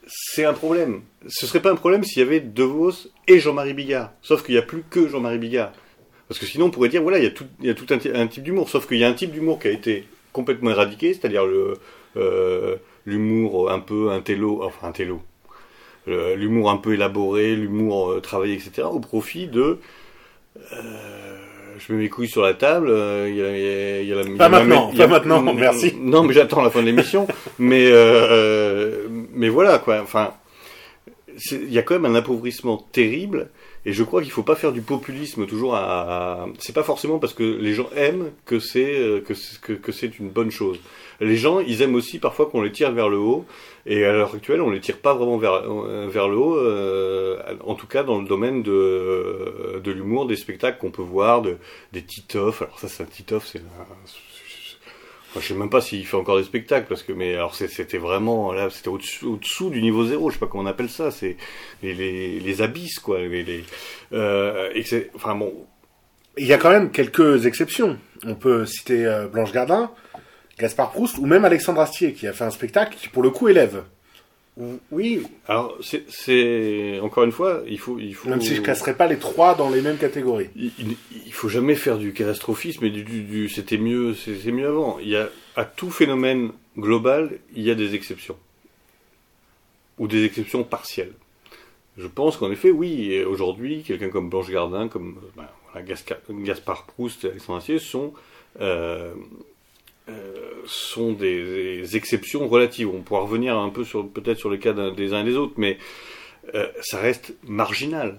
c'est 0.07 0.44
un 0.44 0.53
problème. 0.53 1.03
Ce 1.27 1.47
serait 1.47 1.62
pas 1.62 1.70
un 1.70 1.77
problème 1.77 2.05
s'il 2.05 2.18
y 2.18 2.23
avait 2.23 2.40
De 2.40 2.62
Vos 2.62 2.92
et 3.27 3.40
Jean-Marie 3.40 3.75
Bigard. 3.75 4.12
Sauf 4.23 4.44
qu'il 4.44 4.55
n'y 4.55 4.59
a 4.59 4.62
plus 4.64 4.83
que 4.88 5.09
Jean-Marie 5.09 5.38
Bigard. 5.38 5.73
Parce 6.29 6.38
que 6.40 6.47
sinon, 6.47 6.66
on 6.66 6.70
pourrait 6.70 6.88
dire, 6.88 7.03
voilà, 7.03 7.18
il 7.18 7.25
y 7.25 7.27
a 7.70 7.75
tout, 7.75 7.87
un, 7.90 8.27
type 8.27 8.42
d'humour. 8.42 8.68
Sauf 8.68 8.87
qu'il 8.87 8.99
y 8.99 9.05
a 9.05 9.09
un 9.09 9.12
type 9.14 9.31
d'humour 9.31 9.59
qui 9.59 9.68
a 9.68 9.70
été 9.70 10.07
complètement 10.33 10.70
éradiqué, 10.70 11.14
c'est-à-dire 11.14 11.44
euh, 12.16 12.77
l'humour 13.07 13.70
un 13.70 13.81
peu 13.81 14.11
intello, 14.11 14.62
enfin 14.62 14.88
intello, 14.88 15.23
l'humour 16.07 16.70
un 16.70 16.77
peu 16.79 16.94
élaboré, 16.94 17.55
l'humour 17.55 18.20
travaillé, 18.23 18.55
etc., 18.55 18.88
au 18.90 19.01
profit 19.01 19.47
de 19.47 19.79
je 21.79 21.93
mets 21.93 22.03
mes 22.03 22.09
couilles 22.09 22.29
sur 22.29 22.43
la 22.43 22.55
table. 22.55 22.89
Euh, 22.91 23.27
il 23.29 23.37
y 23.37 23.43
a, 23.43 24.03
y 24.03 24.13
a, 24.13 24.23
la, 24.23 24.37
pas 24.37 24.49
maintenant, 24.49 24.93
pas 24.97 25.07
maintenant, 25.07 25.43
merci. 25.55 25.95
Non, 26.01 26.23
mais 26.23 26.35
j'attends 26.35 26.63
la 26.63 26.71
fin 26.71 26.81
de 26.81 26.87
l'émission. 26.87 27.27
mais 27.59 27.87
euh, 27.87 28.27
euh, 28.31 29.07
mais 29.35 29.49
voilà 29.49 29.79
quoi. 29.79 30.01
Enfin, 30.03 30.33
il 31.53 31.73
y 31.73 31.79
a 31.79 31.83
quand 31.83 31.94
même 31.99 32.07
un 32.07 32.14
appauvrissement 32.14 32.79
terrible. 32.92 33.51
Et 33.87 33.92
je 33.92 34.03
crois 34.03 34.23
qu'il 34.23 34.31
faut 34.31 34.42
pas 34.42 34.57
faire 34.57 34.73
du 34.73 34.81
populisme 34.81 35.47
toujours 35.47 35.75
à. 35.75 36.47
C'est 36.59 36.73
pas 36.73 36.83
forcément 36.83 37.18
parce 37.18 37.35
que 37.35 37.42
les 37.42 37.75
gens 37.75 37.90
aiment 37.94 38.31
que 38.47 38.59
c'est 38.59 39.23
que, 39.27 39.35
que, 39.61 39.73
que 39.75 39.92
c'est 39.92 40.18
une 40.18 40.31
bonne 40.31 40.51
chose. 40.51 40.81
Les 41.20 41.37
gens, 41.37 41.61
ils 41.61 41.83
aiment 41.83 41.94
aussi 41.94 42.18
parfois 42.18 42.47
qu'on 42.47 42.62
les 42.62 42.73
tire 42.73 42.92
vers 42.92 43.09
le 43.09 43.18
haut. 43.18 43.44
Et 43.87 44.05
à 44.05 44.12
l'heure 44.12 44.35
actuelle, 44.35 44.62
on 44.62 44.70
les 44.70 44.81
tire 44.81 44.97
pas 44.99 45.12
vraiment 45.12 45.37
vers, 45.37 45.53
euh, 45.53 46.09
vers 46.09 46.29
le 46.29 46.37
haut, 46.37 46.57
euh, 46.57 47.38
en 47.64 47.75
tout 47.75 47.87
cas 47.87 48.03
dans 48.03 48.18
le 48.18 48.27
domaine 48.27 48.62
de, 48.62 49.81
de 49.85 49.92
l'humour, 49.92 50.27
des 50.27 50.37
spectacles 50.37 50.79
qu'on 50.79 50.90
peut 50.90 51.03
voir, 51.03 51.42
de, 51.42 51.59
des 51.92 52.03
Titoff. 52.03 52.62
Alors 52.62 52.79
ça, 52.79 52.88
c'est 52.88 53.03
un 53.03 53.07
Titoff, 53.07 53.47
c'est 53.47 53.61
je 55.40 55.49
sais 55.49 55.55
même 55.55 55.70
pas 55.70 55.81
s'il 55.81 56.07
fait 56.07 56.16
encore 56.16 56.38
des 56.38 56.44
spectacles 56.44 56.87
parce 56.88 57.03
que 57.03 57.12
mais 57.12 57.35
alors 57.35 57.55
c'était 57.55 57.99
vraiment 57.99 58.53
là 58.53 58.70
c'était 58.70 58.88
au-dessous 58.88 59.70
du 59.70 59.83
niveau 59.83 60.07
zéro 60.07 60.31
je 60.31 60.35
sais 60.35 60.40
pas 60.40 60.47
comment 60.47 60.64
on 60.64 60.66
appelle 60.66 60.88
ça 60.88 61.11
c'est 61.11 61.37
les, 61.83 62.62
abysses 62.62 62.99
quoi 62.99 63.18
euh, 63.18 64.71
et 64.75 64.83
c'est 64.85 65.11
enfin 65.15 65.35
bon 65.35 65.52
il 66.37 66.46
y 66.46 66.52
a 66.52 66.59
quand 66.59 66.71
même 66.71 66.90
quelques 66.90 67.46
exceptions 67.46 67.98
on 68.25 68.35
peut 68.35 68.67
citer 68.67 69.06
euh, 69.06 69.27
Blanche 69.27 69.52
Gardin 69.52 69.90
Gaspard 70.59 70.92
Proust 70.92 71.19
ou 71.19 71.27
même 71.27 71.44
Alexandre 71.44 71.81
Astier 71.81 72.13
qui 72.13 72.27
a 72.29 72.33
fait 72.33 72.44
un 72.44 72.50
spectacle 72.50 72.96
qui 72.96 73.09
pour 73.09 73.23
le 73.23 73.31
coup 73.31 73.48
élève. 73.48 73.83
Oui, 74.92 75.21
alors 75.48 75.77
c'est 75.81 77.00
encore 77.00 77.25
une 77.25 77.33
fois, 77.33 77.63
il 77.67 77.79
faut, 77.79 77.98
il 77.98 78.15
faut. 78.15 78.29
Même 78.29 78.40
si 78.40 78.55
je 78.55 78.63
casserais 78.63 78.96
pas 78.96 79.09
les 79.09 79.19
trois 79.19 79.57
dans 79.57 79.69
les 79.69 79.83
mêmes 79.83 79.98
catégories. 79.98 80.48
Il, 80.55 80.71
il, 81.27 81.33
faut 81.33 81.48
jamais 81.48 81.75
faire 81.75 81.98
du 81.98 82.13
catastrophisme 82.13 82.85
et 82.85 82.90
du, 82.90 83.02
du, 83.02 83.48
c'était 83.48 83.79
mieux, 83.79 84.15
c'est 84.15 84.52
mieux 84.52 84.69
avant. 84.69 85.00
Il 85.00 85.09
y 85.09 85.17
a 85.17 85.29
à 85.57 85.65
tout 85.65 85.90
phénomène 85.90 86.52
global, 86.79 87.38
il 87.57 87.65
y 87.65 87.71
a 87.71 87.75
des 87.75 87.96
exceptions 87.96 88.37
ou 89.98 90.07
des 90.07 90.25
exceptions 90.25 90.63
partielles. 90.63 91.13
Je 91.96 92.07
pense 92.07 92.37
qu'en 92.37 92.50
effet, 92.50 92.71
oui, 92.71 93.23
aujourd'hui, 93.25 93.83
quelqu'un 93.83 94.09
comme 94.09 94.29
Blanche 94.29 94.50
Gardin, 94.50 94.88
comme 94.88 95.17
ben, 95.37 95.48
Gaspard 96.44 96.87
Proust 96.87 97.25
et 97.25 97.31
Alexandre 97.31 97.59
Astier 97.59 97.79
sont 97.79 98.13
euh, 98.61 99.15
sont 100.67 101.13
des, 101.13 101.96
exceptions 101.96 102.48
relatives. 102.48 102.88
On 102.88 103.02
pourra 103.02 103.21
revenir 103.21 103.59
un 103.59 103.71
peu 103.71 103.85
sur 103.85 104.09
peut-être 104.09 104.38
sur 104.38 104.50
les 104.50 104.59
cas 104.59 104.73
des 104.73 105.13
uns 105.13 105.21
et 105.21 105.25
des 105.25 105.37
autres, 105.37 105.55
mais 105.57 105.79
euh, 106.55 106.69
ça 106.83 106.98
reste 106.98 107.35
marginal. 107.44 108.17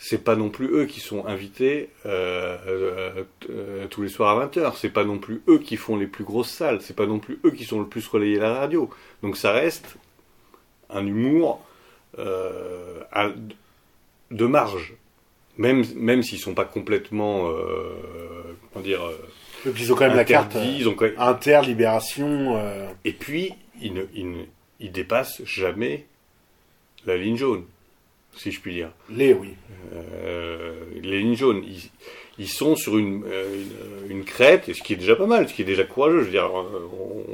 C'est 0.00 0.22
pas 0.22 0.36
non 0.36 0.48
plus 0.48 0.68
eux 0.68 0.84
qui 0.84 1.00
sont 1.00 1.26
invités 1.26 1.90
euh, 2.06 3.24
tous 3.90 4.02
les 4.02 4.08
soirs 4.08 4.38
à 4.38 4.46
20h. 4.46 4.74
C'est 4.76 4.92
pas 4.92 5.04
non 5.04 5.18
plus 5.18 5.42
eux 5.48 5.58
qui 5.58 5.76
font 5.76 5.96
les 5.96 6.06
plus 6.06 6.22
grosses 6.22 6.50
salles. 6.50 6.80
C'est 6.80 6.94
pas 6.94 7.06
non 7.06 7.18
plus 7.18 7.40
eux 7.44 7.50
qui 7.50 7.64
sont 7.64 7.80
le 7.80 7.86
plus 7.86 8.06
relayés 8.06 8.38
à 8.38 8.42
la 8.42 8.54
radio. 8.54 8.88
Donc 9.22 9.36
ça 9.36 9.50
reste 9.52 9.96
un 10.88 11.04
humour 11.04 11.64
de 12.16 13.04
marge, 14.46 14.94
même 15.56 15.84
même 15.96 16.22
s'ils 16.22 16.38
sont 16.38 16.54
pas 16.54 16.64
complètement, 16.64 17.52
comment 18.72 18.84
dire 18.84 19.00
ils 19.66 19.92
ont 19.92 19.96
quand 19.96 20.06
même 20.06 20.16
la 20.16 20.24
carte 20.24 20.56
ils 20.56 20.88
ont 20.88 20.94
quand 20.94 21.06
même... 21.06 21.14
inter, 21.18 21.60
libération. 21.64 22.56
Euh. 22.56 22.88
Et 23.04 23.12
puis, 23.12 23.52
ils 23.80 23.92
ne, 23.92 24.02
ils, 24.80 24.92
dépassent 24.92 25.42
jamais 25.44 26.06
la 27.06 27.16
ligne 27.16 27.36
jaune, 27.36 27.64
si 28.36 28.50
je 28.50 28.60
puis 28.60 28.74
dire. 28.74 28.90
Les, 29.10 29.32
oui. 29.32 29.54
Euh, 29.94 30.84
les 31.02 31.20
lignes 31.20 31.36
jaunes, 31.36 31.64
ils, 32.38 32.48
sont 32.48 32.76
sur 32.76 32.96
euh, 32.96 32.98
une, 32.98 33.24
une, 34.08 34.24
crête, 34.24 34.72
ce 34.72 34.82
qui 34.82 34.92
est 34.92 34.96
déjà 34.96 35.16
pas 35.16 35.26
mal, 35.26 35.48
ce 35.48 35.54
qui 35.54 35.62
est 35.62 35.66
déjà 35.66 35.84
courageux. 35.84 36.20
Je 36.20 36.24
veux 36.26 36.30
dire, 36.30 36.50
on, 36.52 37.24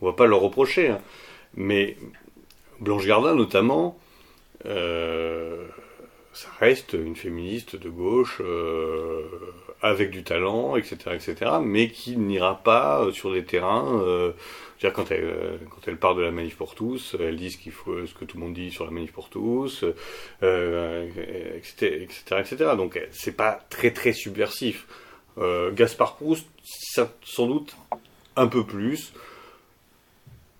on 0.00 0.06
va 0.06 0.12
pas 0.12 0.26
leur 0.26 0.40
reprocher. 0.40 0.88
Hein. 0.88 1.00
Mais 1.54 1.96
Blanche 2.80 3.06
Gardin, 3.06 3.34
notamment, 3.34 3.98
ça 4.64 6.48
reste 6.60 6.92
une 6.94 7.16
féministe 7.16 7.76
de 7.76 7.88
gauche 7.88 8.42
avec 9.82 10.10
du 10.10 10.22
talent, 10.22 10.76
etc., 10.76 10.96
etc., 11.14 11.52
mais 11.62 11.88
qui 11.88 12.16
n'ira 12.16 12.60
pas 12.62 13.02
euh, 13.02 13.12
sur 13.12 13.32
des 13.32 13.44
terrains. 13.44 14.00
Euh, 14.02 14.32
dire 14.80 14.92
quand 14.92 15.10
elle 15.10 15.24
euh, 15.24 15.56
quand 15.70 15.96
parle 15.96 16.18
de 16.18 16.22
la 16.22 16.30
manif 16.30 16.56
pour 16.56 16.74
tous, 16.74 17.16
elle 17.18 17.36
dit 17.36 17.50
ce 17.50 17.58
qu'il 17.58 17.72
faut, 17.72 18.06
ce 18.06 18.14
que 18.14 18.24
tout 18.24 18.36
le 18.36 18.44
monde 18.44 18.54
dit 18.54 18.70
sur 18.70 18.84
la 18.84 18.90
manif 18.90 19.12
pour 19.12 19.28
tous, 19.28 19.84
euh, 20.42 21.08
etc., 21.56 21.98
etc., 22.02 22.40
etc. 22.40 22.70
Donc 22.76 23.00
c'est 23.10 23.36
pas 23.36 23.60
très 23.70 23.90
très 23.92 24.12
subversif. 24.12 24.86
Euh, 25.38 25.70
Gaspard 25.72 26.16
Proust, 26.16 26.46
sans 27.22 27.46
doute 27.46 27.76
un 28.36 28.46
peu 28.46 28.64
plus. 28.64 29.12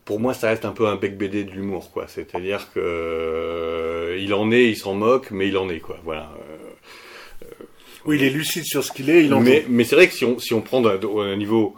Pour 0.05 0.21
moi, 0.21 0.35
ça 0.35 0.49
reste 0.49 0.65
un 0.65 0.71
peu 0.71 0.87
un 0.87 0.97
bec 0.97 1.17
BD 1.19 1.45
de 1.45 1.51
l'humour, 1.51 1.91
quoi. 1.91 2.07
C'est-à-dire 2.07 2.73
que 2.73 4.17
il 4.21 4.33
en 4.35 4.53
est, 4.53 4.67
il 4.69 4.77
s'en 4.77 4.95
moque, 4.95 5.31
mais 5.33 5.49
il 5.49 5.57
en 5.57 5.69
est, 5.69 5.81
quoi. 5.81 5.99
Voilà. 6.05 6.31
Oui, 8.07 8.17
il 8.17 8.23
est 8.23 8.31
lucide 8.31 8.65
sur 8.65 8.85
ce 8.85 8.93
qu'il 8.93 9.11
est. 9.11 9.25
Il 9.25 9.35
en 9.35 9.41
mais 9.41 9.65
mais 9.69 9.85
c'est 9.85 9.97
vrai 9.97 10.09
que 10.09 10.15
si 10.15 10.25
on, 10.25 10.39
si 10.39 10.55
on 10.55 10.61
prend 10.61 10.85
un, 10.87 11.37
niveau, 11.37 11.77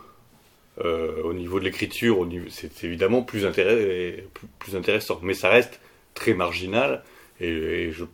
euh, 0.85 1.23
au 1.23 1.33
niveau 1.33 1.59
de 1.59 1.65
l'écriture, 1.65 2.29
c'est 2.51 2.85
évidemment 2.85 3.23
plus, 3.23 3.47
plus, 4.59 4.77
intéressant. 4.77 5.21
Mais 5.23 5.35
ça 5.35 5.49
reste 5.49 5.81
très 6.15 6.35
marginal. 6.35 7.03
Et, 7.41 7.91
je, 7.93 8.05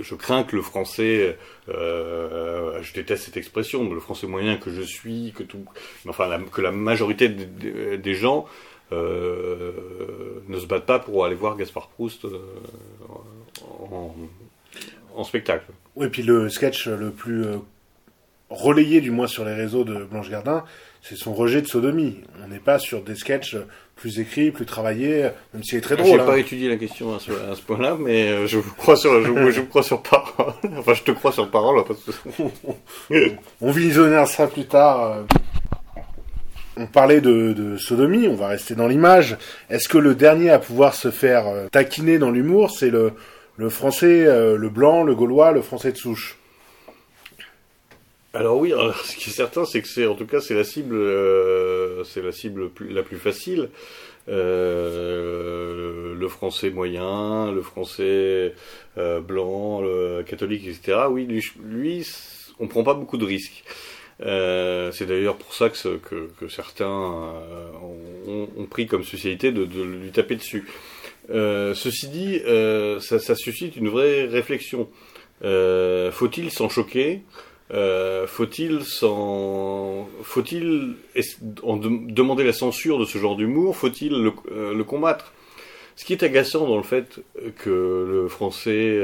je, 0.00 0.14
crains 0.14 0.44
que 0.44 0.54
le 0.54 0.62
français, 0.62 1.36
euh, 1.68 2.80
je 2.82 2.92
déteste 2.92 3.24
cette 3.24 3.36
expression, 3.36 3.92
le 3.92 4.00
français 4.00 4.26
moyen 4.26 4.56
que 4.56 4.70
je 4.70 4.82
suis, 4.82 5.32
que 5.34 5.42
tout, 5.42 5.64
enfin 6.06 6.28
que 6.52 6.60
la 6.60 6.70
majorité 6.70 7.28
des, 7.28 8.14
gens 8.14 8.46
euh, 8.92 9.72
ne 10.46 10.60
se 10.60 10.66
battent 10.66 10.86
pas 10.86 10.98
pour 10.98 11.24
aller 11.24 11.34
voir 11.34 11.56
Gaspard 11.56 11.88
Proust 11.88 12.26
en, 13.90 14.14
en 15.16 15.24
spectacle. 15.24 15.72
Oui, 15.98 16.06
puis 16.10 16.22
le 16.22 16.48
sketch 16.48 16.86
le 16.86 17.10
plus 17.10 17.44
euh, 17.44 17.56
relayé, 18.50 19.00
du 19.00 19.10
moins 19.10 19.26
sur 19.26 19.44
les 19.44 19.52
réseaux 19.52 19.82
de 19.82 20.04
Blanche 20.04 20.30
Gardin, 20.30 20.62
c'est 21.02 21.16
son 21.16 21.34
rejet 21.34 21.60
de 21.60 21.66
sodomie. 21.66 22.20
On 22.44 22.46
n'est 22.46 22.60
pas 22.60 22.78
sur 22.78 23.02
des 23.02 23.16
sketchs 23.16 23.56
plus 23.96 24.20
écrits, 24.20 24.52
plus 24.52 24.64
travaillés, 24.64 25.30
même 25.52 25.64
s'il 25.64 25.78
est 25.78 25.80
très 25.80 25.96
drôle. 25.96 26.20
J'ai 26.20 26.24
pas 26.24 26.34
hein. 26.34 26.36
étudié 26.36 26.68
la 26.68 26.76
question 26.76 27.16
à 27.16 27.18
ce, 27.18 27.62
point-là, 27.62 27.96
mais 27.98 28.28
euh, 28.28 28.46
je 28.46 28.58
vous 28.58 28.72
crois 28.74 28.96
sur, 28.96 29.12
je, 29.24 29.50
je 29.50 29.60
vous 29.60 29.66
crois 29.66 29.82
sur 29.82 30.00
parole. 30.00 30.54
enfin, 30.78 30.94
je 30.94 31.02
te 31.02 31.10
crois 31.10 31.32
sur 31.32 31.50
parole. 31.50 31.82
on 33.60 33.72
visionnera 33.72 34.24
ça 34.26 34.46
plus 34.46 34.66
tard. 34.66 35.02
Euh. 35.02 35.22
On 36.76 36.86
parlait 36.86 37.20
de, 37.20 37.52
de, 37.54 37.76
sodomie, 37.76 38.28
on 38.28 38.36
va 38.36 38.46
rester 38.46 38.76
dans 38.76 38.86
l'image. 38.86 39.36
Est-ce 39.68 39.88
que 39.88 39.98
le 39.98 40.14
dernier 40.14 40.50
à 40.50 40.60
pouvoir 40.60 40.94
se 40.94 41.10
faire 41.10 41.46
taquiner 41.72 42.18
dans 42.18 42.30
l'humour, 42.30 42.70
c'est 42.70 42.90
le 42.90 43.14
le 43.58 43.68
français, 43.70 44.24
euh, 44.24 44.56
le 44.56 44.70
blanc, 44.70 45.02
le 45.02 45.14
gaulois, 45.14 45.52
le 45.52 45.62
français 45.62 45.92
de 45.92 45.96
souche. 45.96 46.38
Alors 48.32 48.58
oui, 48.58 48.72
ce 49.04 49.16
qui 49.16 49.28
est 49.28 49.32
certain, 49.32 49.64
c'est 49.64 49.82
que 49.82 49.88
c'est 49.88 50.06
en 50.06 50.14
tout 50.14 50.26
cas 50.26 50.40
c'est 50.40 50.54
la 50.54 50.64
cible, 50.64 50.94
euh, 50.94 52.04
c'est 52.04 52.22
la 52.22 52.32
cible 52.32 52.70
la 52.88 53.02
plus 53.02 53.18
facile. 53.18 53.68
Euh, 54.28 56.14
le 56.14 56.28
français 56.28 56.70
moyen, 56.70 57.50
le 57.50 57.62
français 57.62 58.54
blanc, 58.96 59.80
le 59.80 60.22
catholique, 60.22 60.66
etc. 60.66 61.06
Oui, 61.10 61.24
lui, 61.24 61.44
lui 61.64 62.06
on 62.60 62.68
prend 62.68 62.84
pas 62.84 62.94
beaucoup 62.94 63.16
de 63.16 63.24
risques. 63.24 63.64
c'est 64.20 65.06
d'ailleurs 65.06 65.36
pour 65.36 65.54
ça 65.54 65.70
que, 65.70 66.48
certains 66.48 67.32
ont, 67.82 68.66
pris 68.70 68.86
comme 68.86 69.02
de, 69.02 69.50
de 69.50 69.82
lui 69.82 70.10
taper 70.10 70.36
dessus. 70.36 70.64
Euh, 71.30 71.74
ceci 71.74 72.08
dit, 72.08 72.40
euh, 72.46 73.00
ça, 73.00 73.34
suscite 73.34 73.76
une 73.76 73.88
vraie 73.88 74.24
réflexion. 74.24 74.88
Euh, 75.44 76.10
faut-il 76.10 76.50
s'en 76.50 76.68
choquer? 76.68 77.22
Euh, 77.70 78.26
Faut-il 78.26 78.82
s'en, 78.82 80.08
faut-il 80.22 80.94
demander 81.62 82.44
la 82.44 82.54
censure 82.54 82.98
de 82.98 83.04
ce 83.04 83.18
genre 83.18 83.36
d'humour? 83.36 83.76
Faut-il 83.76 84.12
le, 84.12 84.32
le, 84.72 84.84
combattre? 84.84 85.34
Ce 85.94 86.06
qui 86.06 86.14
est 86.14 86.22
agaçant 86.22 86.66
dans 86.66 86.78
le 86.78 86.82
fait 86.82 87.20
que 87.58 88.06
le 88.08 88.28
français 88.28 88.98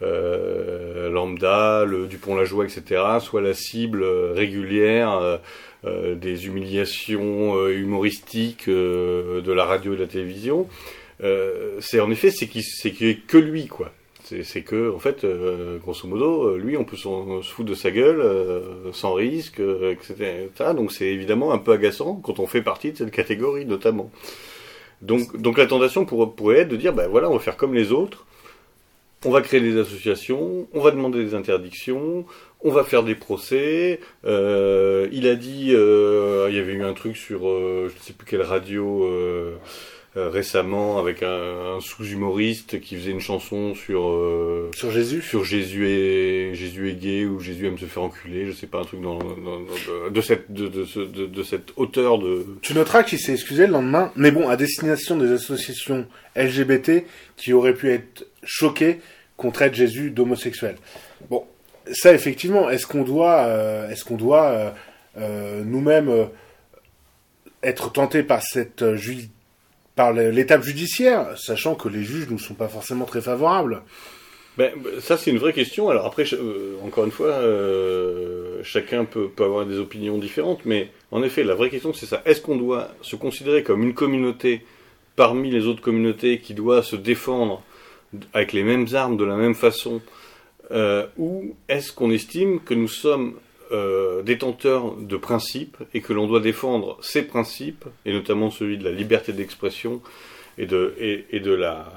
lambda, 0.00 1.84
le 1.84 2.06
Dupont-la-Joie, 2.08 2.64
etc., 2.64 3.00
soit 3.20 3.42
la 3.42 3.54
cible 3.54 4.02
régulière 4.04 5.38
des 5.84 6.46
humiliations 6.46 7.68
humoristiques 7.68 8.68
de 8.68 9.52
la 9.52 9.64
radio 9.64 9.92
et 9.92 9.96
de 9.96 10.02
la 10.02 10.08
télévision. 10.08 10.66
Euh, 11.22 11.78
c'est 11.80 12.00
en 12.00 12.10
effet 12.10 12.30
c'est 12.30 12.46
qu'il 12.46 12.62
c'est 12.62 12.92
que 12.92 13.38
lui 13.38 13.66
quoi. 13.66 13.92
C'est 14.24 14.60
que 14.60 14.94
en 14.94 14.98
fait 14.98 15.24
euh, 15.24 15.78
grosso 15.78 16.06
modo 16.06 16.48
euh, 16.48 16.58
lui 16.58 16.76
on 16.76 16.84
peut 16.84 16.98
se 16.98 17.08
foutre 17.42 17.70
de 17.70 17.74
sa 17.74 17.90
gueule 17.90 18.22
sans 18.92 19.14
risque 19.14 19.60
etc., 19.60 20.48
Donc 20.74 20.92
c'est 20.92 21.06
évidemment 21.06 21.52
un 21.52 21.58
peu 21.58 21.72
agaçant 21.72 22.16
quand 22.16 22.38
on 22.38 22.46
fait 22.46 22.60
partie 22.60 22.92
de 22.92 22.98
cette 22.98 23.10
catégorie 23.10 23.64
notamment. 23.64 24.10
Donc 25.00 25.40
donc 25.40 25.56
la 25.56 25.66
tentation 25.66 26.04
pourrait 26.04 26.58
être 26.58 26.68
de 26.68 26.76
dire 26.76 26.92
ben 26.92 27.08
voilà 27.08 27.30
on 27.30 27.34
va 27.34 27.38
faire 27.38 27.56
comme 27.56 27.74
les 27.74 27.90
autres. 27.90 28.26
On 29.24 29.30
va 29.30 29.40
créer 29.40 29.60
des 29.60 29.76
associations, 29.76 30.68
on 30.72 30.80
va 30.80 30.92
demander 30.92 31.24
des 31.24 31.34
interdictions, 31.34 32.24
on 32.62 32.70
va 32.70 32.84
faire 32.84 33.02
des 33.02 33.16
procès. 33.16 33.98
Euh, 34.24 35.08
il 35.10 35.26
a 35.26 35.34
dit, 35.34 35.72
euh, 35.74 36.46
il 36.50 36.56
y 36.56 36.58
avait 36.60 36.72
eu 36.72 36.84
un 36.84 36.92
truc 36.92 37.16
sur, 37.16 37.48
euh, 37.48 37.88
je 37.88 37.94
ne 37.94 38.00
sais 38.00 38.12
plus 38.12 38.26
quelle 38.26 38.42
radio, 38.42 39.08
euh, 40.16 40.30
récemment 40.30 40.98
avec 40.98 41.22
un, 41.22 41.80
sous-humoriste 41.80 42.80
qui 42.80 42.96
faisait 42.96 43.10
une 43.10 43.20
chanson 43.20 43.74
sur 43.74 44.08
euh, 44.08 44.70
sur 44.74 44.90
Jésus. 44.90 45.20
sur 45.20 45.44
Jésus 45.44 45.86
et 45.86 46.54
Jésus 46.54 46.88
est 46.88 46.94
gay 46.94 47.26
ou 47.26 47.40
Jésus 47.40 47.66
aime 47.66 47.76
se 47.76 47.84
faire 47.84 48.04
enculer 48.04 48.46
je 48.46 48.52
sais 48.52 48.66
pas 48.66 48.80
un 48.80 48.84
truc 48.84 49.02
dans, 49.02 49.18
de 49.18 50.20
cette 50.22 50.50
de, 50.50 50.68
de, 50.68 51.26
de, 51.26 51.42
cette 51.42 51.72
hauteur 51.76 52.18
de 52.18 52.46
tu 52.62 52.72
noteras 52.72 53.02
qu'il 53.02 53.18
s'est 53.18 53.34
excusé 53.34 53.66
le 53.66 53.72
lendemain 53.74 54.10
mais 54.16 54.30
bon 54.30 54.48
à 54.48 54.56
destination 54.56 55.18
des 55.18 55.30
associations 55.30 56.06
LGBT 56.34 57.04
qui 57.36 57.52
auraient 57.52 57.74
pu 57.74 57.90
être 57.90 58.26
choquées 58.42 59.00
qu'on 59.36 59.50
traite 59.50 59.74
Jésus 59.74 60.10
d'homosexuel. 60.10 60.76
Bon 61.28 61.44
ça 61.92 62.14
effectivement 62.14 62.70
est-ce 62.70 62.86
qu'on 62.86 63.04
doit 63.04 63.44
euh, 63.44 63.90
est-ce 63.90 64.06
qu'on 64.06 64.16
doit 64.16 64.72
nous-mêmes 65.18 66.28
être 67.62 67.92
tentés 67.92 68.22
par 68.22 68.42
cette 68.42 68.96
par 69.98 70.12
l'étape 70.12 70.62
judiciaire, 70.62 71.36
sachant 71.36 71.74
que 71.74 71.88
les 71.88 72.04
juges 72.04 72.30
ne 72.30 72.38
sont 72.38 72.54
pas 72.54 72.68
forcément 72.68 73.04
très 73.04 73.20
favorables 73.20 73.82
ben, 74.56 74.70
ça 75.00 75.16
c'est 75.16 75.32
une 75.32 75.38
vraie 75.38 75.52
question. 75.52 75.88
Alors 75.88 76.06
après, 76.06 76.24
euh, 76.32 76.76
encore 76.84 77.04
une 77.04 77.10
fois, 77.12 77.28
euh, 77.28 78.60
chacun 78.62 79.04
peut, 79.04 79.30
avoir 79.38 79.66
des 79.66 79.78
opinions 79.78 80.18
différentes, 80.18 80.60
mais 80.64 80.90
en 81.10 81.22
effet, 81.24 81.42
la 81.42 81.54
vraie 81.54 81.68
question 81.68 81.92
c'est 81.92 82.06
ça. 82.06 82.22
Est-ce 82.26 82.40
qu'on 82.40 82.56
doit 82.56 82.88
se 83.02 83.16
considérer 83.16 83.64
comme 83.64 83.82
une 83.82 83.94
communauté 83.94 84.62
parmi 85.16 85.50
les 85.50 85.66
autres 85.66 85.82
communautés 85.82 86.38
qui 86.38 86.54
doit 86.54 86.84
se 86.84 86.94
défendre 86.94 87.62
avec 88.32 88.52
les 88.52 88.62
mêmes 88.62 88.86
armes 88.94 89.16
de 89.16 89.24
la 89.24 89.36
même 89.36 89.54
façon, 89.54 90.00
euh, 90.70 91.06
ou 91.18 91.56
est-ce 91.68 91.92
qu'on 91.92 92.12
estime 92.12 92.60
que 92.60 92.74
nous 92.74 92.88
sommes 92.88 93.34
euh, 93.70 94.22
détenteur 94.22 94.96
de 94.96 95.16
principes 95.16 95.76
et 95.92 96.00
que 96.00 96.12
l'on 96.12 96.26
doit 96.26 96.40
défendre 96.40 96.98
ces 97.02 97.22
principes, 97.22 97.84
et 98.06 98.12
notamment 98.12 98.50
celui 98.50 98.78
de 98.78 98.84
la 98.84 98.92
liberté 98.92 99.32
d'expression 99.32 100.00
et 100.56 100.66
de, 100.66 100.94
et, 100.98 101.40
de 101.40 101.52
la, 101.52 101.92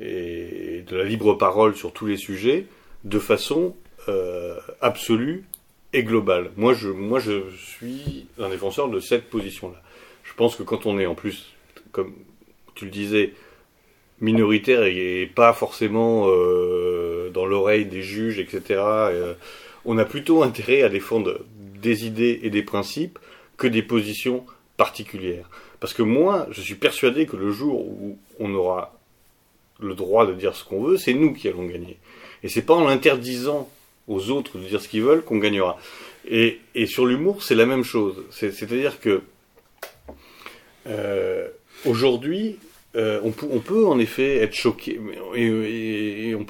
et 0.00 0.82
de 0.86 0.96
la 0.96 1.04
libre 1.04 1.34
parole 1.34 1.76
sur 1.76 1.92
tous 1.92 2.06
les 2.06 2.16
sujets, 2.16 2.66
de 3.04 3.18
façon 3.18 3.76
euh, 4.08 4.56
absolue 4.80 5.44
et 5.92 6.02
globale. 6.02 6.50
Moi, 6.56 6.72
je, 6.72 6.88
moi, 6.88 7.20
je 7.20 7.42
suis 7.56 8.26
un 8.38 8.48
défenseur 8.48 8.88
de 8.88 8.98
cette 8.98 9.28
position-là. 9.30 9.80
Je 10.24 10.34
pense 10.34 10.56
que 10.56 10.62
quand 10.62 10.86
on 10.86 10.98
est 10.98 11.06
en 11.06 11.14
plus, 11.14 11.54
comme 11.92 12.14
tu 12.74 12.86
le 12.86 12.90
disais, 12.90 13.34
minoritaire 14.20 14.84
et, 14.84 15.30
pas 15.32 15.52
forcément 15.52 16.24
euh, 16.28 17.30
dans 17.30 17.46
l'oreille 17.46 17.84
des 17.84 18.02
juges, 18.02 18.38
etc., 18.38 18.80
on 19.84 19.98
a 19.98 20.04
plutôt 20.04 20.42
intérêt 20.42 20.82
à 20.82 20.88
défendre 20.88 21.40
des 21.80 22.06
idées 22.06 22.40
et 22.42 22.50
des 22.50 22.62
principes 22.62 23.18
que 23.56 23.66
des 23.66 23.82
positions 23.82 24.44
particulières. 24.76 25.48
Parce 25.80 25.94
que 25.94 26.02
moi, 26.02 26.46
je 26.50 26.60
suis 26.60 26.74
persuadé 26.74 27.26
que 27.26 27.36
le 27.36 27.50
jour 27.50 27.86
où 27.86 28.18
on 28.38 28.54
aura 28.54 28.98
le 29.80 29.94
droit 29.94 30.26
de 30.26 30.34
dire 30.34 30.54
ce 30.54 30.64
qu'on 30.64 30.82
veut, 30.82 30.96
c'est 30.96 31.14
nous 31.14 31.32
qui 31.32 31.48
allons 31.48 31.66
gagner. 31.66 31.98
Et 32.42 32.48
c'est 32.48 32.62
pas 32.62 32.74
en 32.74 32.84
l'interdisant 32.84 33.68
aux 34.08 34.30
autres 34.30 34.58
de 34.58 34.64
dire 34.64 34.80
ce 34.80 34.88
qu'ils 34.88 35.02
veulent 35.02 35.22
qu'on 35.22 35.38
gagnera. 35.38 35.78
Et, 36.28 36.58
sur 36.86 37.06
l'humour, 37.06 37.42
c'est 37.42 37.54
la 37.54 37.66
même 37.66 37.84
chose. 37.84 38.24
C'est-à-dire 38.30 39.00
que 39.00 39.22
euh, 40.86 41.48
aujourd'hui, 41.84 42.58
euh, 42.96 43.20
on, 43.22 43.30
peut, 43.30 43.86
en 43.86 43.98
effet 43.98 44.38
être 44.38 44.54
choqué, 44.54 44.98
on, 44.98 46.46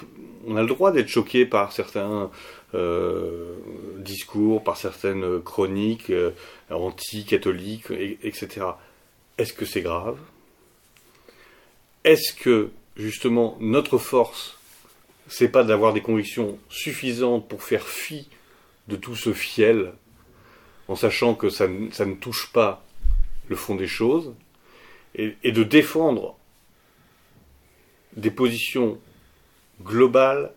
on, 0.46 0.56
a 0.56 0.62
le 0.62 0.68
droit 0.68 0.92
d'être 0.92 1.08
choqué 1.08 1.46
par 1.46 1.72
certains 1.72 2.30
euh, 2.74 3.56
discours, 3.98 4.62
par 4.62 4.76
certaines 4.76 5.40
chroniques 5.40 6.10
euh, 6.10 6.32
anti-catholiques, 6.70 7.90
etc. 7.90 8.66
Est-ce 9.38 9.52
que 9.52 9.64
c'est 9.64 9.82
grave? 9.82 10.18
Est-ce 12.04 12.32
que 12.32 12.70
justement 12.96 13.56
notre 13.60 13.98
force, 13.98 14.58
c'est 15.28 15.48
pas 15.48 15.64
d'avoir 15.64 15.92
des 15.92 16.02
convictions 16.02 16.58
suffisantes 16.68 17.48
pour 17.48 17.62
faire 17.62 17.86
fi 17.86 18.28
de 18.88 18.96
tout 18.96 19.16
ce 19.16 19.32
fiel, 19.32 19.92
en 20.88 20.96
sachant 20.96 21.34
que 21.34 21.50
ça, 21.50 21.66
ça 21.92 22.06
ne 22.06 22.14
touche 22.14 22.50
pas 22.52 22.84
le 23.48 23.56
fond 23.56 23.74
des 23.74 23.86
choses, 23.86 24.34
et, 25.14 25.36
et 25.42 25.52
de 25.52 25.62
défendre 25.62 26.36
des 28.16 28.30
positions 28.30 28.98
globales 29.82 30.52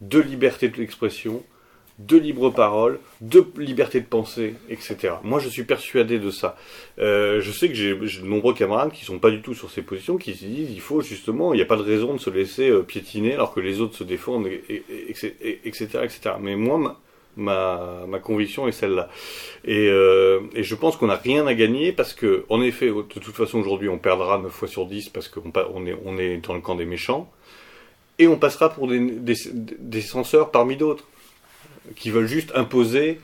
de 0.00 0.18
liberté 0.18 0.68
d'expression, 0.68 1.42
de 2.00 2.16
libre 2.16 2.50
parole, 2.50 2.98
de 3.20 3.44
liberté 3.58 4.00
de 4.00 4.06
penser, 4.06 4.54
etc. 4.70 5.14
Moi, 5.22 5.38
je 5.38 5.48
suis 5.48 5.64
persuadé 5.64 6.18
de 6.18 6.30
ça. 6.30 6.56
Euh, 6.98 7.40
je 7.40 7.52
sais 7.52 7.68
que 7.68 7.74
j'ai 7.74 7.94
de 7.94 8.26
nombreux 8.26 8.54
camarades 8.54 8.92
qui 8.92 9.04
sont 9.04 9.18
pas 9.18 9.30
du 9.30 9.42
tout 9.42 9.54
sur 9.54 9.70
ces 9.70 9.82
positions, 9.82 10.16
qui 10.16 10.34
se 10.34 10.46
disent 10.46 10.70
il 10.70 10.80
faut 10.80 11.02
justement, 11.02 11.52
il 11.52 11.56
n'y 11.56 11.62
a 11.62 11.66
pas 11.66 11.76
de 11.76 11.82
raison 11.82 12.14
de 12.14 12.18
se 12.18 12.30
laisser 12.30 12.70
euh, 12.70 12.82
piétiner 12.82 13.34
alors 13.34 13.52
que 13.52 13.60
les 13.60 13.80
autres 13.80 13.96
se 13.96 14.04
défendent, 14.04 14.46
etc., 14.46 15.34
etc. 16.02 16.20
Mais 16.40 16.56
moi, 16.56 16.98
ma, 17.36 18.06
ma, 18.08 18.18
conviction 18.18 18.66
est 18.66 18.72
celle-là. 18.72 19.10
Et, 19.64 19.88
euh, 19.88 20.40
et, 20.54 20.62
je 20.62 20.74
pense 20.74 20.96
qu'on 20.96 21.08
n'a 21.08 21.16
rien 21.16 21.46
à 21.46 21.54
gagner 21.54 21.92
parce 21.92 22.14
que, 22.14 22.46
en 22.48 22.62
effet, 22.62 22.86
de 22.88 23.02
toute 23.02 23.34
façon, 23.34 23.58
aujourd'hui, 23.58 23.90
on 23.90 23.98
perdra 23.98 24.38
9 24.38 24.50
fois 24.50 24.68
sur 24.68 24.86
10 24.86 25.10
parce 25.10 25.28
qu'on 25.28 25.52
on 25.74 25.86
est, 25.86 25.96
on 26.06 26.18
est 26.18 26.38
dans 26.38 26.54
le 26.54 26.60
camp 26.60 26.76
des 26.76 26.86
méchants. 26.86 27.30
Et 28.20 28.28
on 28.28 28.36
passera 28.36 28.68
pour 28.68 28.86
des, 28.86 30.00
censeurs 30.02 30.52
parmi 30.52 30.76
d'autres 30.76 31.04
qui 31.96 32.10
veulent 32.10 32.26
juste 32.26 32.52
imposer 32.54 33.18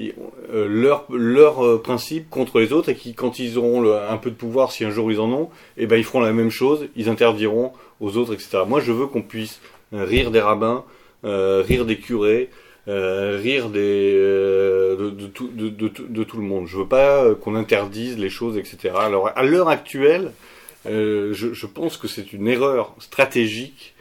euh, 0.00 0.66
leurs 0.68 1.04
leur, 1.10 1.64
euh, 1.64 1.80
principes 1.80 2.30
contre 2.30 2.58
les 2.58 2.72
autres 2.72 2.88
et 2.88 2.94
qui, 2.94 3.14
quand 3.14 3.38
ils 3.38 3.58
auront 3.58 3.92
un 3.92 4.16
peu 4.16 4.30
de 4.30 4.34
pouvoir, 4.34 4.72
si 4.72 4.84
un 4.84 4.90
jour 4.90 5.12
ils 5.12 5.20
en 5.20 5.30
ont, 5.30 5.50
eh 5.76 5.86
ben 5.86 5.96
ils 5.96 6.04
feront 6.04 6.20
la 6.20 6.32
même 6.32 6.50
chose, 6.50 6.86
ils 6.96 7.08
interdiront 7.08 7.72
aux 8.00 8.16
autres, 8.16 8.32
etc. 8.32 8.60
Moi, 8.66 8.80
je 8.80 8.90
veux 8.90 9.06
qu'on 9.06 9.22
puisse 9.22 9.60
rire 9.92 10.30
des 10.30 10.40
rabbins, 10.40 10.84
euh, 11.24 11.62
rire 11.66 11.84
des 11.84 11.98
curés, 11.98 12.48
euh, 12.86 13.38
rire 13.42 13.70
euh, 13.74 15.10
de, 15.10 15.26
tout, 15.26 15.50
le 16.36 16.42
monde. 16.42 16.66
Je 16.66 16.78
veux 16.78 16.86
pas 16.86 17.34
qu'on 17.34 17.54
interdise 17.54 18.16
les 18.18 18.30
choses, 18.30 18.56
etc. 18.56 18.94
Alors, 18.98 19.30
à 19.36 19.42
l'heure 19.42 19.68
actuelle, 19.68 20.32
je 20.86 21.66
pense 21.66 21.96
que 21.96 22.08
c'est 22.08 22.32
une 22.32 22.48
erreur 22.48 22.94
stratégique 22.98 23.94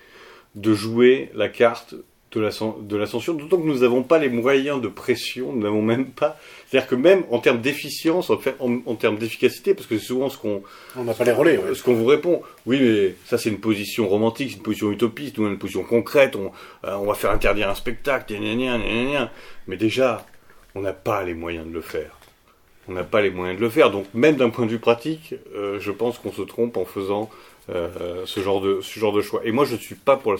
de 0.57 0.73
jouer 0.73 1.29
la 1.33 1.49
carte 1.49 1.95
de 2.31 2.41
la, 2.41 2.49
de 2.81 2.97
la 2.97 3.07
censure, 3.07 3.35
d'autant 3.35 3.57
que 3.57 3.65
nous 3.65 3.79
n'avons 3.79 4.03
pas 4.03 4.17
les 4.17 4.29
moyens 4.29 4.81
de 4.81 4.87
pression, 4.87 5.53
nous 5.53 5.61
n'avons 5.61 5.81
même 5.81 6.07
pas. 6.07 6.37
C'est-à-dire 6.67 6.89
que 6.89 6.95
même 6.95 7.23
en 7.31 7.39
termes 7.39 7.61
d'efficience, 7.61 8.29
en, 8.29 8.39
en, 8.59 8.79
en, 8.85 8.95
termes 8.95 9.17
d'efficacité, 9.17 9.73
parce 9.73 9.87
que 9.87 9.97
c'est 9.97 10.05
souvent 10.05 10.29
ce 10.29 10.37
qu'on. 10.37 10.61
On 10.97 11.05
n'a 11.05 11.13
pas 11.13 11.23
les 11.23 11.31
relais, 11.31 11.57
ouais. 11.57 11.73
Ce 11.73 11.81
qu'on 11.81 11.93
vous 11.93 12.05
répond. 12.05 12.41
Oui, 12.65 12.79
mais 12.81 13.15
ça, 13.25 13.37
c'est 13.37 13.49
une 13.49 13.59
position 13.59 14.07
romantique, 14.07 14.49
c'est 14.51 14.57
une 14.57 14.63
position 14.63 14.91
utopiste, 14.91 15.37
nous, 15.37 15.47
une 15.47 15.57
position 15.57 15.83
concrète, 15.83 16.35
on, 16.35 16.51
euh, 16.85 16.95
on 16.95 17.05
va 17.05 17.13
faire 17.13 17.31
interdire 17.31 17.69
un 17.69 17.75
spectacle, 17.75 18.33
gna, 18.33 18.55
gna, 18.55 18.77
gna, 18.77 19.31
mais 19.67 19.77
déjà, 19.77 20.25
on 20.75 20.81
n'a 20.81 20.93
pas 20.93 21.23
les 21.23 21.33
moyens 21.33 21.65
de 21.65 21.71
le 21.71 21.81
faire. 21.81 22.11
On 22.89 22.93
n'a 22.93 23.03
pas 23.03 23.21
les 23.21 23.31
moyens 23.31 23.59
de 23.59 23.63
le 23.63 23.69
faire. 23.69 23.91
Donc, 23.91 24.05
même 24.13 24.35
d'un 24.35 24.49
point 24.49 24.65
de 24.65 24.71
vue 24.71 24.79
pratique, 24.79 25.35
euh, 25.55 25.77
je 25.79 25.91
pense 25.91 26.19
qu'on 26.19 26.31
se 26.31 26.41
trompe 26.41 26.77
en 26.77 26.85
faisant 26.85 27.29
euh, 27.69 28.23
ce, 28.25 28.39
genre 28.39 28.61
de, 28.61 28.79
ce 28.81 28.99
genre 28.99 29.13
de 29.13 29.21
choix. 29.21 29.41
Et 29.43 29.51
moi, 29.51 29.65
je 29.65 29.73
ne 29.73 29.79
suis 29.79 29.95
pas 29.95 30.17
pour 30.17 30.33
la. 30.33 30.39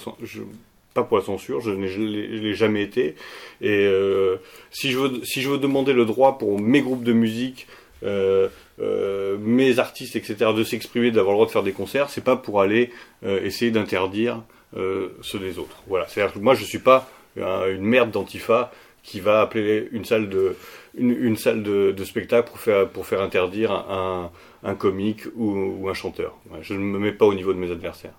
Pas 0.93 1.03
pour 1.03 1.17
la 1.17 1.23
censure, 1.23 1.61
je 1.61 1.69
ne 1.69 1.85
l'ai 1.85 2.55
jamais 2.55 2.81
été. 2.81 3.13
Et 3.61 3.85
euh, 3.85 4.37
si, 4.71 4.89
je 4.89 4.97
veux, 4.97 5.23
si 5.23 5.43
je 5.43 5.49
veux 5.49 5.59
demander 5.59 5.93
le 5.93 6.05
droit 6.05 6.39
pour 6.39 6.59
mes 6.59 6.81
groupes 6.81 7.03
de 7.03 7.13
musique, 7.13 7.67
euh, 8.03 8.47
mes 8.79 9.77
artistes, 9.77 10.15
etc., 10.15 10.53
de 10.57 10.63
s'exprimer, 10.63 11.11
d'avoir 11.11 11.33
le 11.33 11.37
droit 11.37 11.45
de 11.45 11.51
faire 11.51 11.61
des 11.61 11.71
concerts, 11.71 12.09
c'est 12.09 12.23
pas 12.23 12.35
pour 12.35 12.61
aller 12.61 12.89
essayer 13.23 13.69
d'interdire 13.69 14.41
ceux 14.73 15.39
des 15.39 15.59
autres. 15.59 15.83
Voilà. 15.87 16.07
C'est-à-dire 16.07 16.33
que 16.33 16.39
moi, 16.39 16.55
je 16.55 16.63
suis 16.63 16.79
pas 16.79 17.07
une 17.35 17.83
merde 17.83 18.09
d'antifa 18.09 18.71
qui 19.03 19.19
va 19.19 19.41
appeler 19.41 19.87
une 19.91 20.03
salle 20.03 20.29
de 20.29 20.55
une, 20.97 21.37
salle 21.37 21.63
de, 21.63 22.03
spectacle 22.03 22.49
pour 22.49 22.59
faire 22.59 22.89
pour 22.89 23.05
faire 23.05 23.21
interdire 23.21 23.71
un, 23.71 24.31
un 24.63 24.75
comique 24.75 25.21
ou, 25.35 25.87
un 25.89 25.93
chanteur. 25.93 26.35
Je 26.61 26.73
ne 26.73 26.79
me 26.79 26.99
mets 26.99 27.11
pas 27.11 27.25
au 27.25 27.33
niveau 27.33 27.53
de 27.53 27.59
mes 27.59 27.71
adversaires 27.71 28.13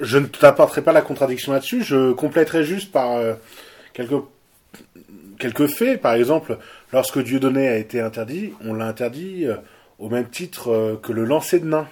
je 0.00 0.18
ne 0.18 0.26
t'apporterai 0.26 0.82
pas 0.82 0.92
la 0.92 1.02
contradiction 1.02 1.52
là-dessus. 1.52 1.82
Je 1.84 2.12
compléterai 2.12 2.64
juste 2.64 2.90
par 2.90 3.12
euh, 3.12 3.34
quelques 3.92 4.22
quelques 5.38 5.68
faits. 5.68 6.00
Par 6.00 6.14
exemple, 6.14 6.58
lorsque 6.92 7.22
Dieudonné 7.22 7.68
a 7.68 7.76
été 7.76 8.00
interdit, 8.00 8.52
on 8.64 8.74
l'a 8.74 8.86
interdit 8.86 9.46
euh, 9.46 9.56
au 9.98 10.08
même 10.08 10.28
titre 10.28 10.70
euh, 10.70 10.96
que 10.96 11.12
le 11.12 11.24
lancer 11.24 11.60
de 11.60 11.66
nains. 11.66 11.88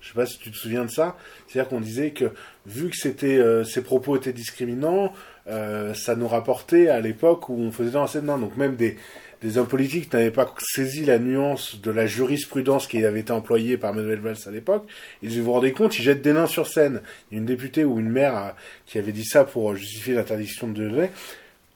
Je 0.00 0.08
sais 0.08 0.14
pas 0.14 0.26
si 0.26 0.38
tu 0.38 0.50
te 0.50 0.56
souviens 0.56 0.84
de 0.86 0.90
ça. 0.90 1.16
C'est-à-dire 1.46 1.68
qu'on 1.68 1.80
disait 1.80 2.12
que 2.12 2.32
vu 2.64 2.88
que 2.88 2.96
c'était 2.96 3.38
ses 3.64 3.82
propos 3.82 4.16
étaient 4.16 4.32
discriminants, 4.32 5.12
ça 5.46 6.16
nous 6.16 6.28
rapportait 6.28 6.88
à 6.88 7.00
l'époque 7.00 7.48
où 7.48 7.54
on 7.54 7.72
faisait 7.72 7.92
lancer 7.92 8.20
de 8.20 8.26
nains. 8.26 8.38
Donc 8.38 8.56
même 8.56 8.76
des 8.76 8.96
des 9.42 9.56
hommes 9.56 9.66
politiques 9.66 10.12
n'avaient 10.12 10.30
pas 10.30 10.52
saisi 10.58 11.04
la 11.04 11.18
nuance 11.18 11.80
de 11.80 11.90
la 11.90 12.06
jurisprudence 12.06 12.86
qui 12.86 13.04
avait 13.04 13.20
été 13.20 13.32
employée 13.32 13.78
par 13.78 13.94
Manuel 13.94 14.20
Valls 14.20 14.36
à 14.46 14.50
l'époque, 14.50 14.86
ils 15.22 15.40
vous 15.40 15.52
rendez 15.52 15.72
compte, 15.72 15.98
ils 15.98 16.02
jettent 16.02 16.22
des 16.22 16.32
nains 16.32 16.46
sur 16.46 16.66
scène. 16.66 17.00
Il 17.30 17.34
y 17.34 17.36
a 17.36 17.40
une 17.40 17.46
députée 17.46 17.84
ou 17.84 17.98
une 17.98 18.10
maire 18.10 18.54
qui 18.86 18.98
avait 18.98 19.12
dit 19.12 19.24
ça 19.24 19.44
pour 19.44 19.74
justifier 19.74 20.14
l'interdiction 20.14 20.68
de 20.68 20.82
degré. 20.82 21.10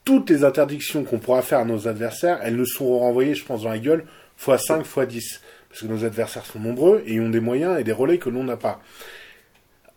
Toutes 0.04 0.28
les 0.28 0.44
interdictions 0.44 1.04
qu'on 1.04 1.18
pourra 1.18 1.40
faire 1.40 1.60
à 1.60 1.64
nos 1.64 1.88
adversaires, 1.88 2.40
elles 2.42 2.56
nous 2.56 2.66
seront 2.66 2.98
renvoyées, 2.98 3.34
je 3.34 3.44
pense, 3.44 3.62
dans 3.62 3.70
la 3.70 3.78
gueule, 3.78 4.04
fois 4.36 4.58
5, 4.58 4.84
fois 4.84 5.06
10. 5.06 5.40
Parce 5.70 5.80
que 5.80 5.86
nos 5.86 6.04
adversaires 6.04 6.44
sont 6.44 6.60
nombreux 6.60 7.02
et 7.06 7.18
ont 7.20 7.30
des 7.30 7.40
moyens 7.40 7.80
et 7.80 7.84
des 7.84 7.92
relais 7.92 8.18
que 8.18 8.28
l'on 8.28 8.44
n'a 8.44 8.58
pas. 8.58 8.82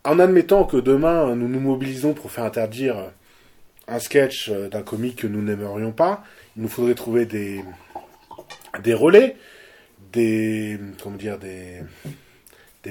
En 0.05 0.20
admettant 0.20 0.63
que 0.63 0.78
demain, 0.78 1.36
nous 1.36 1.49
nous 1.49 1.59
mobilisons 1.59 2.13
pour 2.13 2.32
faire 2.32 2.45
interdire 2.45 3.11
un 3.88 4.00
sketch 4.00 4.50
d'un 4.50 4.84
comique 4.84 5.18
que 5.18 5.28
nous 5.28 5.42
n'aimerions 5.42 5.92
pas, 5.92 6.24
il 6.56 6.64
nous 6.64 6.70
faudrait 6.70 6.96
trouver 6.96 7.26
des, 7.26 7.64
relais, 8.94 9.38
des, 10.12 10.80
comment 11.02 11.16
dire, 11.16 11.38
des, 11.38 11.84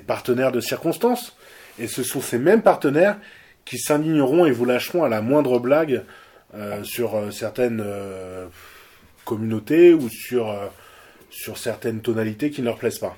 partenaires 0.06 0.52
de 0.52 0.60
circonstance. 0.60 1.36
Et 1.78 1.88
ce 1.88 2.02
sont 2.02 2.20
ces 2.20 2.38
mêmes 2.38 2.62
partenaires 2.62 3.18
qui 3.64 3.78
s'indigneront 3.78 4.46
et 4.46 4.50
vous 4.52 4.64
lâcheront 4.64 5.04
à 5.04 5.08
la 5.08 5.20
moindre 5.20 5.58
blague 5.58 6.04
euh, 6.54 6.84
sur 6.84 7.16
euh, 7.16 7.30
certaines 7.30 7.82
euh, 7.84 8.46
communautés 9.24 9.92
ou 9.92 10.08
sur, 10.08 10.48
euh, 10.48 10.66
sur 11.30 11.58
certaines 11.58 12.00
tonalités 12.00 12.50
qui 12.50 12.60
ne 12.60 12.66
leur 12.66 12.76
plaisent 12.76 13.00
pas. 13.00 13.16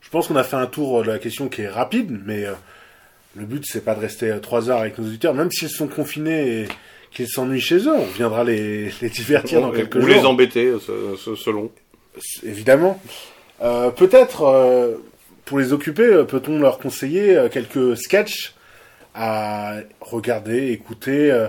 Je 0.00 0.10
pense 0.10 0.28
qu'on 0.28 0.36
a 0.36 0.44
fait 0.44 0.56
un 0.56 0.66
tour 0.66 1.02
de 1.02 1.10
la 1.10 1.18
question 1.18 1.48
qui 1.48 1.62
est 1.62 1.68
rapide, 1.68 2.20
mais 2.24 2.46
le 3.36 3.44
but 3.44 3.64
c'est 3.66 3.84
pas 3.84 3.94
de 3.94 4.00
rester 4.00 4.32
trois 4.42 4.70
heures 4.70 4.80
avec 4.80 4.98
nos 4.98 5.06
auditeurs, 5.06 5.34
même 5.34 5.50
s'ils 5.50 5.68
sont 5.68 5.88
confinés 5.88 6.62
et, 6.62 6.68
qu'ils 7.10 7.28
s'ennuient 7.28 7.60
chez 7.60 7.78
eux. 7.78 7.94
On 7.96 8.06
viendra 8.06 8.44
les, 8.44 8.90
les 9.00 9.08
divertir 9.08 9.60
dans 9.60 9.70
quelques 9.70 9.94
Ou 9.94 10.00
jours. 10.00 10.10
Ou 10.10 10.12
les 10.12 10.26
embêter, 10.26 10.72
selon. 11.36 11.70
Évidemment. 12.42 13.00
Euh, 13.62 13.90
Peut-être, 13.90 14.42
euh, 14.42 14.96
pour 15.44 15.58
les 15.58 15.72
occuper, 15.72 16.02
euh, 16.02 16.24
peut-on 16.24 16.58
leur 16.58 16.78
conseiller 16.78 17.36
euh, 17.36 17.48
quelques 17.48 17.96
sketchs 17.96 18.54
à 19.14 19.76
regarder, 20.00 20.72
écouter 20.72 21.30
euh, 21.30 21.46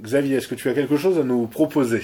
Xavier, 0.00 0.36
est-ce 0.36 0.48
que 0.48 0.54
tu 0.54 0.68
as 0.68 0.74
quelque 0.74 0.96
chose 0.96 1.18
à 1.18 1.22
nous 1.22 1.46
proposer? 1.46 2.02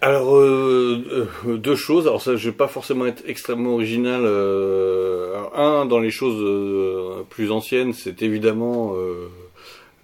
Alors 0.00 0.36
euh, 0.36 1.26
deux 1.46 1.76
choses. 1.76 2.06
Alors 2.06 2.22
ça, 2.22 2.36
je 2.36 2.50
vais 2.50 2.56
pas 2.56 2.68
forcément 2.68 3.06
être 3.06 3.22
extrêmement 3.26 3.74
original. 3.74 4.22
Euh, 4.24 5.36
un 5.54 5.86
dans 5.86 5.98
les 5.98 6.10
choses 6.10 7.24
plus 7.28 7.50
anciennes, 7.50 7.92
c'est 7.92 8.22
évidemment 8.22 8.94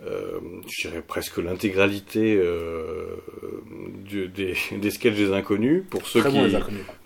euh, 0.05 0.39
je 0.69 0.89
dirais 0.89 1.03
presque 1.07 1.39
l'intégralité 1.39 2.37
euh, 2.37 3.17
des, 4.11 4.55
des 4.79 4.91
sketchs 4.91 5.15
des 5.15 5.33
inconnus. 5.33 5.85
Pour 5.89 6.07
ceux, 6.07 6.23
qui, 6.23 6.39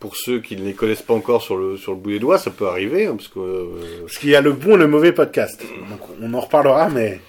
pour 0.01 0.17
ceux 0.17 0.41
qui 0.41 0.57
ne 0.57 0.65
les 0.65 0.75
connaissent 0.75 1.03
pas 1.03 1.15
encore 1.15 1.43
sur 1.43 1.57
le, 1.57 1.77
sur 1.77 1.93
le 1.93 1.99
bout 1.99 2.11
des 2.11 2.19
doigts, 2.19 2.39
ça 2.39 2.51
peut 2.51 2.67
arriver. 2.67 3.07
Hein, 3.07 3.17
parce 3.17 3.29
que, 3.29 3.39
euh, 3.39 3.67
parce 4.03 4.19
qu'il 4.19 4.31
y 4.31 4.35
a 4.35 4.41
le 4.41 4.53
bon 4.53 4.75
et 4.75 4.79
le 4.79 4.89
mauvais 4.89 5.13
podcast. 5.13 5.65
Donc 5.89 6.01
on 6.21 6.35
en 6.35 6.41
reparlera, 6.41 6.89
mais... 6.89 7.21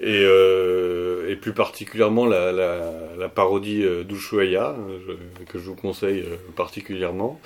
Et, 0.00 0.22
euh, 0.24 1.30
et 1.30 1.36
plus 1.36 1.52
particulièrement 1.52 2.26
la, 2.26 2.52
la, 2.52 2.92
la 3.18 3.28
parodie 3.28 3.82
euh, 3.82 4.04
d'Ushuaïa, 4.04 4.76
que 5.48 5.58
je 5.58 5.64
vous 5.64 5.74
conseille 5.74 6.24
particulièrement. 6.54 7.40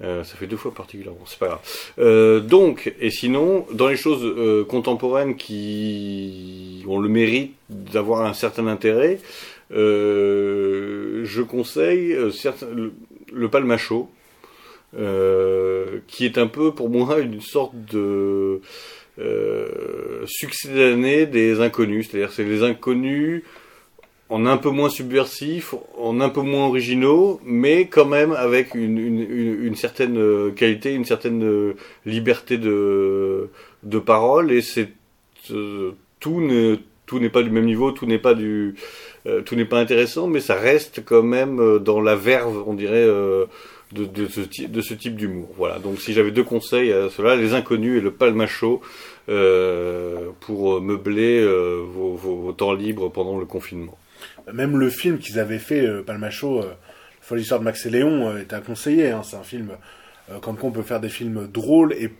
Euh, 0.00 0.22
ça 0.22 0.36
fait 0.36 0.46
deux 0.46 0.56
fois 0.56 0.72
particulièrement, 0.72 1.24
c'est 1.26 1.40
pas 1.40 1.46
grave. 1.46 1.60
Euh, 1.98 2.38
donc, 2.40 2.94
et 3.00 3.10
sinon, 3.10 3.66
dans 3.72 3.88
les 3.88 3.96
choses 3.96 4.22
euh, 4.22 4.64
contemporaines 4.64 5.34
qui 5.34 6.84
ont 6.86 7.00
le 7.00 7.08
mérite 7.08 7.54
d'avoir 7.68 8.24
un 8.24 8.32
certain 8.32 8.68
intérêt, 8.68 9.18
je 9.70 11.42
conseille 11.42 12.14
le, 12.14 12.92
le 13.32 13.48
Palmacho, 13.48 14.08
qui 16.06 16.24
est 16.24 16.38
un 16.38 16.46
peu 16.46 16.72
pour 16.72 16.90
moi 16.90 17.18
une 17.18 17.40
sorte 17.40 17.74
de 17.92 18.60
d'année 19.18 21.26
des 21.26 21.60
inconnus, 21.60 22.08
c'est-à-dire 22.08 22.32
c'est 22.32 22.44
les 22.44 22.62
inconnus 22.62 23.42
en 24.30 24.46
un 24.46 24.58
peu 24.58 24.70
moins 24.70 24.90
subversif, 24.90 25.74
en 25.96 26.20
un 26.20 26.28
peu 26.28 26.42
moins 26.42 26.66
originaux, 26.66 27.40
mais 27.44 27.86
quand 27.86 28.04
même 28.04 28.32
avec 28.32 28.74
une, 28.74 29.74
certaine 29.74 30.18
euh, 30.18 30.50
qualité, 30.50 30.92
une 30.92 31.06
certaine 31.06 31.42
euh, 31.44 31.74
liberté 32.04 32.58
de, 32.58 33.48
de 33.84 33.98
parole, 33.98 34.52
et 34.52 34.60
c'est 34.60 34.90
euh, 35.50 35.92
tout 36.20 36.40
ne 36.40 36.76
tout 37.06 37.20
n'est 37.20 37.30
pas 37.30 37.42
du 37.42 37.48
même 37.48 37.64
niveau, 37.64 37.90
tout 37.90 38.04
n'est 38.04 38.18
pas 38.18 38.34
du 38.34 38.74
tout 39.44 39.56
n'est 39.56 39.64
pas 39.64 39.78
intéressant, 39.78 40.26
mais 40.26 40.40
ça 40.40 40.54
reste 40.54 41.02
quand 41.04 41.22
même 41.22 41.78
dans 41.78 42.00
la 42.00 42.16
verve, 42.16 42.64
on 42.66 42.74
dirait. 42.74 43.06
De, 43.92 44.28
ce, 44.28 44.94
type 44.94 45.16
d'humour. 45.16 45.48
Voilà. 45.56 45.78
Donc 45.78 46.00
si 46.00 46.12
j'avais 46.12 46.30
deux 46.30 46.44
conseils 46.44 46.92
à 46.92 47.08
cela, 47.10 47.36
les 47.36 47.54
inconnus 47.54 47.98
et 47.98 48.00
le 48.00 48.12
palmacho 48.12 48.80
euh, 49.28 50.28
pour 50.40 50.80
meubler 50.80 51.44
vos, 51.44 52.14
vos 52.14 52.52
temps 52.52 52.72
libres 52.72 53.10
pendant 53.10 53.38
le 53.38 53.46
confinement. 53.46 53.96
Même 54.52 54.78
le 54.78 54.90
film 54.90 55.18
qu'ils 55.18 55.38
avaient 55.38 55.58
fait, 55.58 55.86
euh, 55.86 56.02
Palmacho, 56.02 56.60
euh, 56.60 56.74
Folle 57.20 57.40
histoire 57.40 57.60
de 57.60 57.64
Max 57.64 57.84
et 57.86 57.90
Léon, 57.90 58.28
euh, 58.28 58.40
est 58.40 58.52
à 58.52 58.60
conseiller. 58.60 59.10
Hein. 59.10 59.22
C'est 59.22 59.36
un 59.36 59.42
film, 59.42 59.72
comme 60.42 60.56
qu'on 60.56 60.70
peut 60.70 60.82
faire 60.82 61.00
des 61.00 61.08
films 61.08 61.46
drôles 61.46 61.92
et 61.94 62.10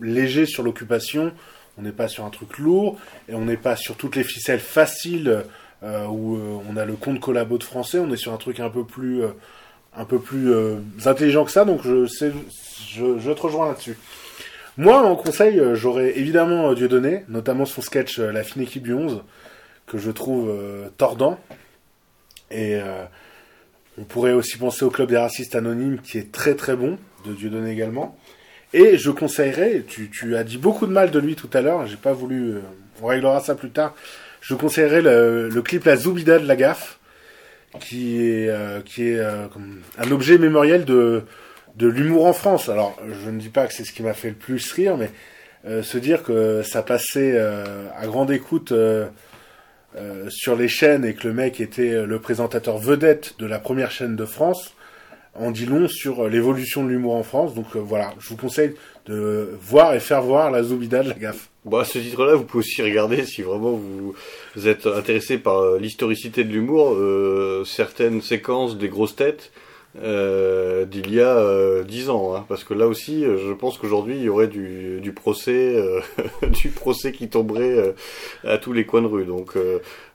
légers 0.00 0.46
sur 0.46 0.62
l'occupation. 0.62 1.32
On 1.76 1.82
n'est 1.82 1.92
pas 1.92 2.08
sur 2.08 2.24
un 2.24 2.30
truc 2.30 2.58
lourd 2.58 2.98
et 3.28 3.34
on 3.34 3.44
n'est 3.44 3.56
pas 3.56 3.76
sur 3.76 3.96
toutes 3.96 4.16
les 4.16 4.24
ficelles 4.24 4.60
faciles 4.60 5.44
où 5.82 6.38
on 6.68 6.76
a 6.76 6.84
le 6.84 6.94
compte 6.94 7.20
collabo 7.20 7.58
de 7.58 7.64
français. 7.64 7.98
On 7.98 8.10
est 8.12 8.16
sur 8.16 8.32
un 8.32 8.36
truc 8.36 8.60
un 8.60 8.70
peu 8.70 8.84
plus, 8.84 9.22
un 9.96 10.04
peu 10.04 10.18
plus 10.18 10.52
intelligent 11.04 11.44
que 11.44 11.50
ça. 11.50 11.64
Donc 11.64 11.82
je, 11.84 12.06
je, 12.06 13.18
je 13.18 13.32
te 13.32 13.40
rejoins 13.40 13.68
là-dessus. 13.68 13.96
Moi, 14.76 14.98
en 14.98 15.14
conseil, 15.14 15.62
j'aurais 15.74 16.18
évidemment 16.18 16.72
Dieudonné, 16.74 17.24
notamment 17.28 17.64
son 17.64 17.80
sketch 17.80 18.18
La 18.18 18.42
fine 18.42 18.62
équipe 18.62 18.82
du 18.82 18.92
11, 18.92 19.22
que 19.86 19.98
je 19.98 20.10
trouve 20.10 20.52
tordant. 20.96 21.38
Et 22.50 22.76
euh, 22.76 23.04
on 23.98 24.04
pourrait 24.04 24.32
aussi 24.32 24.56
penser 24.58 24.84
au 24.84 24.90
Club 24.90 25.08
des 25.08 25.16
racistes 25.16 25.54
anonymes, 25.54 25.98
qui 25.98 26.18
est 26.18 26.30
très 26.32 26.54
très 26.54 26.76
bon, 26.76 26.98
de 27.26 27.32
Dieudonné 27.32 27.72
également. 27.72 28.16
Et 28.72 28.96
je 28.96 29.10
conseillerais, 29.10 29.84
tu, 29.86 30.36
as 30.36 30.44
dit 30.44 30.58
beaucoup 30.58 30.86
de 30.86 30.92
mal 30.92 31.10
de 31.10 31.18
lui 31.18 31.36
tout 31.36 31.50
à 31.52 31.60
l'heure, 31.60 31.86
j'ai 31.86 31.96
pas 31.96 32.12
voulu, 32.12 32.54
euh, 32.54 32.60
on 33.02 33.06
réglera 33.06 33.40
ça 33.40 33.54
plus 33.54 33.70
tard. 33.70 33.94
Je 34.40 34.54
conseillerais 34.54 35.02
le, 35.02 35.48
le 35.48 35.62
clip 35.62 35.84
La 35.84 35.96
Zoubida 35.96 36.38
de 36.38 36.46
la 36.46 36.56
gaffe, 36.56 36.98
qui 37.80 38.20
est, 38.20 38.48
euh, 38.48 38.80
qui 38.80 39.08
est 39.08 39.22
comme 39.52 39.80
un 39.98 40.10
objet 40.10 40.38
mémoriel 40.38 40.84
de, 40.84 41.24
de 41.76 41.88
l'humour 41.88 42.26
en 42.26 42.32
France. 42.32 42.68
Alors, 42.68 42.96
je 43.24 43.30
ne 43.30 43.38
dis 43.38 43.48
pas 43.48 43.66
que 43.66 43.74
c'est 43.74 43.84
ce 43.84 43.92
qui 43.92 44.02
m'a 44.02 44.14
fait 44.14 44.30
le 44.30 44.34
plus 44.34 44.72
rire, 44.72 44.96
mais 44.96 45.10
se 45.82 45.96
dire 45.96 46.22
que 46.22 46.62
ça 46.62 46.82
passait 46.82 47.38
à 47.38 48.06
grande 48.06 48.30
écoute 48.30 48.72
euh, 49.96 50.28
sur 50.28 50.56
les 50.56 50.66
chaînes 50.66 51.04
et 51.04 51.14
que 51.14 51.28
le 51.28 51.32
mec 51.32 51.60
était 51.60 51.92
euh, 51.92 52.04
le 52.04 52.18
présentateur 52.18 52.78
vedette 52.78 53.34
de 53.38 53.46
la 53.46 53.60
première 53.60 53.92
chaîne 53.92 54.16
de 54.16 54.24
France, 54.24 54.74
en 55.34 55.52
dit 55.52 55.66
long 55.66 55.86
sur 55.86 56.24
euh, 56.24 56.28
l'évolution 56.28 56.82
de 56.82 56.88
l'humour 56.88 57.14
en 57.14 57.22
France. 57.22 57.54
Donc 57.54 57.76
voilà, 57.76 58.12
je 58.18 58.28
vous 58.28 58.36
conseille 58.36 58.74
de 59.06 59.50
voir 59.60 59.94
et 59.94 60.00
faire 60.00 60.22
voir 60.22 60.50
la 60.50 60.62
Zoubida 60.62 61.02
de 61.02 61.08
la 61.10 61.14
gaffe. 61.14 61.50
Bon, 61.64 61.78
à 61.78 61.84
ce 61.84 61.98
titre-là, 61.98 62.34
vous 62.34 62.44
pouvez 62.44 62.60
aussi 62.60 62.82
regarder 62.82 63.24
si 63.24 63.42
vraiment 63.42 63.72
vous, 63.72 64.14
êtes 64.66 64.86
intéressé 64.86 65.38
par 65.38 65.76
l'historicité 65.76 66.44
de 66.44 66.52
l'humour, 66.52 66.96
certaines 67.66 68.20
séquences 68.22 68.76
des 68.76 68.88
grosses 68.88 69.16
têtes 69.16 69.50
euh, 70.02 70.86
d'il 70.86 71.14
y 71.14 71.20
a 71.20 71.36
euh, 71.36 71.84
dix 71.84 72.10
ans, 72.10 72.34
hein, 72.34 72.44
parce 72.48 72.64
que 72.64 72.74
là 72.74 72.88
aussi, 72.88 73.24
euh, 73.24 73.38
je 73.46 73.52
pense 73.52 73.78
qu'aujourd'hui, 73.78 74.16
il 74.16 74.22
y 74.22 74.28
aurait 74.28 74.48
du, 74.48 75.00
du 75.00 75.12
procès, 75.12 75.76
du 76.42 76.70
procès 76.70 77.12
qui 77.12 77.28
tomberait 77.28 77.94
à 78.42 78.58
tous 78.58 78.72
les 78.72 78.86
coins 78.86 79.02
de 79.02 79.06
rue. 79.06 79.24
Donc 79.24 79.56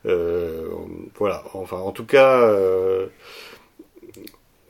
voilà. 0.04 1.44
Enfin, 1.54 1.78
en 1.78 1.92
tout 1.92 2.04
cas, 2.04 2.54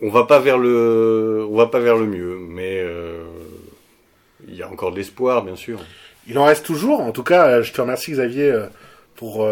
on 0.03 0.11
va 0.11 0.25
pas 0.25 0.39
vers 0.39 0.59
le, 0.59 1.45
on 1.49 1.57
va 1.57 1.67
pas 1.67 1.81
vers 1.81 1.97
le 1.97 2.07
mieux, 2.07 2.39
mais 2.39 2.85
il 4.51 4.57
y 4.57 4.63
a 4.63 4.69
encore 4.69 4.91
de 4.91 4.97
l'espoir, 4.97 5.43
bien 5.43 5.57
sûr. 5.57 5.81
Il 6.27 6.39
en 6.39 6.45
reste 6.45 6.67
toujours. 6.67 7.01
En 7.01 7.13
tout 7.13 7.23
cas, 7.23 7.63
je 7.63 7.73
te 7.73 7.81
remercie 7.81 8.13
Xavier 8.13 8.55
pour 9.17 9.47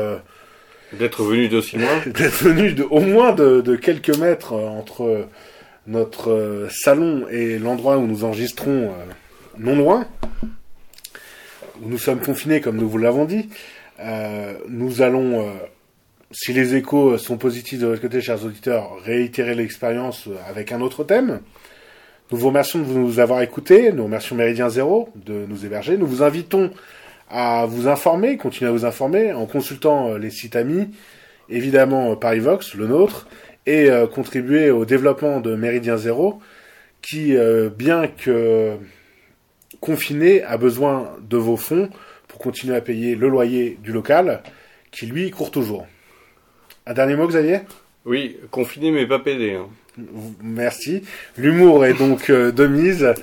D'être 0.92 1.22
venu 1.22 1.48
d'aussi 1.48 1.76
loin 1.76 1.98
D'être 2.06 2.42
venu 2.42 2.72
de, 2.72 2.82
au 2.82 3.00
moins 3.00 3.32
de, 3.32 3.60
de 3.60 3.76
quelques 3.76 4.16
mètres 4.16 4.54
entre 4.54 5.26
notre 5.86 6.30
euh, 6.30 6.68
salon 6.70 7.26
et 7.30 7.58
l'endroit 7.58 7.98
où 7.98 8.06
nous 8.06 8.24
enregistrons 8.24 8.84
euh, 8.84 9.04
non 9.58 9.76
loin, 9.76 10.06
où 11.82 11.88
nous 11.88 11.98
sommes 11.98 12.20
confinés 12.20 12.60
comme 12.60 12.76
nous 12.76 12.88
vous 12.88 12.98
l'avons 12.98 13.24
dit. 13.24 13.48
Euh, 14.00 14.54
nous 14.68 15.02
allons, 15.02 15.52
si 16.30 16.52
les 16.52 16.76
échos 16.76 17.18
sont 17.18 17.36
positifs 17.36 17.80
de 17.80 17.86
votre 17.86 18.00
côté, 18.00 18.20
chers 18.20 18.44
auditeurs, 18.44 18.96
réitérer 19.02 19.54
l'expérience 19.54 20.28
avec 20.48 20.70
un 20.72 20.80
autre 20.80 21.02
thème. 21.02 21.40
Nous 22.30 22.36
vous 22.36 22.48
remercions 22.48 22.80
de 22.80 22.92
nous 22.92 23.20
avoir 23.20 23.40
écoutés, 23.40 23.90
nous 23.90 24.04
remercions 24.04 24.36
Méridien 24.36 24.68
Zéro 24.68 25.08
de 25.16 25.46
nous 25.48 25.64
héberger. 25.64 25.96
Nous 25.96 26.06
vous 26.06 26.22
invitons 26.22 26.70
à 27.30 27.64
vous 27.64 27.88
informer, 27.88 28.36
continuer 28.36 28.68
à 28.68 28.72
vous 28.72 28.84
informer 28.84 29.32
en 29.32 29.46
consultant 29.46 30.14
les 30.18 30.28
sites 30.28 30.54
amis, 30.54 30.90
évidemment 31.48 32.14
Parivox, 32.16 32.74
le 32.74 32.86
nôtre, 32.86 33.28
et 33.64 33.88
euh, 33.88 34.06
contribuer 34.06 34.70
au 34.70 34.84
développement 34.84 35.40
de 35.40 35.54
Méridien 35.54 35.96
Zéro, 35.96 36.38
qui, 37.00 37.34
euh, 37.34 37.70
bien 37.70 38.08
que 38.08 38.76
confiné, 39.80 40.42
a 40.42 40.58
besoin 40.58 41.16
de 41.22 41.38
vos 41.38 41.56
fonds 41.56 41.88
pour 42.26 42.40
continuer 42.40 42.76
à 42.76 42.82
payer 42.82 43.14
le 43.14 43.30
loyer 43.30 43.78
du 43.82 43.90
local, 43.90 44.42
qui 44.90 45.06
lui 45.06 45.30
court 45.30 45.50
toujours. 45.50 45.86
Un 46.84 46.92
dernier 46.92 47.16
mot, 47.16 47.26
Xavier? 47.26 47.60
Oui, 48.04 48.36
confiné 48.50 48.90
mais 48.90 49.06
pas 49.06 49.18
pédé. 49.18 49.54
Hein. 49.54 49.68
Merci. 50.42 51.02
L'humour 51.36 51.84
est 51.84 51.94
donc 51.94 52.30
euh, 52.30 52.52
de 52.52 52.66
mise. 52.66 53.14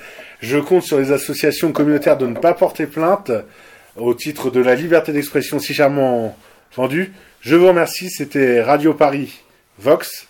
Je 0.41 0.57
compte 0.57 0.83
sur 0.83 0.99
les 0.99 1.11
associations 1.11 1.71
communautaires 1.71 2.17
de 2.17 2.27
ne 2.27 2.35
pas 2.35 2.53
porter 2.53 2.87
plainte 2.87 3.31
au 3.95 4.13
titre 4.13 4.49
de 4.51 4.59
la 4.59 4.75
liberté 4.75 5.11
d'expression 5.11 5.59
si 5.59 5.73
chèrement 5.73 6.37
vendue. 6.75 7.13
Je 7.41 7.55
vous 7.55 7.67
remercie. 7.67 8.09
C'était 8.09 8.61
Radio 8.61 8.93
Paris 8.93 9.41
Vox. 9.79 10.27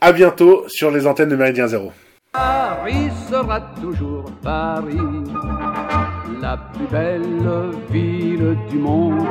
À 0.00 0.12
bientôt 0.12 0.64
sur 0.68 0.90
les 0.90 1.06
antennes 1.06 1.28
de 1.28 1.36
Méridien 1.36 1.66
Zéro. 1.66 1.92
Paris 2.32 3.10
sera 3.28 3.60
toujours 3.80 4.30
Paris, 4.42 4.96
la 6.40 6.56
plus 6.56 6.86
belle 6.86 7.22
ville 7.90 8.56
du 8.70 8.78
monde 8.78 9.26